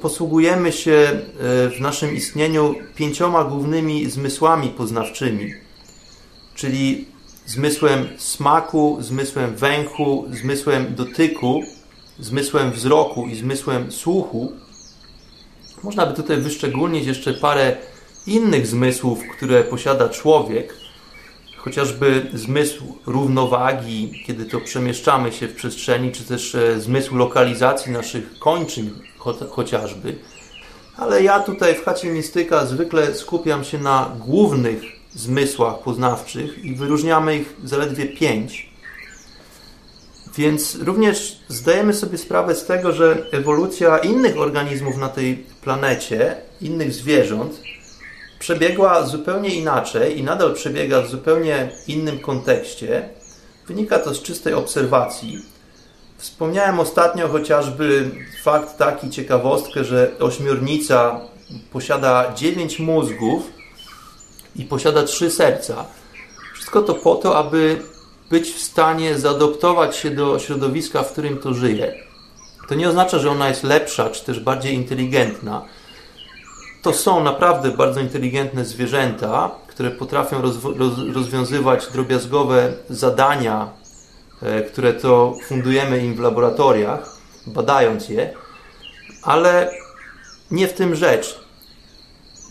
posługujemy 0.00 0.72
się 0.72 0.92
e, 0.92 1.20
w 1.68 1.80
naszym 1.80 2.14
istnieniu 2.14 2.74
pięcioma 2.94 3.44
głównymi 3.44 4.10
zmysłami 4.10 4.68
poznawczymi, 4.68 5.54
czyli 6.54 7.17
zmysłem 7.48 8.08
smaku, 8.18 8.96
zmysłem 9.00 9.56
węchu, 9.56 10.24
zmysłem 10.30 10.94
dotyku, 10.94 11.62
zmysłem 12.18 12.72
wzroku 12.72 13.26
i 13.26 13.36
zmysłem 13.36 13.92
słuchu. 13.92 14.52
Można 15.82 16.06
by 16.06 16.14
tutaj 16.14 16.36
wyszczególnić 16.36 17.06
jeszcze 17.06 17.34
parę 17.34 17.76
innych 18.26 18.66
zmysłów, 18.66 19.18
które 19.36 19.64
posiada 19.64 20.08
człowiek, 20.08 20.74
chociażby 21.56 22.30
zmysł 22.34 22.84
równowagi, 23.06 24.22
kiedy 24.26 24.44
to 24.44 24.60
przemieszczamy 24.60 25.32
się 25.32 25.48
w 25.48 25.54
przestrzeni, 25.54 26.12
czy 26.12 26.24
też 26.24 26.54
e, 26.54 26.80
zmysł 26.80 27.16
lokalizacji 27.16 27.92
naszych 27.92 28.38
kończyn 28.38 28.90
chociażby. 29.50 30.16
Ale 30.96 31.22
ja 31.22 31.40
tutaj 31.40 31.74
w 31.74 31.84
chacie 31.84 32.10
mistyka 32.10 32.66
zwykle 32.66 33.14
skupiam 33.14 33.64
się 33.64 33.78
na 33.78 34.16
głównych 34.18 34.97
zmysłach 35.14 35.78
poznawczych 35.78 36.64
i 36.64 36.74
wyróżniamy 36.74 37.36
ich 37.36 37.56
zaledwie 37.64 38.06
pięć. 38.06 38.68
Więc 40.36 40.74
również 40.74 41.40
zdajemy 41.48 41.94
sobie 41.94 42.18
sprawę 42.18 42.54
z 42.54 42.66
tego, 42.66 42.92
że 42.92 43.26
ewolucja 43.32 43.98
innych 43.98 44.38
organizmów 44.38 44.96
na 44.96 45.08
tej 45.08 45.36
planecie, 45.36 46.36
innych 46.60 46.92
zwierząt, 46.92 47.60
przebiegła 48.38 49.06
zupełnie 49.06 49.54
inaczej 49.54 50.18
i 50.18 50.22
nadal 50.22 50.54
przebiega 50.54 51.02
w 51.02 51.10
zupełnie 51.10 51.68
innym 51.86 52.18
kontekście. 52.18 53.08
Wynika 53.66 53.98
to 53.98 54.14
z 54.14 54.22
czystej 54.22 54.54
obserwacji. 54.54 55.38
Wspomniałem 56.18 56.80
ostatnio 56.80 57.28
chociażby 57.28 58.10
fakt 58.42 58.78
taki, 58.78 59.10
ciekawostkę, 59.10 59.84
że 59.84 60.10
ośmiornica 60.18 61.20
posiada 61.72 62.32
dziewięć 62.34 62.78
mózgów 62.78 63.57
i 64.56 64.64
posiada 64.64 65.02
trzy 65.02 65.30
serca. 65.30 65.84
Wszystko 66.54 66.82
to 66.82 66.94
po 66.94 67.14
to, 67.14 67.38
aby 67.38 67.82
być 68.30 68.52
w 68.52 68.60
stanie 68.60 69.18
zaadoptować 69.18 69.96
się 69.96 70.10
do 70.10 70.38
środowiska, 70.38 71.02
w 71.02 71.12
którym 71.12 71.38
to 71.38 71.54
żyje. 71.54 71.94
To 72.68 72.74
nie 72.74 72.88
oznacza, 72.88 73.18
że 73.18 73.30
ona 73.30 73.48
jest 73.48 73.64
lepsza, 73.64 74.10
czy 74.10 74.24
też 74.24 74.40
bardziej 74.40 74.74
inteligentna. 74.74 75.64
To 76.82 76.92
są 76.92 77.24
naprawdę 77.24 77.70
bardzo 77.70 78.00
inteligentne 78.00 78.64
zwierzęta, 78.64 79.50
które 79.68 79.90
potrafią 79.90 80.42
rozwiązywać 81.14 81.86
drobiazgowe 81.86 82.72
zadania, 82.90 83.68
e, 84.42 84.62
które 84.62 84.94
to 84.94 85.34
fundujemy 85.46 86.04
im 86.04 86.14
w 86.14 86.20
laboratoriach, 86.20 87.16
badając 87.46 88.08
je, 88.08 88.34
ale 89.22 89.70
nie 90.50 90.68
w 90.68 90.72
tym 90.72 90.94
rzecz. 90.94 91.47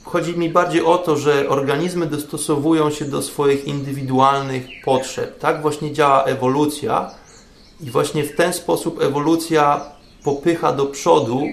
Chodzi 0.08 0.38
mi 0.38 0.50
bardziej 0.50 0.82
o 0.82 0.98
to, 0.98 1.18
że 1.18 1.50
organizmy 1.50 2.06
dostosowują 2.06 2.92
się 2.92 3.06
do 3.06 3.22
swoich 3.22 3.66
indywidualnych 3.66 4.66
potrzeb. 4.86 5.40
Tak 5.40 5.62
właśnie 5.62 5.94
działa 5.94 6.24
ewolucja 6.24 7.12
i 7.82 7.92
właśnie 7.92 8.24
w 8.24 8.36
ten 8.36 8.54
sposób 8.54 9.02
ewolucja 9.02 9.82
popycha 10.24 10.74
do 10.74 10.86
przodu 10.86 11.44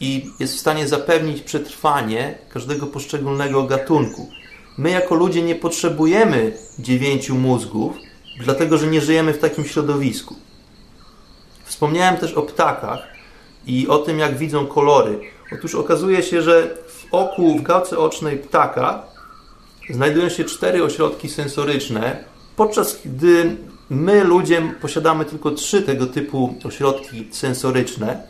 i 0.00 0.30
jest 0.40 0.54
w 0.54 0.60
stanie 0.60 0.88
zapewnić 0.88 1.42
przetrwanie 1.42 2.38
każdego 2.48 2.86
poszczególnego 2.86 3.62
gatunku. 3.62 4.28
My 4.78 4.90
jako 4.90 5.14
ludzie 5.14 5.42
nie 5.42 5.54
potrzebujemy 5.54 6.52
dziewięciu 6.78 7.34
mózgów, 7.34 7.96
dlatego 8.40 8.78
że 8.78 8.86
nie 8.86 9.00
żyjemy 9.00 9.32
w 9.32 9.38
takim 9.38 9.64
środowisku. 9.64 10.34
Wspomniałem 11.64 12.16
też 12.16 12.34
o 12.34 12.42
ptakach 12.42 12.98
i 13.66 13.88
o 13.88 13.98
tym, 13.98 14.18
jak 14.18 14.38
widzą 14.38 14.66
kolory. 14.66 15.20
Otóż 15.52 15.74
okazuje 15.74 16.22
się, 16.22 16.42
że 16.42 16.76
oku, 17.10 17.58
w 17.58 17.62
gałce 17.62 17.98
ocznej 17.98 18.38
ptaka 18.38 19.02
znajdują 19.90 20.28
się 20.28 20.44
cztery 20.44 20.84
ośrodki 20.84 21.28
sensoryczne, 21.28 22.24
podczas 22.56 22.98
gdy 23.04 23.56
my, 23.90 24.24
ludzie, 24.24 24.74
posiadamy 24.80 25.24
tylko 25.24 25.50
trzy 25.50 25.82
tego 25.82 26.06
typu 26.06 26.54
ośrodki 26.64 27.28
sensoryczne. 27.30 28.22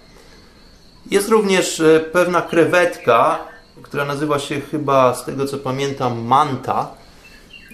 Jest 1.11 1.29
również 1.29 1.81
e, 1.81 2.01
pewna 2.01 2.43
krewetka, 2.43 3.39
która 3.83 4.05
nazywa 4.05 4.39
się 4.39 4.61
chyba, 4.61 5.15
z 5.15 5.25
tego 5.25 5.47
co 5.47 5.59
pamiętam, 5.59 6.25
manta. 6.25 6.89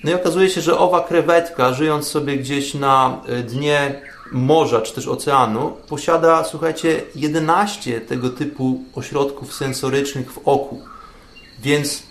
No 0.05 0.11
i 0.11 0.15
okazuje 0.15 0.51
się, 0.51 0.61
że 0.61 0.79
owa 0.79 1.01
krewetka, 1.01 1.73
żyjąc 1.73 2.09
sobie 2.09 2.37
gdzieś 2.37 2.75
na 2.75 3.21
e, 3.27 3.43
dnie 3.43 4.03
morza 4.33 4.81
czy 4.81 4.95
też 4.95 5.09
oceanu, 5.09 5.77
posiada, 5.89 6.45
słuchajcie, 6.45 7.03
11 7.15 8.01
tego 8.01 8.31
typu 8.31 8.81
ośrodków 8.95 9.55
sensorycznych 9.55 10.33
w 10.33 10.39
oku. 10.45 10.92
Więc 11.63 12.03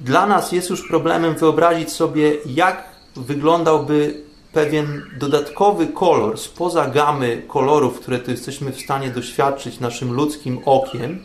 dla 0.00 0.26
nas 0.26 0.52
jest 0.52 0.70
już 0.70 0.88
problemem 0.88 1.34
wyobrazić 1.34 1.92
sobie, 1.92 2.36
jak 2.46 2.84
wyglądałby 3.16 4.22
pewien 4.52 5.02
dodatkowy 5.18 5.86
kolor 5.86 6.38
spoza 6.38 6.86
gamy 6.86 7.42
kolorów, 7.48 8.00
które 8.00 8.18
tu 8.18 8.30
jesteśmy 8.30 8.72
w 8.72 8.80
stanie 8.80 9.10
doświadczyć 9.10 9.80
naszym 9.80 10.12
ludzkim 10.12 10.60
okiem. 10.64 11.24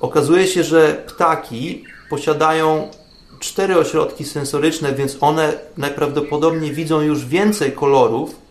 Okazuje 0.00 0.46
się, 0.46 0.64
że 0.64 1.04
ptaki 1.06 1.84
posiadają 2.10 2.90
cztery 3.40 3.78
ośrodki 3.78 4.24
sensoryczne, 4.24 4.92
więc 4.92 5.16
one 5.20 5.52
najprawdopodobniej 5.76 6.72
widzą 6.72 7.00
już 7.00 7.24
więcej 7.24 7.72
kolorów 7.72 8.45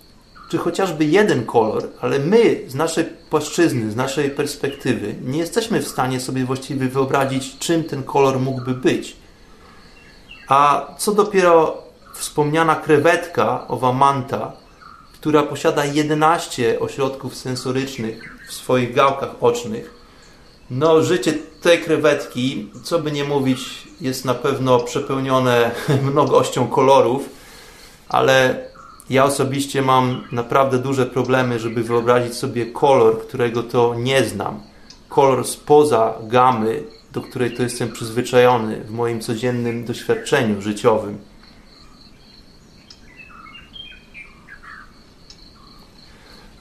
czy 0.50 0.58
chociażby 0.58 1.06
jeden 1.06 1.46
kolor, 1.46 1.90
ale 2.02 2.20
my 2.20 2.62
z 2.68 2.76
naszej 2.76 3.06
płaszczyzny, 3.30 3.92
z 3.92 3.96
naszej 3.96 4.30
perspektywy 4.30 5.16
nie 5.24 5.40
jesteśmy 5.40 5.82
w 5.82 5.88
stanie 5.88 6.20
sobie 6.20 6.46
właściwie 6.46 6.88
wyobrazić, 6.88 7.58
czym 7.60 7.84
ten 7.84 8.04
kolor 8.04 8.40
mógłby 8.40 8.74
być. 8.74 9.16
A 10.48 10.88
co 10.98 11.12
dopiero 11.12 11.84
wspomniana 12.14 12.76
krewetka, 12.76 13.68
owa 13.68 13.94
manta, 13.94 14.52
która 15.14 15.44
posiada 15.44 15.86
11 15.86 16.80
ośrodków 16.80 17.36
sensorycznych 17.36 18.46
w 18.50 18.54
swoich 18.54 18.96
gałkach 18.96 19.36
ocznych. 19.42 19.94
No, 20.70 21.04
życie 21.04 21.34
tej 21.62 21.82
krewetki, 21.82 22.72
co 22.84 23.00
by 23.00 23.12
nie 23.12 23.24
mówić, 23.24 23.88
jest 24.02 24.26
na 24.26 24.34
pewno 24.34 24.80
przepełnione 24.80 25.72
mnogością 26.12 26.68
kolorów, 26.68 27.30
ale 28.10 28.66
ja 29.10 29.26
osobiście 29.26 29.82
mam 29.82 30.24
naprawdę 30.32 30.80
duże 30.80 31.06
problemy, 31.06 31.60
żeby 31.60 31.84
wyobrazić 31.84 32.34
sobie 32.34 32.66
kolor, 32.66 33.22
którego 33.28 33.64
to 33.64 33.96
nie 33.98 34.24
znam. 34.24 34.60
Kolor 35.10 35.48
spoza 35.48 36.14
gamy, 36.24 36.84
do 37.12 37.22
której 37.22 37.54
to 37.54 37.64
jestem 37.64 37.92
przyzwyczajony 37.92 38.82
w 38.82 38.92
moim 38.92 39.22
codziennym 39.22 39.86
doświadczeniu 39.86 40.62
życiowym. 40.62 41.18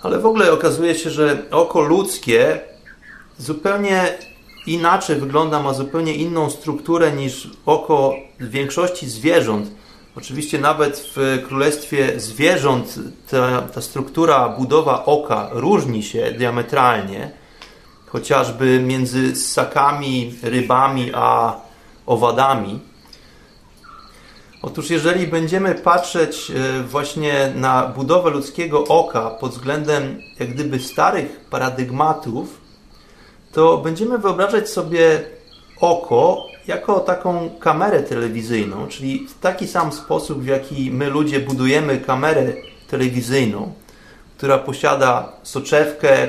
Ale 0.03 0.19
w 0.19 0.27
ogóle 0.27 0.53
okazuje 0.53 0.95
się, 0.95 1.11
że 1.11 1.43
oko 1.51 1.81
ludzkie 1.81 2.61
zupełnie 3.39 4.19
inaczej 4.67 5.17
wygląda, 5.17 5.63
ma 5.63 5.75
zupełnie 5.75 6.15
inną 6.15 6.51
strukturę 6.51 7.13
niż 7.13 7.51
oko 7.67 8.15
większości 8.41 9.09
zwierząt 9.09 9.71
Oczywiście 10.17 10.59
nawet 10.59 11.13
w 11.17 11.43
królestwie 11.47 12.21
zwierząt 12.21 12.95
ta, 13.31 13.63
ta 13.63 13.81
struktura, 13.81 14.49
budowa 14.49 15.05
oka 15.05 15.49
różni 15.53 16.03
się 16.03 16.33
diametralnie, 16.33 17.31
chociażby 18.07 18.81
między 18.81 19.37
ssakami, 19.37 20.35
rybami 20.43 21.11
a 21.15 21.57
owadami. 22.07 22.81
Otóż 24.63 24.91
jeżeli 24.91 25.27
będziemy 25.27 25.75
patrzeć 25.75 26.51
e, 26.51 26.83
właśnie 26.83 27.53
na 27.55 27.87
budowę 27.87 28.31
ludzkiego 28.31 28.85
oka 28.85 29.31
pod 29.31 29.53
względem 29.53 30.21
jak 30.41 30.55
gdyby 30.55 30.79
starych 30.79 31.41
paradygmatów, 31.51 32.61
to 33.53 33.79
będziemy 33.79 34.19
wyobrażać 34.19 34.71
sobie 34.71 35.25
oko 35.81 36.54
jako 36.67 37.01
taką 37.01 37.51
kamerę 37.61 38.03
telewizyjną, 38.03 38.87
czyli 38.87 39.27
w 39.29 39.39
taki 39.39 39.69
sam 39.69 39.93
sposób, 39.93 40.43
w 40.43 40.47
jaki 40.47 40.91
my 40.91 41.11
ludzie 41.11 41.41
budujemy 41.41 41.99
kamerę 41.99 42.53
telewizyjną, 42.89 43.73
która 44.37 44.59
posiada 44.59 45.33
soczewkę, 45.43 46.29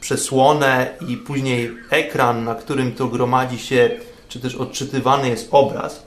przesłonę 0.00 0.94
i 1.08 1.16
później 1.16 1.70
ekran, 1.90 2.44
na 2.44 2.54
którym 2.54 2.92
to 2.92 3.08
gromadzi 3.08 3.58
się, 3.58 3.90
czy 4.28 4.40
też 4.40 4.54
odczytywany 4.54 5.28
jest 5.28 5.48
obraz, 5.50 6.02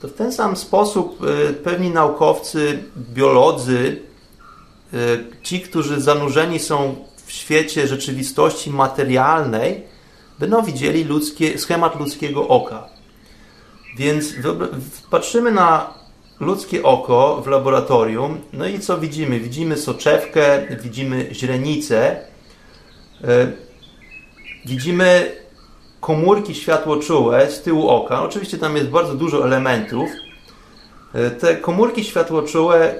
to 0.00 0.08
w 0.08 0.12
ten 0.12 0.32
sam 0.32 0.56
sposób 0.56 1.24
y, 1.24 1.52
pewni 1.52 1.90
naukowcy, 1.90 2.84
biolodzy, 2.96 4.00
y, 4.94 5.24
ci, 5.42 5.60
którzy 5.60 6.00
zanurzeni 6.00 6.58
są 6.58 6.94
w 7.26 7.32
świecie 7.32 7.86
rzeczywistości 7.88 8.70
materialnej, 8.70 9.93
będą 10.38 10.62
widzieli 10.62 11.04
ludzkie, 11.04 11.58
schemat 11.58 12.00
ludzkiego 12.00 12.48
oka. 12.48 12.88
Więc 13.96 14.34
patrzymy 15.10 15.52
na 15.52 15.94
ludzkie 16.40 16.82
oko 16.82 17.42
w 17.44 17.46
laboratorium, 17.46 18.40
no 18.52 18.66
i 18.66 18.78
co 18.78 18.98
widzimy? 18.98 19.40
Widzimy 19.40 19.76
soczewkę, 19.76 20.66
widzimy 20.82 21.28
źrenicę, 21.32 22.16
e, 23.24 23.52
widzimy 24.66 25.32
komórki 26.00 26.54
światłoczułe 26.54 27.50
z 27.50 27.62
tyłu 27.62 27.88
oka. 27.88 28.22
Oczywiście 28.22 28.58
tam 28.58 28.76
jest 28.76 28.88
bardzo 28.88 29.14
dużo 29.14 29.44
elementów. 29.44 30.10
E, 31.14 31.30
te 31.30 31.56
komórki 31.56 32.04
światłoczułe 32.04 32.94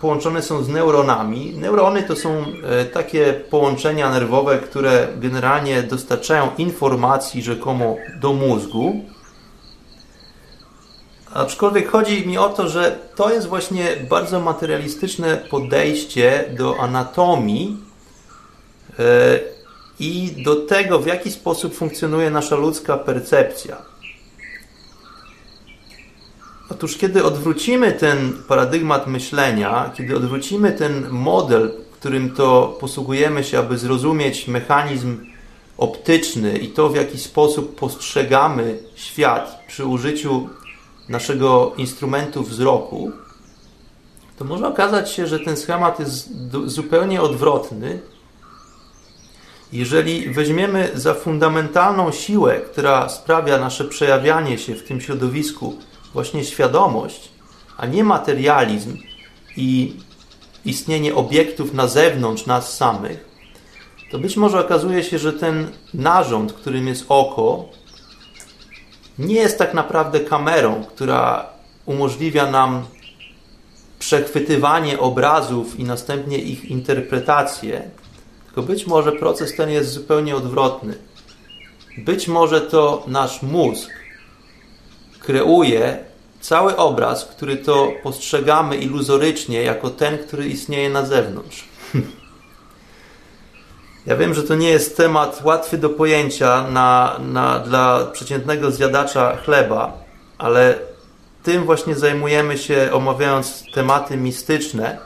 połączone 0.00 0.42
są 0.42 0.62
z 0.62 0.68
neuronami. 0.68 1.54
Neurony 1.56 2.02
to 2.02 2.16
są 2.16 2.44
e, 2.64 2.84
takie 2.84 3.32
połączenia 3.50 4.10
nerwowe, 4.10 4.58
które 4.58 5.08
generalnie 5.16 5.82
dostarczają 5.82 6.50
informacji 6.58 7.42
rzekomo 7.42 7.96
do 8.20 8.32
mózgu. 8.32 9.04
Aczkolwiek 11.34 11.90
chodzi 11.90 12.26
mi 12.26 12.38
o 12.38 12.48
to, 12.48 12.68
że 12.68 12.98
to 13.16 13.32
jest 13.32 13.46
właśnie 13.46 13.96
bardzo 14.10 14.40
materialistyczne 14.40 15.36
podejście 15.36 16.44
do 16.58 16.80
anatomii 16.80 17.76
e, 18.98 19.38
i 20.00 20.42
do 20.44 20.56
tego, 20.56 20.98
w 20.98 21.06
jaki 21.06 21.30
sposób 21.30 21.74
funkcjonuje 21.74 22.30
nasza 22.30 22.56
ludzka 22.56 22.98
percepcja. 22.98 23.87
Otóż, 26.70 26.96
kiedy 26.96 27.24
odwrócimy 27.24 27.92
ten 27.92 28.32
paradygmat 28.48 29.06
myślenia, 29.06 29.90
kiedy 29.96 30.16
odwrócimy 30.16 30.72
ten 30.72 31.10
model, 31.10 31.72
którym 31.92 32.30
to 32.30 32.76
posługujemy 32.80 33.44
się, 33.44 33.58
aby 33.58 33.78
zrozumieć 33.78 34.48
mechanizm 34.48 35.18
optyczny 35.78 36.58
i 36.58 36.68
to, 36.68 36.88
w 36.88 36.96
jaki 36.96 37.18
sposób 37.18 37.78
postrzegamy 37.78 38.78
świat 38.94 39.64
przy 39.66 39.84
użyciu 39.84 40.48
naszego 41.08 41.72
instrumentu 41.76 42.42
wzroku, 42.42 43.12
to 44.38 44.44
może 44.44 44.68
okazać 44.68 45.12
się, 45.12 45.26
że 45.26 45.40
ten 45.40 45.56
schemat 45.56 46.00
jest 46.00 46.28
zupełnie 46.64 47.22
odwrotny. 47.22 48.00
Jeżeli 49.72 50.30
weźmiemy 50.30 50.90
za 50.94 51.14
fundamentalną 51.14 52.12
siłę, 52.12 52.60
która 52.60 53.08
sprawia 53.08 53.58
nasze 53.58 53.84
przejawianie 53.84 54.58
się 54.58 54.74
w 54.74 54.84
tym 54.84 55.00
środowisku, 55.00 55.76
właśnie 56.12 56.44
świadomość, 56.44 57.28
a 57.76 57.86
nie 57.86 58.04
materializm 58.04 58.96
i 59.56 59.96
istnienie 60.64 61.14
obiektów 61.14 61.74
na 61.74 61.86
zewnątrz 61.86 62.46
nas 62.46 62.76
samych, 62.76 63.28
to 64.10 64.18
być 64.18 64.36
może 64.36 64.60
okazuje 64.60 65.04
się, 65.04 65.18
że 65.18 65.32
ten 65.32 65.70
narząd, 65.94 66.52
którym 66.52 66.88
jest 66.88 67.04
oko, 67.08 67.64
nie 69.18 69.34
jest 69.34 69.58
tak 69.58 69.74
naprawdę 69.74 70.20
kamerą, 70.20 70.84
która 70.84 71.46
umożliwia 71.86 72.50
nam 72.50 72.84
przechwytywanie 73.98 74.98
obrazów 74.98 75.80
i 75.80 75.84
następnie 75.84 76.38
ich 76.38 76.64
interpretację, 76.64 77.90
tylko 78.46 78.62
być 78.62 78.86
może 78.86 79.12
proces 79.12 79.56
ten 79.56 79.70
jest 79.70 79.92
zupełnie 79.92 80.36
odwrotny. 80.36 80.94
Być 81.98 82.28
może 82.28 82.60
to 82.60 83.04
nasz 83.06 83.42
mózg 83.42 83.90
kreuje 85.28 85.98
cały 86.40 86.76
obraz, 86.76 87.24
który 87.24 87.56
to 87.56 87.92
postrzegamy 88.02 88.76
iluzorycznie 88.76 89.62
jako 89.62 89.90
ten, 89.90 90.18
który 90.18 90.48
istnieje 90.48 90.90
na 90.90 91.04
zewnątrz. 91.04 91.64
Ja 94.06 94.16
wiem, 94.16 94.34
że 94.34 94.42
to 94.42 94.54
nie 94.54 94.68
jest 94.68 94.96
temat 94.96 95.40
łatwy 95.44 95.78
do 95.78 95.90
pojęcia 95.90 96.66
na, 96.70 97.18
na, 97.18 97.58
dla 97.58 98.06
przeciętnego 98.06 98.70
zjadacza 98.70 99.36
chleba, 99.36 99.92
ale 100.38 100.78
tym 101.42 101.64
właśnie 101.64 101.94
zajmujemy 101.94 102.58
się 102.58 102.88
omawiając 102.92 103.64
tematy 103.74 104.16
mistyczne. 104.16 104.98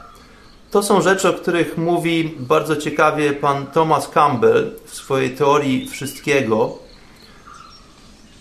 To 0.71 0.83
są 0.83 1.01
rzeczy, 1.01 1.29
o 1.29 1.33
których 1.33 1.77
mówi 1.77 2.35
bardzo 2.39 2.75
ciekawie 2.75 3.33
pan 3.33 3.67
Thomas 3.67 4.09
Campbell 4.09 4.71
w 4.85 4.95
swojej 4.95 5.31
teorii 5.31 5.89
wszystkiego. 5.89 6.82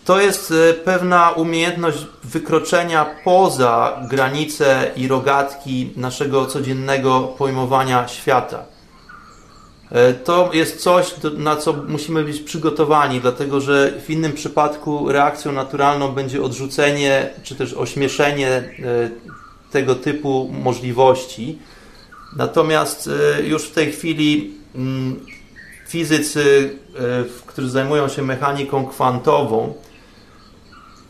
To 0.05 0.21
jest 0.21 0.51
e, 0.71 0.75
pewna 0.75 1.31
umiejętność 1.31 2.07
wykroczenia 2.25 3.07
poza 3.25 4.01
granice 4.11 4.91
i 4.97 5.09
rogatki 5.09 5.91
naszego 5.97 6.47
codziennego 6.47 7.21
pojmowania 7.21 8.09
świata. 8.09 8.65
E, 9.91 10.15
to 10.15 10.51
jest 10.53 10.81
coś, 10.81 11.15
na 11.37 11.57
co 11.57 11.73
musimy 11.73 12.25
być 12.25 12.41
przygotowani, 12.41 13.21
dlatego 13.21 13.61
że 13.61 13.93
w 14.07 14.11
innym 14.11 14.33
przypadku 14.33 15.13
reakcją 15.13 15.53
naturalną 15.53 16.09
będzie 16.13 16.43
odrzucenie 16.43 17.31
czy 17.43 17.55
też 17.55 17.75
ośmieszenie 17.75 18.49
e, 18.49 18.73
tego 19.71 19.95
typu 19.95 20.51
możliwości. 20.63 21.59
Natomiast 22.37 23.11
już 23.45 23.63
w 23.63 23.73
tej 23.73 23.93
chwili 23.93 24.55
mm, 24.75 25.21
fizycy, 25.89 26.71
którzy 27.47 27.71
zajmują 27.71 28.09
się 28.09 28.23
mechaniką 28.23 28.87
kwantową, 28.87 29.75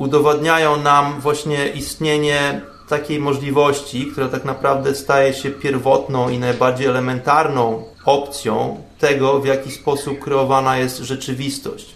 udowadniają 0.02 0.76
nam 0.76 1.20
właśnie 1.20 1.68
istnienie 1.68 2.60
takiej 2.88 3.20
możliwości, 3.20 4.06
która 4.06 4.28
tak 4.28 4.44
naprawdę 4.44 4.94
staje 4.94 5.34
się 5.34 5.50
pierwotną 5.50 6.28
i 6.28 6.38
najbardziej 6.38 6.86
elementarną 6.86 7.84
opcją 8.04 8.82
tego, 8.98 9.40
w 9.40 9.46
jaki 9.46 9.70
sposób 9.70 10.18
kreowana 10.18 10.78
jest 10.78 10.98
rzeczywistość. 10.98 11.94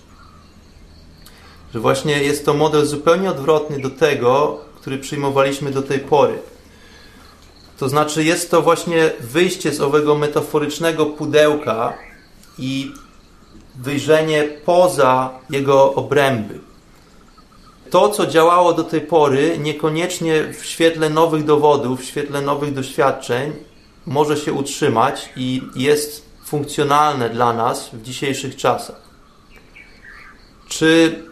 Że 1.74 1.80
właśnie 1.80 2.22
jest 2.22 2.44
to 2.44 2.54
model 2.54 2.86
zupełnie 2.86 3.30
odwrotny 3.30 3.80
do 3.80 3.90
tego, 3.90 4.60
który 4.80 4.98
przyjmowaliśmy 4.98 5.70
do 5.70 5.82
tej 5.82 5.98
pory. 5.98 6.38
To 7.78 7.88
znaczy, 7.88 8.24
jest 8.24 8.50
to 8.50 8.62
właśnie 8.62 9.10
wyjście 9.20 9.72
z 9.72 9.80
owego 9.80 10.14
metaforycznego 10.14 11.06
pudełka 11.06 11.92
i 12.58 12.92
wyjrzenie 13.74 14.44
poza 14.64 15.30
jego 15.50 15.94
obręby 15.94 16.66
to, 17.90 18.08
co 18.08 18.26
działało 18.26 18.72
do 18.72 18.84
tej 18.84 19.00
pory, 19.00 19.58
niekoniecznie 19.58 20.44
w 20.60 20.64
świetle 20.64 21.10
nowych 21.10 21.44
dowodów, 21.44 22.00
w 22.00 22.04
świetle 22.04 22.42
nowych 22.42 22.74
doświadczeń, 22.74 23.52
może 24.06 24.36
się 24.36 24.52
utrzymać 24.52 25.28
i 25.36 25.62
jest 25.76 26.26
funkcjonalne 26.44 27.30
dla 27.30 27.52
nas 27.52 27.90
w 27.92 28.02
dzisiejszych 28.02 28.56
czasach. 28.56 29.00
Czy 30.68 31.22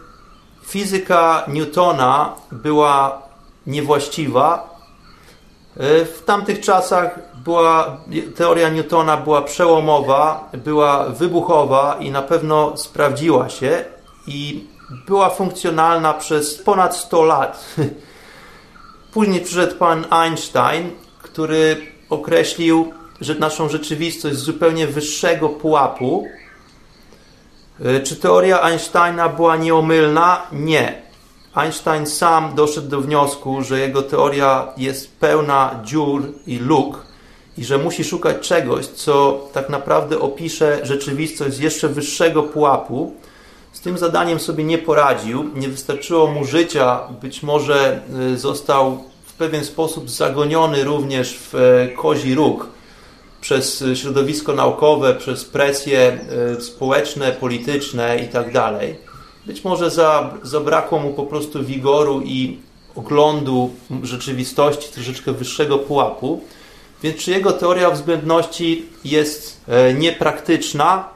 fizyka 0.67 1.45
Newtona 1.47 2.33
była 2.51 3.21
niewłaściwa? 3.67 4.75
E, 5.77 6.05
w 6.05 6.23
tamtych 6.25 6.59
czasach 6.59 7.19
była, 7.43 7.97
teoria 8.35 8.69
Newtona 8.69 9.17
była 9.17 9.41
przełomowa, 9.41 10.49
była 10.53 11.05
wybuchowa 11.09 11.97
i 11.99 12.11
na 12.11 12.21
pewno 12.21 12.77
sprawdziła 12.77 13.49
się 13.49 13.85
i 14.27 14.67
była 15.07 15.29
funkcjonalna 15.29 16.13
przez 16.13 16.57
ponad 16.57 16.95
100 16.95 17.23
lat. 17.23 17.75
Później 19.13 19.41
przyszedł 19.41 19.75
pan 19.75 20.05
Einstein, 20.11 20.91
który 21.21 21.77
określił 22.09 22.93
że 23.21 23.35
naszą 23.35 23.69
rzeczywistość 23.69 24.35
z 24.35 24.39
zupełnie 24.39 24.87
wyższego 24.87 25.49
pułapu. 25.49 26.27
E, 27.85 27.99
czy 27.99 28.15
teoria 28.15 28.61
Einsteina 28.61 29.29
była 29.29 29.57
nieomylna? 29.57 30.47
Nie. 30.51 31.01
Einstein 31.55 32.05
sam 32.05 32.55
doszedł 32.55 32.87
do 32.87 33.01
wniosku, 33.01 33.61
że 33.61 33.79
jego 33.79 34.01
teoria 34.01 34.73
jest 34.77 35.19
pełna 35.19 35.79
dziur 35.83 36.33
i 36.47 36.57
luk 36.57 37.05
i 37.57 37.65
że 37.65 37.77
musi 37.77 38.03
szukać 38.03 38.47
czegoś, 38.47 38.85
co 38.85 39.47
tak 39.53 39.69
naprawdę 39.69 40.19
opisze 40.19 40.79
rzeczywistość 40.83 41.55
z 41.55 41.59
jeszcze 41.59 41.89
wyższego 41.89 42.43
pułapu. 42.43 43.13
Z 43.75 43.79
tym 43.79 43.97
zadaniem 43.97 44.39
sobie 44.39 44.63
nie 44.63 44.77
poradził, 44.77 45.51
nie 45.55 45.69
wystarczyło 45.69 46.27
mu 46.27 46.45
życia, 46.45 46.99
być 47.21 47.43
może 47.43 48.01
e, 48.33 48.37
został 48.37 49.03
w 49.25 49.33
pewien 49.33 49.65
sposób 49.65 50.09
zagoniony 50.09 50.83
również 50.83 51.37
w 51.37 51.55
e, 51.55 51.87
kozi 51.87 52.35
róg 52.35 52.67
przez 53.41 53.83
środowisko 53.95 54.53
naukowe, 54.53 55.15
przez 55.15 55.45
presje 55.45 56.19
e, 56.57 56.61
społeczne, 56.61 57.31
polityczne 57.31 58.17
itd. 58.19 58.51
Tak 58.51 58.81
być 59.45 59.63
może 59.63 59.91
zabrakło 60.43 60.99
mu 60.99 61.13
po 61.13 61.23
prostu 61.23 61.63
wigoru 61.63 62.21
i 62.21 62.59
oglądu 62.95 63.71
rzeczywistości 64.03 64.91
troszeczkę 64.93 65.33
wyższego 65.33 65.77
pułapu. 65.77 66.41
Więc 67.03 67.17
czy 67.17 67.31
jego 67.31 67.51
teoria 67.51 67.91
względności 67.91 68.85
jest 69.03 69.65
niepraktyczna? 69.95 71.14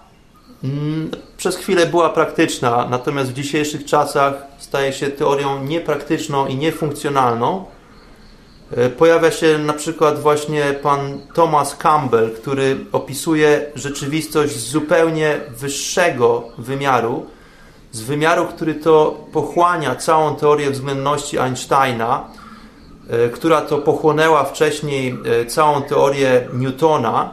Mm, 0.63 1.11
przez 1.37 1.57
chwilę 1.57 1.85
była 1.85 2.09
praktyczna, 2.09 2.87
natomiast 2.89 3.29
w 3.29 3.33
dzisiejszych 3.33 3.85
czasach 3.85 4.33
staje 4.57 4.93
się 4.93 5.07
teorią 5.07 5.63
niepraktyczną 5.63 6.47
i 6.47 6.55
niefunkcjonalną. 6.55 7.65
E, 8.77 8.89
pojawia 8.89 9.31
się 9.31 9.57
na 9.57 9.73
przykład 9.73 10.19
właśnie 10.19 10.63
pan 10.83 11.19
Thomas 11.33 11.75
Campbell, 11.75 12.35
który 12.35 12.77
opisuje 12.91 13.65
rzeczywistość 13.75 14.55
z 14.55 14.67
zupełnie 14.67 15.41
wyższego 15.49 16.43
wymiaru, 16.57 17.25
z 17.91 18.01
wymiaru, 18.01 18.45
który 18.45 18.75
to 18.75 19.17
pochłania 19.31 19.95
całą 19.95 20.35
teorię 20.35 20.71
względności 20.71 21.37
Einsteina, 21.37 22.27
e, 23.09 23.29
która 23.29 23.61
to 23.61 23.77
pochłonęła 23.77 24.43
wcześniej 24.43 25.17
e, 25.41 25.45
całą 25.45 25.81
teorię 25.81 26.47
Newtona. 26.53 27.31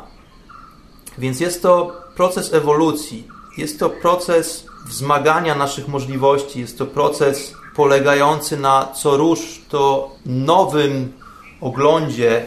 Więc 1.19 1.41
jest 1.41 1.63
to 1.63 2.06
proces 2.17 2.55
ewolucji, 2.55 3.29
jest 3.57 3.79
to 3.79 3.91
proces 3.91 4.67
wzmagania 4.87 5.55
naszych 5.55 5.89
możliwości, 5.89 6.61
jest 6.61 6.79
to 6.79 6.87
proces 6.87 7.55
polegający 7.77 8.57
na 8.57 8.89
co 8.95 9.17
róż 9.17 9.61
to 9.69 10.11
nowym 10.27 11.13
oglądzie 11.61 12.47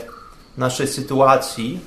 naszej 0.58 0.88
sytuacji. 0.88 1.80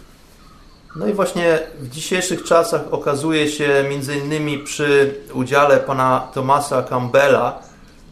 No 0.96 1.06
i 1.06 1.12
właśnie 1.12 1.58
w 1.80 1.88
dzisiejszych 1.88 2.44
czasach 2.44 2.82
okazuje 2.90 3.48
się, 3.48 3.84
między 3.90 4.16
innymi 4.16 4.58
przy 4.58 5.14
udziale 5.34 5.76
pana 5.76 6.28
Tomasa 6.34 6.82
Campbella, 6.82 7.58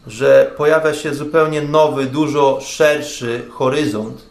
że 0.06 0.52
pojawia 0.56 0.94
się 0.94 1.14
zupełnie 1.14 1.62
nowy, 1.62 2.06
dużo 2.06 2.58
szerszy 2.60 3.46
horyzont 3.50 4.29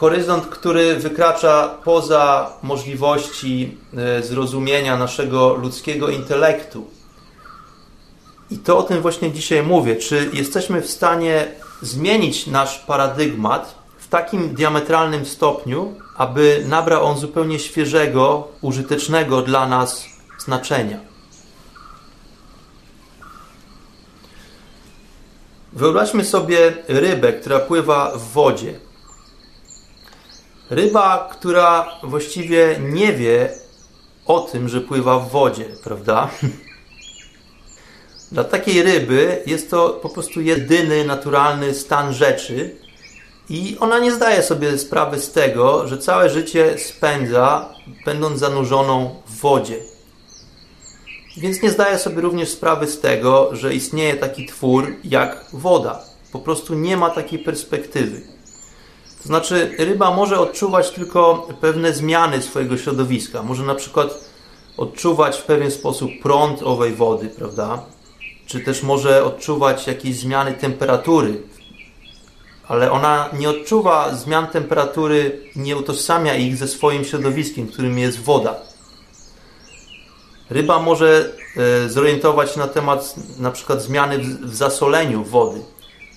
horyzont, 0.00 0.46
który 0.46 0.96
wykracza 0.96 1.74
poza 1.84 2.52
możliwości 2.62 3.78
e, 3.96 4.22
zrozumienia 4.22 4.96
naszego 4.96 5.54
ludzkiego 5.54 6.08
intelektu. 6.08 6.86
I 8.50 8.58
to 8.58 8.78
o 8.78 8.82
tym 8.82 9.02
właśnie 9.02 9.32
dzisiaj 9.32 9.62
mówię. 9.62 9.96
Czy 9.96 10.30
jesteśmy 10.32 10.82
w 10.82 10.90
stanie 10.90 11.48
zmienić 11.82 12.46
nasz 12.46 12.78
paradygmat 12.78 13.74
w 13.98 14.08
takim 14.08 14.54
diametralnym 14.54 15.26
stopniu, 15.26 15.94
aby 16.16 16.64
nabrał 16.68 17.04
on 17.04 17.18
zupełnie 17.18 17.58
świeżego, 17.58 18.48
użytecznego 18.60 19.42
dla 19.42 19.68
nas 19.68 20.06
znaczenia. 20.38 20.98
Wyobraźmy 25.72 26.24
sobie 26.24 26.72
rybę, 26.88 27.32
która 27.32 27.58
pływa 27.58 28.12
w 28.14 28.32
wodzie. 28.32 28.89
Ryba, 30.70 31.28
która 31.32 31.88
właściwie 32.02 32.76
nie 32.80 33.12
wie 33.12 33.52
o 34.26 34.40
tym, 34.40 34.68
że 34.68 34.80
pływa 34.80 35.18
w 35.18 35.30
wodzie, 35.30 35.64
prawda? 35.84 36.30
Dla 38.32 38.44
takiej 38.44 38.82
ryby 38.82 39.42
jest 39.46 39.70
to 39.70 39.88
po 39.88 40.08
prostu 40.08 40.40
jedyny 40.40 41.04
naturalny 41.04 41.74
stan 41.74 42.14
rzeczy 42.14 42.76
i 43.48 43.76
ona 43.80 43.98
nie 43.98 44.12
zdaje 44.12 44.42
sobie 44.42 44.78
sprawy 44.78 45.20
z 45.20 45.32
tego, 45.32 45.88
że 45.88 45.98
całe 45.98 46.30
życie 46.30 46.78
spędza 46.78 47.74
będąc 48.04 48.38
zanurzoną 48.38 49.22
w 49.26 49.40
wodzie. 49.40 49.76
Więc 51.36 51.62
nie 51.62 51.70
zdaje 51.70 51.98
sobie 51.98 52.20
również 52.20 52.48
sprawy 52.48 52.86
z 52.86 53.00
tego, 53.00 53.56
że 53.56 53.74
istnieje 53.74 54.16
taki 54.16 54.46
twór 54.46 54.96
jak 55.04 55.44
woda. 55.52 56.04
Po 56.32 56.38
prostu 56.38 56.74
nie 56.74 56.96
ma 56.96 57.10
takiej 57.10 57.38
perspektywy. 57.38 58.39
To 59.22 59.26
znaczy, 59.26 59.74
ryba 59.78 60.10
może 60.10 60.40
odczuwać 60.40 60.90
tylko 60.90 61.48
pewne 61.60 61.92
zmiany 61.92 62.42
swojego 62.42 62.78
środowiska. 62.78 63.42
Może 63.42 63.62
na 63.62 63.74
przykład 63.74 64.24
odczuwać 64.76 65.36
w 65.36 65.42
pewien 65.42 65.70
sposób 65.70 66.10
prąd 66.22 66.62
owej 66.62 66.94
wody, 66.94 67.28
prawda? 67.28 67.82
Czy 68.46 68.60
też 68.60 68.82
może 68.82 69.24
odczuwać 69.24 69.86
jakieś 69.86 70.16
zmiany 70.16 70.52
temperatury. 70.52 71.42
Ale 72.68 72.92
ona 72.92 73.28
nie 73.38 73.50
odczuwa 73.50 74.14
zmian 74.14 74.46
temperatury, 74.46 75.40
nie 75.56 75.76
utożsamia 75.76 76.34
ich 76.34 76.56
ze 76.56 76.68
swoim 76.68 77.04
środowiskiem, 77.04 77.68
którym 77.68 77.98
jest 77.98 78.20
woda. 78.20 78.54
Ryba 80.50 80.78
może 80.78 81.32
e, 81.56 81.88
zorientować 81.88 82.52
się 82.52 82.58
na 82.58 82.68
temat 82.68 83.14
na 83.38 83.50
przykład 83.50 83.82
zmiany 83.82 84.18
w 84.18 84.54
zasoleniu 84.54 85.24
wody. 85.24 85.60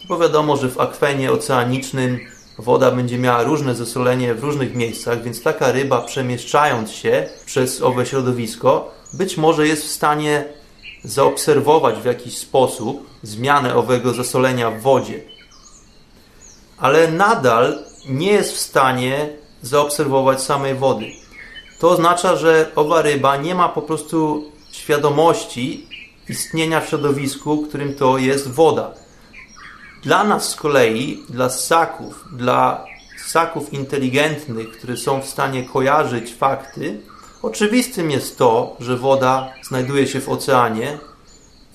Bo 0.07 0.17
wiadomo, 0.17 0.57
że 0.57 0.69
w 0.69 0.79
akwenie 0.79 1.31
oceanicznym 1.31 2.19
woda 2.57 2.91
będzie 2.91 3.17
miała 3.17 3.43
różne 3.43 3.75
zasolenie 3.75 4.33
w 4.33 4.43
różnych 4.43 4.75
miejscach, 4.75 5.23
więc 5.23 5.43
taka 5.43 5.71
ryba 5.71 6.01
przemieszczając 6.01 6.91
się 6.91 7.29
przez 7.45 7.81
owe 7.81 8.05
środowisko, 8.05 8.91
być 9.13 9.37
może 9.37 9.67
jest 9.67 9.83
w 9.83 9.91
stanie 9.91 10.45
zaobserwować 11.03 11.95
w 11.99 12.05
jakiś 12.05 12.37
sposób 12.37 13.09
zmianę 13.23 13.75
owego 13.75 14.13
zasolenia 14.13 14.71
w 14.71 14.81
wodzie. 14.81 15.21
Ale 16.77 17.11
nadal 17.11 17.83
nie 18.09 18.31
jest 18.31 18.53
w 18.53 18.59
stanie 18.59 19.29
zaobserwować 19.61 20.41
samej 20.41 20.75
wody. 20.75 21.05
To 21.79 21.89
oznacza, 21.89 22.35
że 22.35 22.71
owa 22.75 23.01
ryba 23.01 23.37
nie 23.37 23.55
ma 23.55 23.69
po 23.69 23.81
prostu 23.81 24.43
świadomości 24.71 25.87
istnienia 26.29 26.81
w 26.81 26.89
środowisku, 26.89 27.65
którym 27.67 27.95
to 27.95 28.17
jest 28.17 28.51
woda. 28.51 29.02
Dla 30.03 30.23
nas 30.23 30.49
z 30.49 30.55
kolei, 30.55 31.23
dla 31.29 31.49
ssaków, 31.49 32.25
dla 32.31 32.85
ssaków 33.25 33.73
inteligentnych, 33.73 34.71
które 34.71 34.97
są 34.97 35.21
w 35.21 35.25
stanie 35.25 35.63
kojarzyć 35.63 36.33
fakty, 36.33 36.99
oczywistym 37.41 38.11
jest 38.11 38.37
to, 38.37 38.75
że 38.79 38.97
woda 38.97 39.53
znajduje 39.67 40.07
się 40.07 40.21
w 40.21 40.29
oceanie 40.29 40.97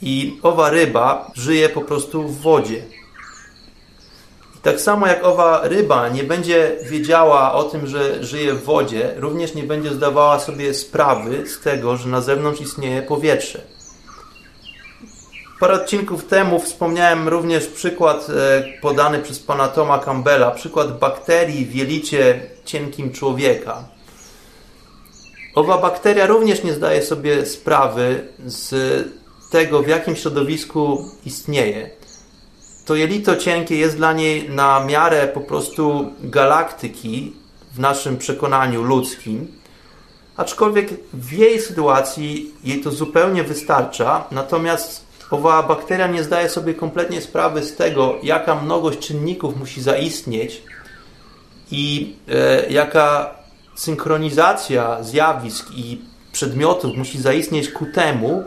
i 0.02 0.38
owa 0.42 0.70
ryba 0.70 1.30
żyje 1.34 1.68
po 1.68 1.80
prostu 1.80 2.28
w 2.28 2.40
wodzie. 2.40 2.84
I 4.56 4.58
tak 4.62 4.80
samo 4.80 5.06
jak 5.06 5.24
owa 5.24 5.60
ryba 5.64 6.08
nie 6.08 6.24
będzie 6.24 6.76
wiedziała 6.90 7.52
o 7.52 7.64
tym, 7.64 7.86
że 7.86 8.24
żyje 8.24 8.54
w 8.54 8.64
wodzie, 8.64 9.14
również 9.16 9.54
nie 9.54 9.62
będzie 9.62 9.94
zdawała 9.94 10.40
sobie 10.40 10.74
sprawy 10.74 11.46
z 11.46 11.60
tego, 11.60 11.96
że 11.96 12.08
na 12.08 12.20
zewnątrz 12.20 12.60
istnieje 12.60 13.02
powietrze. 13.02 13.77
Parę 15.60 15.74
odcinków 15.74 16.24
temu 16.24 16.60
wspomniałem 16.60 17.28
również 17.28 17.66
przykład 17.66 18.26
e, 18.30 18.80
podany 18.80 19.18
przez 19.18 19.38
pana 19.38 19.68
Toma 19.68 19.98
Campbella, 19.98 20.50
przykład 20.50 20.98
bakterii 20.98 21.66
w 21.66 21.74
jelicie 21.74 22.40
cienkim 22.64 23.12
człowieka. 23.12 23.84
Owa 25.54 25.78
bakteria 25.78 26.26
również 26.26 26.64
nie 26.64 26.72
zdaje 26.72 27.02
sobie 27.02 27.46
sprawy 27.46 28.28
z 28.46 28.74
tego, 29.50 29.82
w 29.82 29.88
jakim 29.88 30.16
środowisku 30.16 31.10
istnieje. 31.26 31.90
To 32.86 32.94
jelito 32.94 33.36
cienkie 33.36 33.76
jest 33.76 33.96
dla 33.96 34.12
niej 34.12 34.50
na 34.50 34.84
miarę 34.84 35.28
po 35.28 35.40
prostu 35.40 36.12
galaktyki 36.20 37.32
w 37.74 37.78
naszym 37.78 38.16
przekonaniu 38.16 38.82
ludzkim, 38.82 39.46
aczkolwiek 40.36 40.88
w 41.12 41.32
jej 41.32 41.60
sytuacji 41.60 42.54
jej 42.64 42.80
to 42.80 42.90
zupełnie 42.90 43.44
wystarcza, 43.44 44.24
natomiast 44.30 45.07
owa 45.30 45.62
bakteria 45.62 46.06
nie 46.06 46.24
zdaje 46.24 46.48
sobie 46.48 46.74
kompletnie 46.74 47.20
sprawy 47.20 47.62
z 47.62 47.76
tego, 47.76 48.14
jaka 48.22 48.54
mnogość 48.54 48.98
czynników 48.98 49.56
musi 49.56 49.82
zaistnieć 49.82 50.62
i 51.70 52.16
e, 52.28 52.70
jaka 52.70 53.34
synchronizacja 53.74 55.02
zjawisk 55.02 55.66
i 55.74 56.00
przedmiotów 56.32 56.96
musi 56.96 57.20
zaistnieć 57.20 57.70
ku 57.70 57.86
temu, 57.86 58.44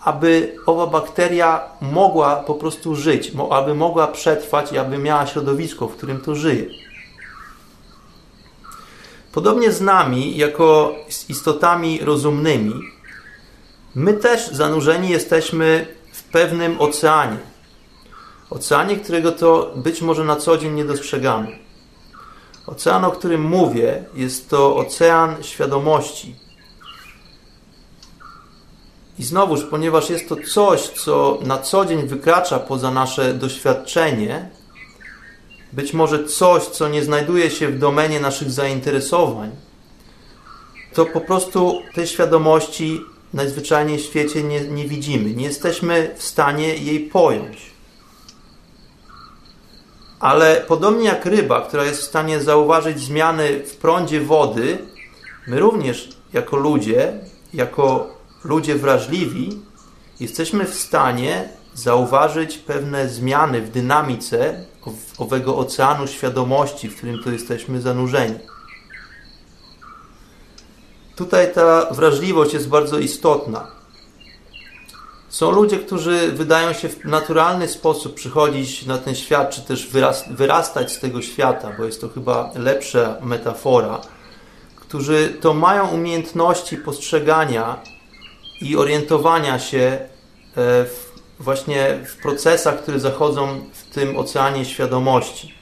aby 0.00 0.56
owa 0.66 0.86
bakteria 0.86 1.60
mogła 1.80 2.36
po 2.36 2.54
prostu 2.54 2.94
żyć, 2.94 3.32
aby 3.50 3.74
mogła 3.74 4.06
przetrwać 4.06 4.72
i 4.72 4.78
aby 4.78 4.98
miała 4.98 5.26
środowisko, 5.26 5.88
w 5.88 5.96
którym 5.96 6.20
to 6.20 6.34
żyje. 6.34 6.66
Podobnie 9.32 9.72
z 9.72 9.80
nami, 9.80 10.36
jako 10.36 10.94
z 11.08 11.30
istotami 11.30 12.00
rozumnymi, 12.02 12.74
my 13.94 14.14
też 14.14 14.48
zanurzeni 14.48 15.08
jesteśmy 15.08 15.86
pewnym 16.34 16.80
oceanie. 16.80 17.36
Oceanie, 18.50 18.96
którego 18.96 19.32
to 19.32 19.72
być 19.76 20.02
może 20.02 20.24
na 20.24 20.36
co 20.36 20.58
dzień 20.58 20.74
nie 20.74 20.84
dostrzegamy. 20.84 21.58
Ocean, 22.66 23.04
o 23.04 23.10
którym 23.10 23.42
mówię, 23.42 24.04
jest 24.14 24.50
to 24.50 24.76
ocean 24.76 25.42
świadomości. 25.42 26.36
I 29.18 29.24
znowuż, 29.24 29.64
ponieważ 29.70 30.10
jest 30.10 30.28
to 30.28 30.36
coś, 30.54 30.80
co 30.80 31.38
na 31.42 31.58
co 31.58 31.84
dzień 31.84 32.06
wykracza 32.06 32.58
poza 32.58 32.90
nasze 32.90 33.34
doświadczenie, 33.34 34.48
być 35.72 35.92
może 35.92 36.24
coś, 36.24 36.62
co 36.62 36.88
nie 36.88 37.04
znajduje 37.04 37.50
się 37.50 37.68
w 37.68 37.78
domenie 37.78 38.20
naszych 38.20 38.50
zainteresowań, 38.50 39.50
to 40.94 41.06
po 41.06 41.20
prostu 41.20 41.82
tej 41.94 42.06
świadomości 42.06 43.00
najzwyczajniej 43.34 43.98
w 43.98 44.02
świecie 44.02 44.42
nie, 44.42 44.60
nie 44.60 44.84
widzimy. 44.88 45.30
Nie 45.30 45.44
jesteśmy 45.44 46.14
w 46.16 46.22
stanie 46.22 46.74
jej 46.76 47.00
pojąć. 47.00 47.70
Ale 50.20 50.64
podobnie 50.68 51.04
jak 51.04 51.26
ryba, 51.26 51.60
która 51.60 51.84
jest 51.84 52.00
w 52.00 52.04
stanie 52.04 52.40
zauważyć 52.40 53.00
zmiany 53.00 53.64
w 53.66 53.76
prądzie 53.76 54.20
wody, 54.20 54.78
my 55.46 55.60
również 55.60 56.08
jako 56.32 56.56
ludzie, 56.56 57.12
jako 57.54 58.06
ludzie 58.44 58.74
wrażliwi, 58.74 59.58
jesteśmy 60.20 60.64
w 60.64 60.74
stanie 60.74 61.48
zauważyć 61.74 62.58
pewne 62.58 63.08
zmiany 63.08 63.60
w 63.60 63.70
dynamice 63.70 64.64
owego 65.18 65.56
oceanu 65.56 66.06
świadomości, 66.06 66.88
w 66.88 66.96
którym 66.96 67.22
to 67.22 67.30
jesteśmy 67.30 67.80
zanurzeni. 67.80 68.38
Tutaj 71.16 71.52
ta 71.54 71.86
wrażliwość 71.90 72.54
jest 72.54 72.68
bardzo 72.68 72.98
istotna. 72.98 73.66
Są 75.28 75.50
ludzie, 75.50 75.78
którzy 75.78 76.32
wydają 76.32 76.72
się 76.72 76.88
w 76.88 77.04
naturalny 77.04 77.68
sposób 77.68 78.14
przychodzić 78.14 78.86
na 78.86 78.98
ten 78.98 79.14
świat, 79.14 79.50
czy 79.50 79.62
też 79.62 79.88
wyrastać 80.30 80.92
z 80.92 81.00
tego 81.00 81.22
świata, 81.22 81.72
bo 81.78 81.84
jest 81.84 82.00
to 82.00 82.08
chyba 82.08 82.50
lepsza 82.54 83.16
metafora, 83.20 84.00
którzy 84.76 85.36
to 85.40 85.54
mają 85.54 85.88
umiejętności 85.88 86.76
postrzegania 86.76 87.80
i 88.60 88.76
orientowania 88.76 89.58
się 89.58 89.78
e, 89.78 90.06
w, 90.84 91.12
właśnie 91.40 92.00
w 92.06 92.22
procesach, 92.22 92.82
które 92.82 93.00
zachodzą 93.00 93.60
w 93.72 93.94
tym 93.94 94.16
oceanie 94.16 94.64
świadomości. 94.64 95.54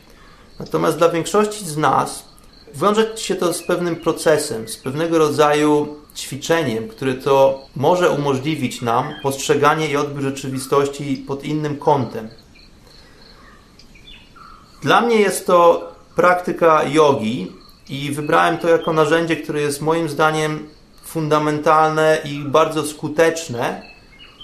Natomiast 0.60 0.98
dla 0.98 1.08
większości 1.08 1.64
z 1.64 1.76
nas 1.76 2.31
wiąże 2.74 3.16
się 3.16 3.34
to 3.34 3.52
z 3.52 3.62
pewnym 3.62 3.96
procesem, 3.96 4.68
z 4.68 4.76
pewnego 4.76 5.18
rodzaju 5.18 5.96
ćwiczeniem, 6.16 6.88
które 6.88 7.14
to 7.14 7.66
może 7.76 8.10
umożliwić 8.10 8.82
nam 8.82 9.14
postrzeganie 9.22 9.88
i 9.88 9.96
odbiór 9.96 10.22
rzeczywistości 10.22 11.24
pod 11.26 11.44
innym 11.44 11.78
kątem. 11.78 12.28
Dla 14.82 15.00
mnie 15.00 15.16
jest 15.16 15.46
to 15.46 15.88
praktyka 16.16 16.84
jogi 16.84 17.52
i 17.88 18.10
wybrałem 18.10 18.58
to 18.58 18.68
jako 18.68 18.92
narzędzie, 18.92 19.36
które 19.36 19.60
jest 19.60 19.80
moim 19.80 20.08
zdaniem 20.08 20.68
fundamentalne 21.04 22.18
i 22.24 22.38
bardzo 22.38 22.86
skuteczne 22.86 23.92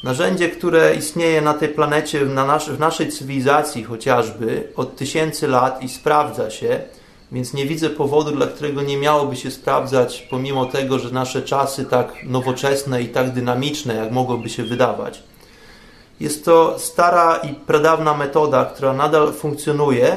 Narzędzie, 0.05 0.49
które 0.49 0.95
istnieje 0.95 1.41
na 1.41 1.55
tej 1.55 1.69
planecie, 1.69 2.25
w 2.71 2.79
naszej 2.79 3.09
cywilizacji 3.09 3.85
chociażby 3.85 4.73
od 4.77 4.97
tysięcy 4.97 5.49
lat 5.49 5.83
i 5.83 5.89
sprawdza 5.89 6.51
się, 6.51 6.81
więc 7.33 7.55
nie 7.55 7.67
widzę 7.67 7.91
powodu, 7.91 8.31
dla 8.31 8.47
którego 8.47 8.83
nie 8.83 8.97
miałoby 8.97 9.37
się 9.37 9.51
sprawdzać, 9.51 10.27
pomimo 10.31 10.67
tego, 10.67 10.99
że 10.99 11.11
nasze 11.11 11.43
czasy 11.43 11.85
tak 11.85 12.25
nowoczesne 12.25 13.03
i 13.03 13.09
tak 13.09 13.33
dynamiczne, 13.33 13.95
jak 13.95 14.13
mogłoby 14.13 14.49
się 14.49 14.65
wydawać. 14.65 15.23
Jest 16.21 16.45
to 16.45 16.79
stara 16.79 17.37
i 17.37 17.55
pradawna 17.55 18.15
metoda, 18.15 18.65
która 18.65 18.93
nadal 18.93 19.33
funkcjonuje. 19.33 20.17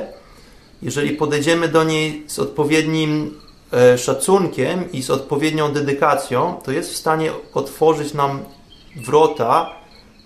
Jeżeli 0.81 1.11
podejdziemy 1.11 1.67
do 1.67 1.83
niej 1.83 2.23
z 2.27 2.39
odpowiednim 2.39 3.39
e, 3.73 3.97
szacunkiem 3.97 4.91
i 4.91 5.01
z 5.01 5.09
odpowiednią 5.09 5.73
dedykacją, 5.73 6.59
to 6.63 6.71
jest 6.71 6.93
w 6.93 6.97
stanie 6.97 7.31
otworzyć 7.53 8.13
nam 8.13 8.39
wrota 8.95 9.69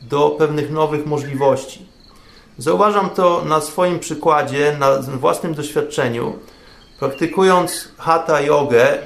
do 0.02 0.30
pewnych 0.30 0.72
nowych 0.72 1.06
możliwości. 1.06 1.86
Zauważam 2.58 3.10
to 3.10 3.46
na 3.46 3.62
swoim 3.62 4.00
przykładzie, 4.00 4.78
na 4.80 4.98
własnym 4.98 5.54
doświadczeniu. 5.54 6.34
Praktykując 7.00 7.92
hatha 7.98 8.42
jogę 8.42 8.98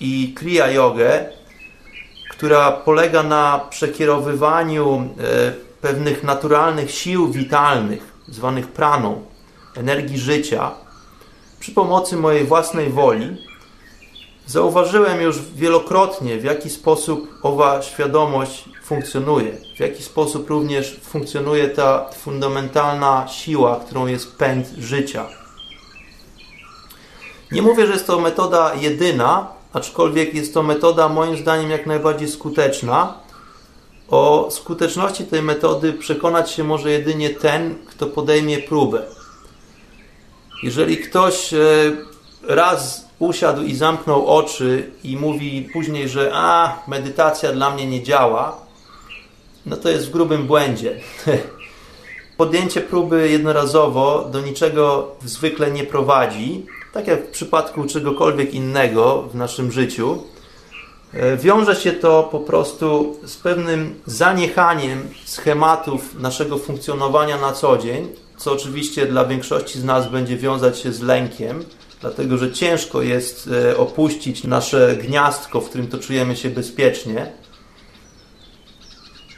i 0.00 0.34
kriya 0.36 0.70
jogę, 0.70 1.26
która 2.30 2.72
polega 2.72 3.22
na 3.22 3.60
przekierowywaniu 3.70 5.08
e, 5.20 5.52
pewnych 5.80 6.22
naturalnych 6.22 6.90
sił 6.90 7.32
witalnych, 7.32 8.12
zwanych 8.28 8.68
praną, 8.68 9.24
energii 9.76 10.18
życia, 10.18 10.70
przy 11.60 11.72
pomocy 11.72 12.16
mojej 12.16 12.44
własnej 12.44 12.90
woli, 12.90 13.36
zauważyłem 14.46 15.20
już 15.20 15.42
wielokrotnie, 15.54 16.36
w 16.36 16.44
jaki 16.44 16.70
sposób 16.70 17.34
owa 17.42 17.82
świadomość 17.82 18.68
funkcjonuje, 18.84 19.52
w 19.76 19.80
jaki 19.80 20.02
sposób 20.02 20.50
również 20.50 21.00
funkcjonuje 21.02 21.68
ta 21.68 22.10
fundamentalna 22.10 23.28
siła, 23.28 23.80
którą 23.86 24.06
jest 24.06 24.36
pęd 24.36 24.68
życia. 24.78 25.47
Nie 27.52 27.62
mówię, 27.62 27.86
że 27.86 27.92
jest 27.92 28.06
to 28.06 28.20
metoda 28.20 28.74
jedyna, 28.74 29.46
aczkolwiek 29.72 30.34
jest 30.34 30.54
to 30.54 30.62
metoda 30.62 31.08
moim 31.08 31.36
zdaniem 31.36 31.70
jak 31.70 31.86
najbardziej 31.86 32.28
skuteczna. 32.28 33.14
O 34.08 34.48
skuteczności 34.50 35.24
tej 35.24 35.42
metody 35.42 35.92
przekonać 35.92 36.50
się 36.50 36.64
może 36.64 36.90
jedynie 36.90 37.30
ten, 37.30 37.74
kto 37.86 38.06
podejmie 38.06 38.58
próbę. 38.58 39.02
Jeżeli 40.62 40.98
ktoś 40.98 41.54
e, 41.54 41.58
raz 42.42 43.08
usiadł 43.18 43.62
i 43.62 43.74
zamknął 43.74 44.26
oczy 44.26 44.90
i 45.04 45.16
mówi 45.16 45.68
później, 45.72 46.08
że 46.08 46.30
a, 46.34 46.82
medytacja 46.88 47.52
dla 47.52 47.70
mnie 47.70 47.86
nie 47.86 48.02
działa, 48.02 48.56
no 49.66 49.76
to 49.76 49.88
jest 49.88 50.08
w 50.08 50.10
grubym 50.10 50.46
błędzie. 50.46 51.00
Podjęcie 52.36 52.80
próby 52.80 53.28
jednorazowo 53.28 54.28
do 54.32 54.40
niczego 54.40 55.12
zwykle 55.24 55.70
nie 55.70 55.84
prowadzi, 55.84 56.66
tak 56.92 57.06
jak 57.06 57.26
w 57.26 57.30
przypadku 57.30 57.84
czegokolwiek 57.84 58.54
innego 58.54 59.22
w 59.22 59.34
naszym 59.34 59.72
życiu. 59.72 60.22
E, 61.14 61.36
wiąże 61.36 61.76
się 61.76 61.92
to 61.92 62.28
po 62.32 62.40
prostu 62.40 63.16
z 63.24 63.36
pewnym 63.36 63.94
zaniechaniem 64.06 65.08
schematów 65.24 66.20
naszego 66.20 66.58
funkcjonowania 66.58 67.38
na 67.38 67.52
co 67.52 67.78
dzień, 67.78 68.08
co 68.36 68.52
oczywiście 68.52 69.06
dla 69.06 69.24
większości 69.24 69.80
z 69.80 69.84
nas 69.84 70.10
będzie 70.10 70.36
wiązać 70.36 70.78
się 70.78 70.92
z 70.92 71.02
lękiem, 71.02 71.64
dlatego 72.00 72.38
że 72.38 72.52
ciężko 72.52 73.02
jest 73.02 73.50
e, 73.52 73.76
opuścić 73.76 74.44
nasze 74.44 74.96
gniazdko, 74.96 75.60
w 75.60 75.68
którym 75.68 75.86
to 75.88 75.98
czujemy 75.98 76.36
się 76.36 76.50
bezpiecznie. 76.50 77.32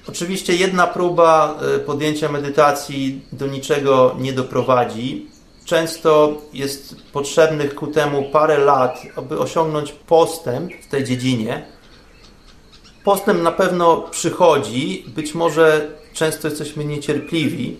Oczywiście 0.09 0.57
jedna 0.57 0.87
próba 0.87 1.59
e, 1.77 1.79
podjęcia 1.79 2.29
medytacji 2.29 3.21
do 3.33 3.47
niczego 3.47 4.17
nie 4.19 4.33
doprowadzi. 4.33 5.27
Często 5.65 6.39
jest 6.53 6.97
potrzebnych 7.13 7.75
ku 7.75 7.87
temu 7.87 8.23
parę 8.33 8.59
lat, 8.59 9.03
aby 9.17 9.39
osiągnąć 9.39 9.93
postęp 9.93 10.73
w 10.83 10.89
tej 10.89 11.05
dziedzinie. 11.05 11.67
Postęp 13.05 13.43
na 13.43 13.53
pewno 13.53 13.97
przychodzi, 13.97 15.05
być 15.09 15.35
może 15.35 15.89
często 16.13 16.49
jesteśmy 16.49 16.85
niecierpliwi. 16.85 17.77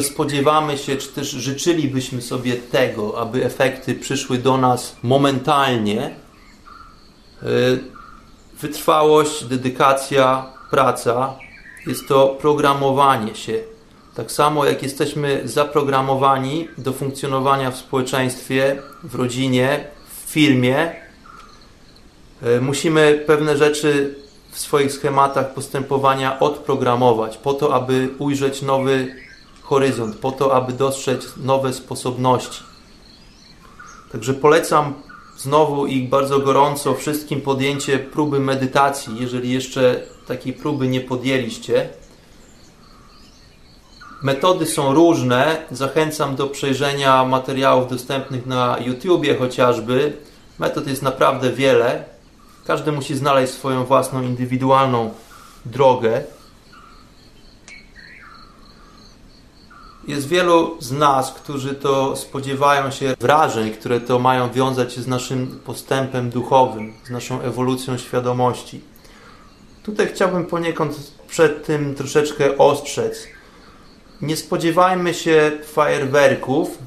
Spodziewamy 0.00 0.78
się, 0.78 0.96
czy 0.96 1.08
też 1.08 1.30
życzylibyśmy 1.30 2.22
sobie 2.22 2.56
tego, 2.56 3.20
aby 3.20 3.44
efekty 3.44 3.94
przyszły 3.94 4.38
do 4.38 4.56
nas 4.56 4.96
momentalnie. 5.02 6.02
E, 7.42 7.46
wytrwałość, 8.60 9.44
dedykacja, 9.44 10.52
praca 10.70 11.34
jest 11.86 12.08
to 12.08 12.28
programowanie 12.40 13.34
się. 13.34 13.77
Tak 14.18 14.32
samo 14.32 14.64
jak 14.64 14.82
jesteśmy 14.82 15.42
zaprogramowani 15.44 16.68
do 16.78 16.92
funkcjonowania 16.92 17.70
w 17.70 17.76
społeczeństwie, 17.76 18.82
w 19.02 19.14
rodzinie, 19.14 19.84
w 20.08 20.30
firmie, 20.30 20.92
e, 22.42 22.60
musimy 22.60 23.24
pewne 23.26 23.56
rzeczy 23.56 24.14
w 24.50 24.58
swoich 24.58 24.92
schematach 24.92 25.54
postępowania 25.54 26.40
odprogramować, 26.40 27.36
po 27.36 27.54
to, 27.54 27.74
aby 27.74 28.08
ujrzeć 28.18 28.62
nowy 28.62 29.14
horyzont, 29.62 30.16
po 30.16 30.32
to, 30.32 30.54
aby 30.54 30.72
dostrzec 30.72 31.36
nowe 31.36 31.72
sposobności. 31.72 32.62
Także 34.12 34.34
polecam 34.34 34.94
znowu 35.36 35.86
i 35.86 36.08
bardzo 36.08 36.38
gorąco 36.38 36.94
wszystkim 36.94 37.40
podjęcie 37.40 37.98
próby 37.98 38.40
medytacji, 38.40 39.16
jeżeli 39.20 39.52
jeszcze 39.52 40.00
takiej 40.26 40.52
próby 40.52 40.88
nie 40.88 41.00
podjęliście. 41.00 41.88
Metody 44.22 44.66
są 44.66 44.94
różne. 44.94 45.66
Zachęcam 45.70 46.36
do 46.36 46.46
przejrzenia 46.46 47.24
materiałów 47.24 47.90
dostępnych 47.90 48.46
na 48.46 48.76
YouTubie 48.78 49.36
chociażby. 49.36 50.16
Metod 50.58 50.86
jest 50.86 51.02
naprawdę 51.02 51.52
wiele. 51.52 52.04
Każdy 52.66 52.92
musi 52.92 53.16
znaleźć 53.16 53.52
swoją 53.52 53.84
własną 53.84 54.22
indywidualną 54.22 55.10
drogę. 55.66 56.22
Jest 60.08 60.28
wielu 60.28 60.76
z 60.80 60.92
nas, 60.92 61.32
którzy 61.32 61.74
to 61.74 62.16
spodziewają 62.16 62.90
się 62.90 63.14
wrażeń, 63.20 63.70
które 63.70 64.00
to 64.00 64.18
mają 64.18 64.52
wiązać 64.52 64.92
się 64.92 65.02
z 65.02 65.06
naszym 65.06 65.60
postępem 65.64 66.30
duchowym, 66.30 66.92
z 67.06 67.10
naszą 67.10 67.40
ewolucją 67.40 67.98
świadomości. 67.98 68.80
Tutaj 69.82 70.08
chciałbym 70.14 70.46
poniekąd 70.46 71.12
przed 71.28 71.66
tym 71.66 71.94
troszeczkę 71.94 72.58
ostrzec. 72.58 73.37
Nie 74.22 74.36
spodziewajmy 74.36 75.14
się 75.14 75.52
fajerwerków, 75.64 76.78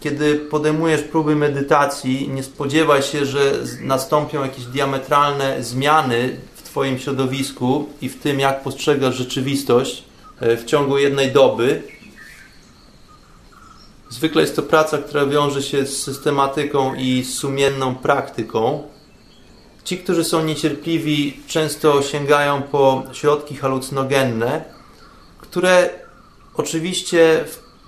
kiedy 0.00 0.36
podejmujesz 0.36 1.02
próby 1.02 1.36
medytacji, 1.36 2.28
nie 2.28 2.42
spodziewaj 2.42 3.02
się, 3.02 3.26
że 3.26 3.52
nastąpią 3.80 4.42
jakieś 4.42 4.64
diametralne 4.64 5.62
zmiany 5.62 6.40
w 6.54 6.62
Twoim 6.62 6.98
środowisku 6.98 7.88
i 8.02 8.08
w 8.08 8.20
tym, 8.20 8.40
jak 8.40 8.62
postrzegasz 8.62 9.14
rzeczywistość 9.16 10.04
e, 10.40 10.56
w 10.56 10.64
ciągu 10.64 10.98
jednej 10.98 11.32
doby. 11.32 11.82
Zwykle 14.08 14.42
jest 14.42 14.56
to 14.56 14.62
praca, 14.62 14.98
która 14.98 15.26
wiąże 15.26 15.62
się 15.62 15.86
z 15.86 16.02
systematyką 16.02 16.94
i 16.94 17.24
sumienną 17.24 17.94
praktyką. 17.94 18.82
Ci, 19.84 19.98
którzy 19.98 20.24
są 20.24 20.44
niecierpliwi, 20.44 21.40
często 21.46 22.02
sięgają 22.02 22.62
po 22.62 23.02
środki 23.12 23.56
halucynogenne, 23.56 24.64
które 25.40 25.99
oczywiście 26.60 27.44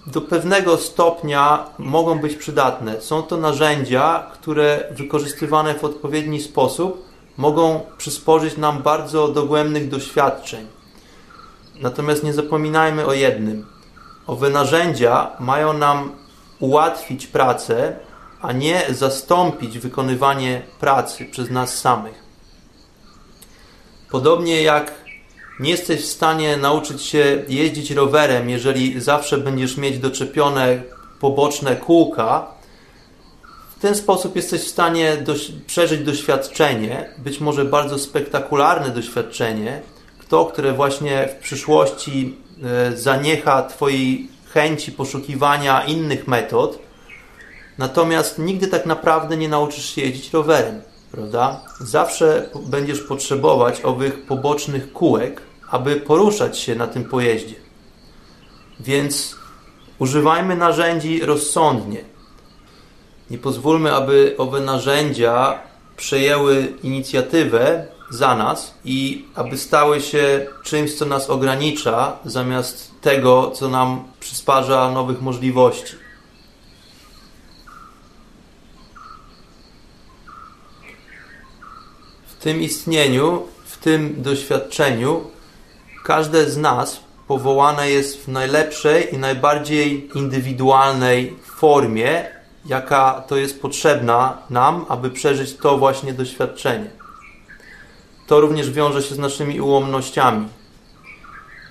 do 0.07 0.21
pewnego 0.21 0.77
stopnia 0.77 1.67
mogą 1.79 2.19
być 2.19 2.35
przydatne. 2.37 3.01
Są 3.01 3.23
to 3.23 3.37
narzędzia, 3.37 4.27
które 4.33 4.85
wykorzystywane 4.91 5.75
w 5.75 5.85
odpowiedni 5.85 6.41
sposób 6.41 7.05
mogą 7.37 7.81
przysporzyć 7.99 8.57
nam 8.57 8.83
bardzo 8.83 9.29
dogłębnych 9.29 9.89
doświadczeń. 9.89 10.67
Natomiast 11.81 12.25
nie 12.25 12.33
zapominajmy 12.33 13.07
o 13.07 13.13
jednym. 13.13 13.67
Owe 14.27 14.51
narzędzia 14.51 15.31
mają 15.41 15.73
nam 15.73 16.13
ułatwić 16.61 17.27
pracę, 17.27 17.97
a 18.41 18.53
nie 18.53 18.83
zastąpić 18.91 19.79
wykonywanie 19.79 20.63
pracy 20.81 21.25
przez 21.25 21.51
nas 21.51 21.79
samych. 21.79 22.23
Podobnie 24.11 24.63
jak 24.63 25.02
nie 25.61 25.71
jesteś 25.71 26.01
w 26.01 26.07
stanie 26.07 26.57
nauczyć 26.57 27.03
się 27.03 27.43
jeździć 27.49 27.91
rowerem, 27.91 28.51
jeżeli 28.51 29.01
zawsze 29.01 29.39
będziesz 29.39 29.77
mieć 29.77 29.99
doczepione 29.99 30.83
poboczne 31.21 31.77
kółka, 31.77 32.47
w 33.77 33.81
ten 33.83 33.95
sposób 33.95 34.37
jesteś 34.37 34.63
w 34.63 34.69
stanie 34.69 35.17
doś 35.17 35.53
przeżyć 35.67 36.01
doświadczenie, 36.05 37.09
być 37.19 37.41
może 37.41 37.65
bardzo 37.65 37.99
spektakularne 37.99 38.91
doświadczenie, 38.91 39.81
to, 40.29 40.47
które 40.47 40.73
właśnie 40.73 41.29
w 41.29 41.43
przyszłości 41.43 42.37
e, 42.63 42.97
zaniecha 42.97 43.63
Twojej 43.63 44.29
chęci 44.53 44.93
poszukiwania 44.93 45.85
innych 45.85 46.29
metod, 46.29 46.79
Natomiast 47.79 48.39
nigdy 48.39 48.69
tak 48.69 48.87
naprawdę 48.87 49.37
nie 49.37 49.49
nauczysz 49.49 49.95
się 49.95 50.01
jeździć 50.01 50.33
rowerem, 50.33 50.83
prawda? 51.13 51.61
Zawsze 51.81 52.51
będziesz 52.67 53.01
potrzebować 53.01 53.85
owych 53.85 54.27
pobocznych 54.27 54.93
kółek, 54.93 55.43
aby 55.71 55.97
poruszać 55.97 56.59
się 56.59 56.75
na 56.75 56.87
tym 56.87 57.05
pojeździe. 57.05 57.55
Więc 58.81 59.37
używajmy 59.99 60.57
narzędzi 60.57 61.21
rozsądnie. 61.21 62.05
Nie 63.31 63.39
pozwólmy, 63.39 63.93
aby 63.95 64.35
owe 64.39 64.61
narzędzia 64.61 65.59
przejęły 65.97 66.73
inicjatywę 66.83 67.87
za 68.11 68.35
nas 68.35 68.75
i 68.85 69.25
aby 69.35 69.59
stały 69.59 70.01
się 70.01 70.47
czymś, 70.65 70.95
co 70.95 71.07
nas 71.07 71.31
ogranicza, 71.31 72.19
zamiast 72.25 73.01
tego, 73.01 73.51
co 73.51 73.69
nam 73.69 74.05
przysparza 74.21 74.91
nowych 74.91 75.23
możliwości. 75.23 76.02
Tym 82.43 82.63
istnieniu, 82.63 83.43
w 83.65 83.77
tym 83.77 84.23
doświadczeniu, 84.23 85.25
każde 86.05 86.51
z 86.51 86.57
nas 86.57 87.01
powołane 87.29 87.91
jest 87.91 88.25
w 88.25 88.29
najlepszej 88.29 89.15
i 89.15 89.19
najbardziej 89.19 90.11
indywidualnej 90.15 91.37
formie, 91.45 92.27
jaka 92.67 93.25
to 93.29 93.37
jest 93.37 93.63
potrzebna 93.63 94.39
nam, 94.51 94.85
aby 94.89 95.11
przeżyć 95.11 95.57
to 95.57 95.79
właśnie 95.79 96.13
doświadczenie. 96.13 96.91
To 98.27 98.41
również 98.41 98.71
wiąże 98.71 99.03
się 99.03 99.15
z 99.15 99.19
naszymi 99.19 99.61
ułomnościami. 99.61 100.49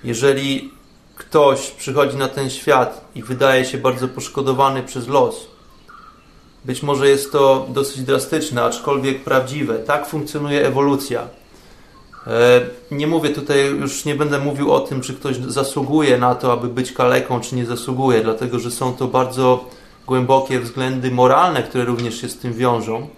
Jeżeli 0.04 0.72
ktoś 1.16 1.70
przychodzi 1.70 2.16
na 2.16 2.28
ten 2.28 2.50
świat 2.50 3.04
i 3.14 3.22
wydaje 3.22 3.64
się 3.64 3.78
bardzo 3.78 4.08
poszkodowany 4.08 4.82
przez 4.82 5.08
los, 5.08 5.51
być 6.64 6.82
może 6.82 7.08
jest 7.08 7.32
to 7.32 7.66
dosyć 7.68 8.02
drastyczne, 8.02 8.62
aczkolwiek 8.62 9.24
prawdziwe. 9.24 9.78
Tak 9.78 10.06
funkcjonuje 10.06 10.66
ewolucja. 10.66 11.28
E, 12.26 12.60
nie 12.90 13.06
mówię 13.06 13.30
tutaj, 13.30 13.66
już 13.66 14.04
nie 14.04 14.14
będę 14.14 14.38
mówił 14.38 14.72
o 14.72 14.80
tym, 14.80 15.00
czy 15.00 15.14
ktoś 15.14 15.36
zasługuje 15.36 16.18
na 16.18 16.34
to, 16.34 16.52
aby 16.52 16.68
być 16.68 16.92
kaleką, 16.92 17.40
czy 17.40 17.56
nie 17.56 17.66
zasługuje, 17.66 18.22
dlatego 18.22 18.58
że 18.58 18.70
są 18.70 18.92
to 18.92 19.08
bardzo 19.08 19.64
głębokie 20.06 20.60
względy 20.60 21.10
moralne, 21.10 21.62
które 21.62 21.84
również 21.84 22.20
się 22.20 22.28
z 22.28 22.38
tym 22.38 22.52
wiążą. 22.52 23.08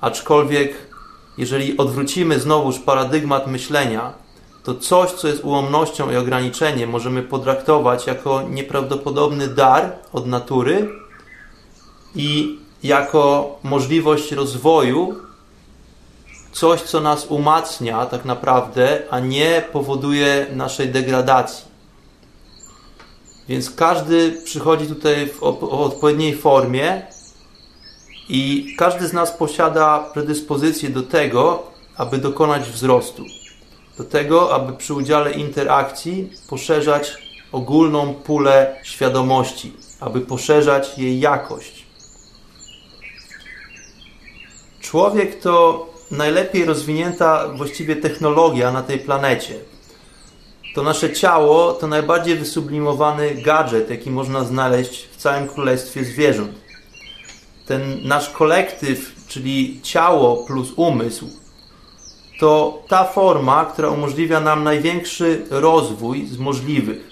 Aczkolwiek, 0.00 0.74
jeżeli 1.38 1.76
odwrócimy 1.76 2.40
znowuż 2.40 2.78
paradygmat 2.78 3.46
myślenia, 3.46 4.12
to 4.64 4.74
coś, 4.74 5.10
co 5.10 5.28
jest 5.28 5.44
ułomnością 5.44 6.10
i 6.10 6.16
ograniczeniem, 6.16 6.90
możemy 6.90 7.22
potraktować 7.22 8.06
jako 8.06 8.42
nieprawdopodobny 8.42 9.48
dar 9.48 9.92
od 10.12 10.26
natury 10.26 10.88
i 12.14 12.58
jako 12.82 13.58
możliwość 13.62 14.32
rozwoju, 14.32 15.14
coś, 16.52 16.82
co 16.82 17.00
nas 17.00 17.26
umacnia 17.26 18.06
tak 18.06 18.24
naprawdę, 18.24 19.02
a 19.10 19.20
nie 19.20 19.62
powoduje 19.72 20.46
naszej 20.52 20.88
degradacji. 20.88 21.72
Więc 23.48 23.70
każdy 23.70 24.42
przychodzi 24.44 24.86
tutaj 24.86 25.28
w 25.28 25.42
odpowiedniej 25.42 26.36
formie 26.36 27.02
i 28.28 28.74
każdy 28.78 29.08
z 29.08 29.12
nas 29.12 29.30
posiada 29.30 30.10
predyspozycję 30.14 30.90
do 30.90 31.02
tego, 31.02 31.62
aby 31.96 32.18
dokonać 32.18 32.62
wzrostu. 32.62 33.24
Do 33.98 34.04
tego, 34.04 34.54
aby 34.54 34.72
przy 34.72 34.94
udziale 34.94 35.32
interakcji 35.32 36.32
poszerzać 36.48 37.18
ogólną 37.52 38.14
pulę 38.14 38.76
świadomości, 38.82 39.72
aby 40.00 40.20
poszerzać 40.20 40.98
jej 40.98 41.20
jakość. 41.20 41.81
Człowiek 44.82 45.40
to 45.40 45.86
najlepiej 46.10 46.64
rozwinięta 46.64 47.48
właściwie 47.48 47.96
technologia 47.96 48.72
na 48.72 48.82
tej 48.82 48.98
planecie. 48.98 49.54
To 50.74 50.82
nasze 50.82 51.12
ciało 51.12 51.72
to 51.72 51.86
najbardziej 51.86 52.36
wysublimowany 52.36 53.34
gadżet, 53.34 53.90
jaki 53.90 54.10
można 54.10 54.44
znaleźć 54.44 55.08
w 55.12 55.16
całym 55.16 55.48
królestwie 55.48 56.04
zwierząt. 56.04 56.52
Ten 57.66 58.08
nasz 58.08 58.30
kolektyw, 58.30 59.12
czyli 59.28 59.80
ciało 59.82 60.46
plus 60.46 60.72
umysł, 60.76 61.26
to 62.40 62.82
ta 62.88 63.04
forma, 63.04 63.64
która 63.64 63.88
umożliwia 63.88 64.40
nam 64.40 64.64
największy 64.64 65.46
rozwój 65.50 66.26
z 66.26 66.38
możliwych. 66.38 67.08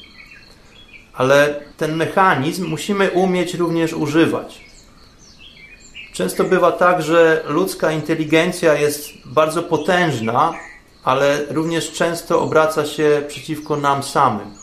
Ale 1.15 1.61
ten 1.77 1.97
mechanizm 1.97 2.67
musimy 2.67 3.11
umieć 3.11 3.55
również 3.55 3.93
używać. 3.93 4.70
Często 6.21 6.45
bywa 6.45 6.73
tak, 6.73 7.03
że 7.03 7.45
ludzka 7.49 7.93
inteligencja 7.93 8.75
jest 8.75 9.09
bardzo 9.25 9.63
potężna, 9.63 10.53
ale 11.05 11.45
również 11.51 11.93
często 11.93 12.43
obraca 12.43 12.87
się 12.87 13.23
przeciwko 13.29 13.77
nam 13.77 14.03
samym. 14.03 14.55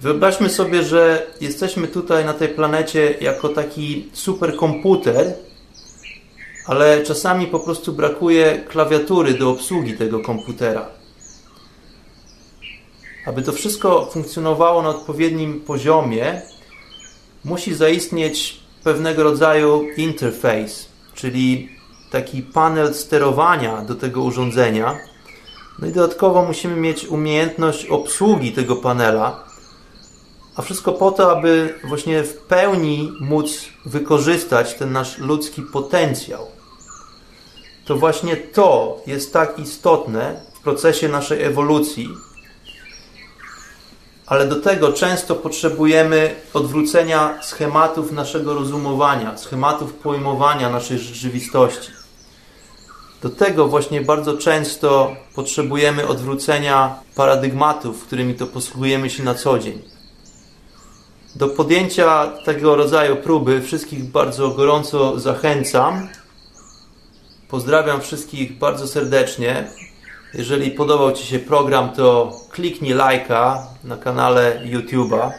Wyobraźmy 0.00 0.50
sobie, 0.50 0.82
że 0.82 1.26
jesteśmy 1.40 1.88
tutaj 1.88 2.24
na 2.24 2.34
tej 2.34 2.48
planecie 2.48 3.14
jako 3.20 3.48
taki 3.48 4.10
superkomputer, 4.12 5.34
ale 6.66 7.02
czasami 7.02 7.46
po 7.46 7.60
prostu 7.60 7.92
brakuje 7.92 8.64
klawiatury 8.68 9.34
do 9.34 9.50
obsługi 9.50 9.94
tego 9.94 10.20
komputera. 10.20 10.88
Aby 13.26 13.42
to 13.42 13.52
wszystko 13.52 14.10
funkcjonowało 14.12 14.82
na 14.82 14.88
odpowiednim 14.88 15.60
poziomie, 15.60 16.42
musi 17.44 17.74
zaistnieć 17.74 18.67
pewnego 18.88 19.22
rodzaju 19.22 19.86
interface, 19.96 20.88
czyli 21.14 21.68
taki 22.10 22.42
panel 22.42 22.94
sterowania 22.94 23.82
do 23.82 23.94
tego 23.94 24.22
urządzenia. 24.22 24.98
No 25.78 25.86
i 25.86 25.92
dodatkowo 25.92 26.44
musimy 26.44 26.76
mieć 26.76 27.06
umiejętność 27.06 27.86
obsługi 27.86 28.52
tego 28.52 28.76
panela, 28.76 29.44
a 30.56 30.62
wszystko 30.62 30.92
po 30.92 31.10
to, 31.10 31.36
aby 31.36 31.74
właśnie 31.84 32.22
w 32.22 32.36
pełni 32.36 33.12
móc 33.20 33.64
wykorzystać 33.86 34.74
ten 34.74 34.92
nasz 34.92 35.18
ludzki 35.18 35.62
potencjał. 35.62 36.46
To 37.84 37.96
właśnie 37.96 38.36
to 38.36 39.00
jest 39.06 39.32
tak 39.32 39.58
istotne 39.58 40.40
w 40.54 40.60
procesie 40.60 41.08
naszej 41.08 41.42
ewolucji, 41.42 42.08
ale 44.28 44.46
do 44.46 44.56
tego 44.56 44.92
często 44.92 45.34
potrzebujemy 45.34 46.34
odwrócenia 46.54 47.38
schematów 47.42 48.12
naszego 48.12 48.54
rozumowania, 48.54 49.38
schematów 49.38 49.94
pojmowania 49.94 50.70
naszej 50.70 50.98
rzeczywistości. 50.98 51.90
Do 53.22 53.30
tego 53.30 53.68
właśnie 53.68 54.00
bardzo 54.00 54.36
często 54.36 55.16
potrzebujemy 55.34 56.06
odwrócenia 56.06 56.94
paradygmatów, 57.16 58.06
którymi 58.06 58.34
to 58.34 58.46
posługujemy 58.46 59.10
się 59.10 59.22
na 59.22 59.34
co 59.34 59.58
dzień. 59.58 59.82
Do 61.36 61.48
podjęcia 61.48 62.26
tego 62.44 62.76
rodzaju 62.76 63.16
próby 63.16 63.62
wszystkich 63.62 64.04
bardzo 64.04 64.48
gorąco 64.48 65.20
zachęcam. 65.20 66.08
Pozdrawiam 67.48 68.00
wszystkich 68.00 68.58
bardzo 68.58 68.88
serdecznie. 68.88 69.70
Jeżeli 70.38 70.70
podobał 70.70 71.12
Ci 71.12 71.26
się 71.26 71.38
program, 71.38 71.92
to 71.92 72.32
kliknij 72.50 72.94
lajka 72.94 73.66
na 73.84 73.96
kanale 73.96 74.60
YouTube'a. 74.64 75.30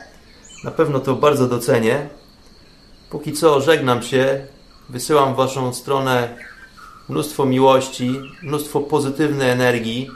Na 0.63 0.71
pewno 0.71 0.99
to 0.99 1.15
bardzo 1.15 1.47
docenię. 1.47 2.09
Póki 3.09 3.33
co 3.33 3.61
żegnam 3.61 4.03
się. 4.03 4.45
Wysyłam 4.89 5.33
w 5.33 5.37
Waszą 5.37 5.73
stronę 5.73 6.37
mnóstwo 7.09 7.45
miłości, 7.45 8.21
mnóstwo 8.43 8.79
pozytywnej 8.79 9.49
energii. 9.49 10.09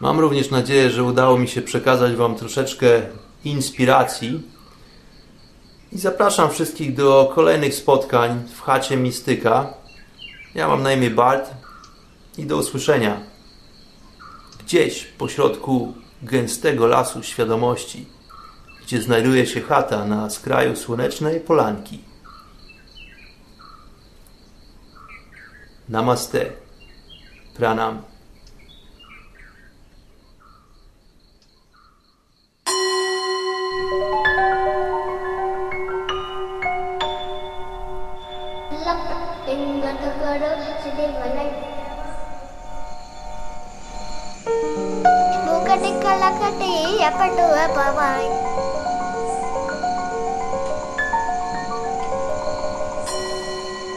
Mam 0.00 0.20
również 0.20 0.50
nadzieję, 0.50 0.90
że 0.90 1.02
udało 1.04 1.38
mi 1.38 1.48
się 1.48 1.62
przekazać 1.62 2.14
Wam 2.14 2.34
troszeczkę 2.34 3.02
inspiracji. 3.44 4.42
I 5.92 5.98
zapraszam 5.98 6.50
wszystkich 6.50 6.94
do 6.94 7.32
kolejnych 7.34 7.74
spotkań 7.74 8.42
w 8.54 8.62
chacie 8.62 8.96
Mistyka. 8.96 9.74
Ja 10.54 10.68
mam 10.68 10.82
na 10.82 10.92
imię 10.92 11.10
Bart 11.10 11.50
i 12.38 12.46
do 12.46 12.56
usłyszenia. 12.56 13.27
Gdzieś 14.68 15.04
pośrodku 15.04 15.94
gęstego 16.22 16.86
lasu 16.86 17.22
świadomości, 17.22 18.06
gdzie 18.82 19.02
znajduje 19.02 19.46
się 19.46 19.60
chata 19.60 20.04
na 20.04 20.30
skraju 20.30 20.76
słonecznej 20.76 21.40
polanki. 21.40 21.98
Namaste. 25.88 26.50
Pranam. 27.56 28.02
ఎప్పుడు 47.00 47.46
బాబాయ్ 47.76 48.28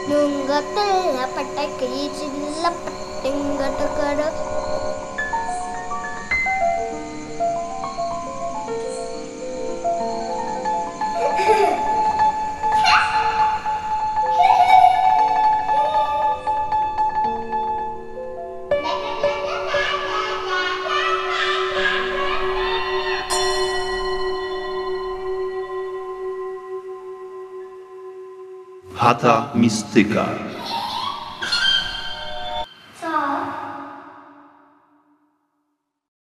నుంగ 0.08 0.50
పిల్ల 0.68 1.18
పట్టకి 1.36 1.88
చిల్ల 2.16 2.64
పట్టింగట 2.78 3.80
కడ 3.98 4.20
Chata 29.12 29.52
Mistyka. 29.52 30.51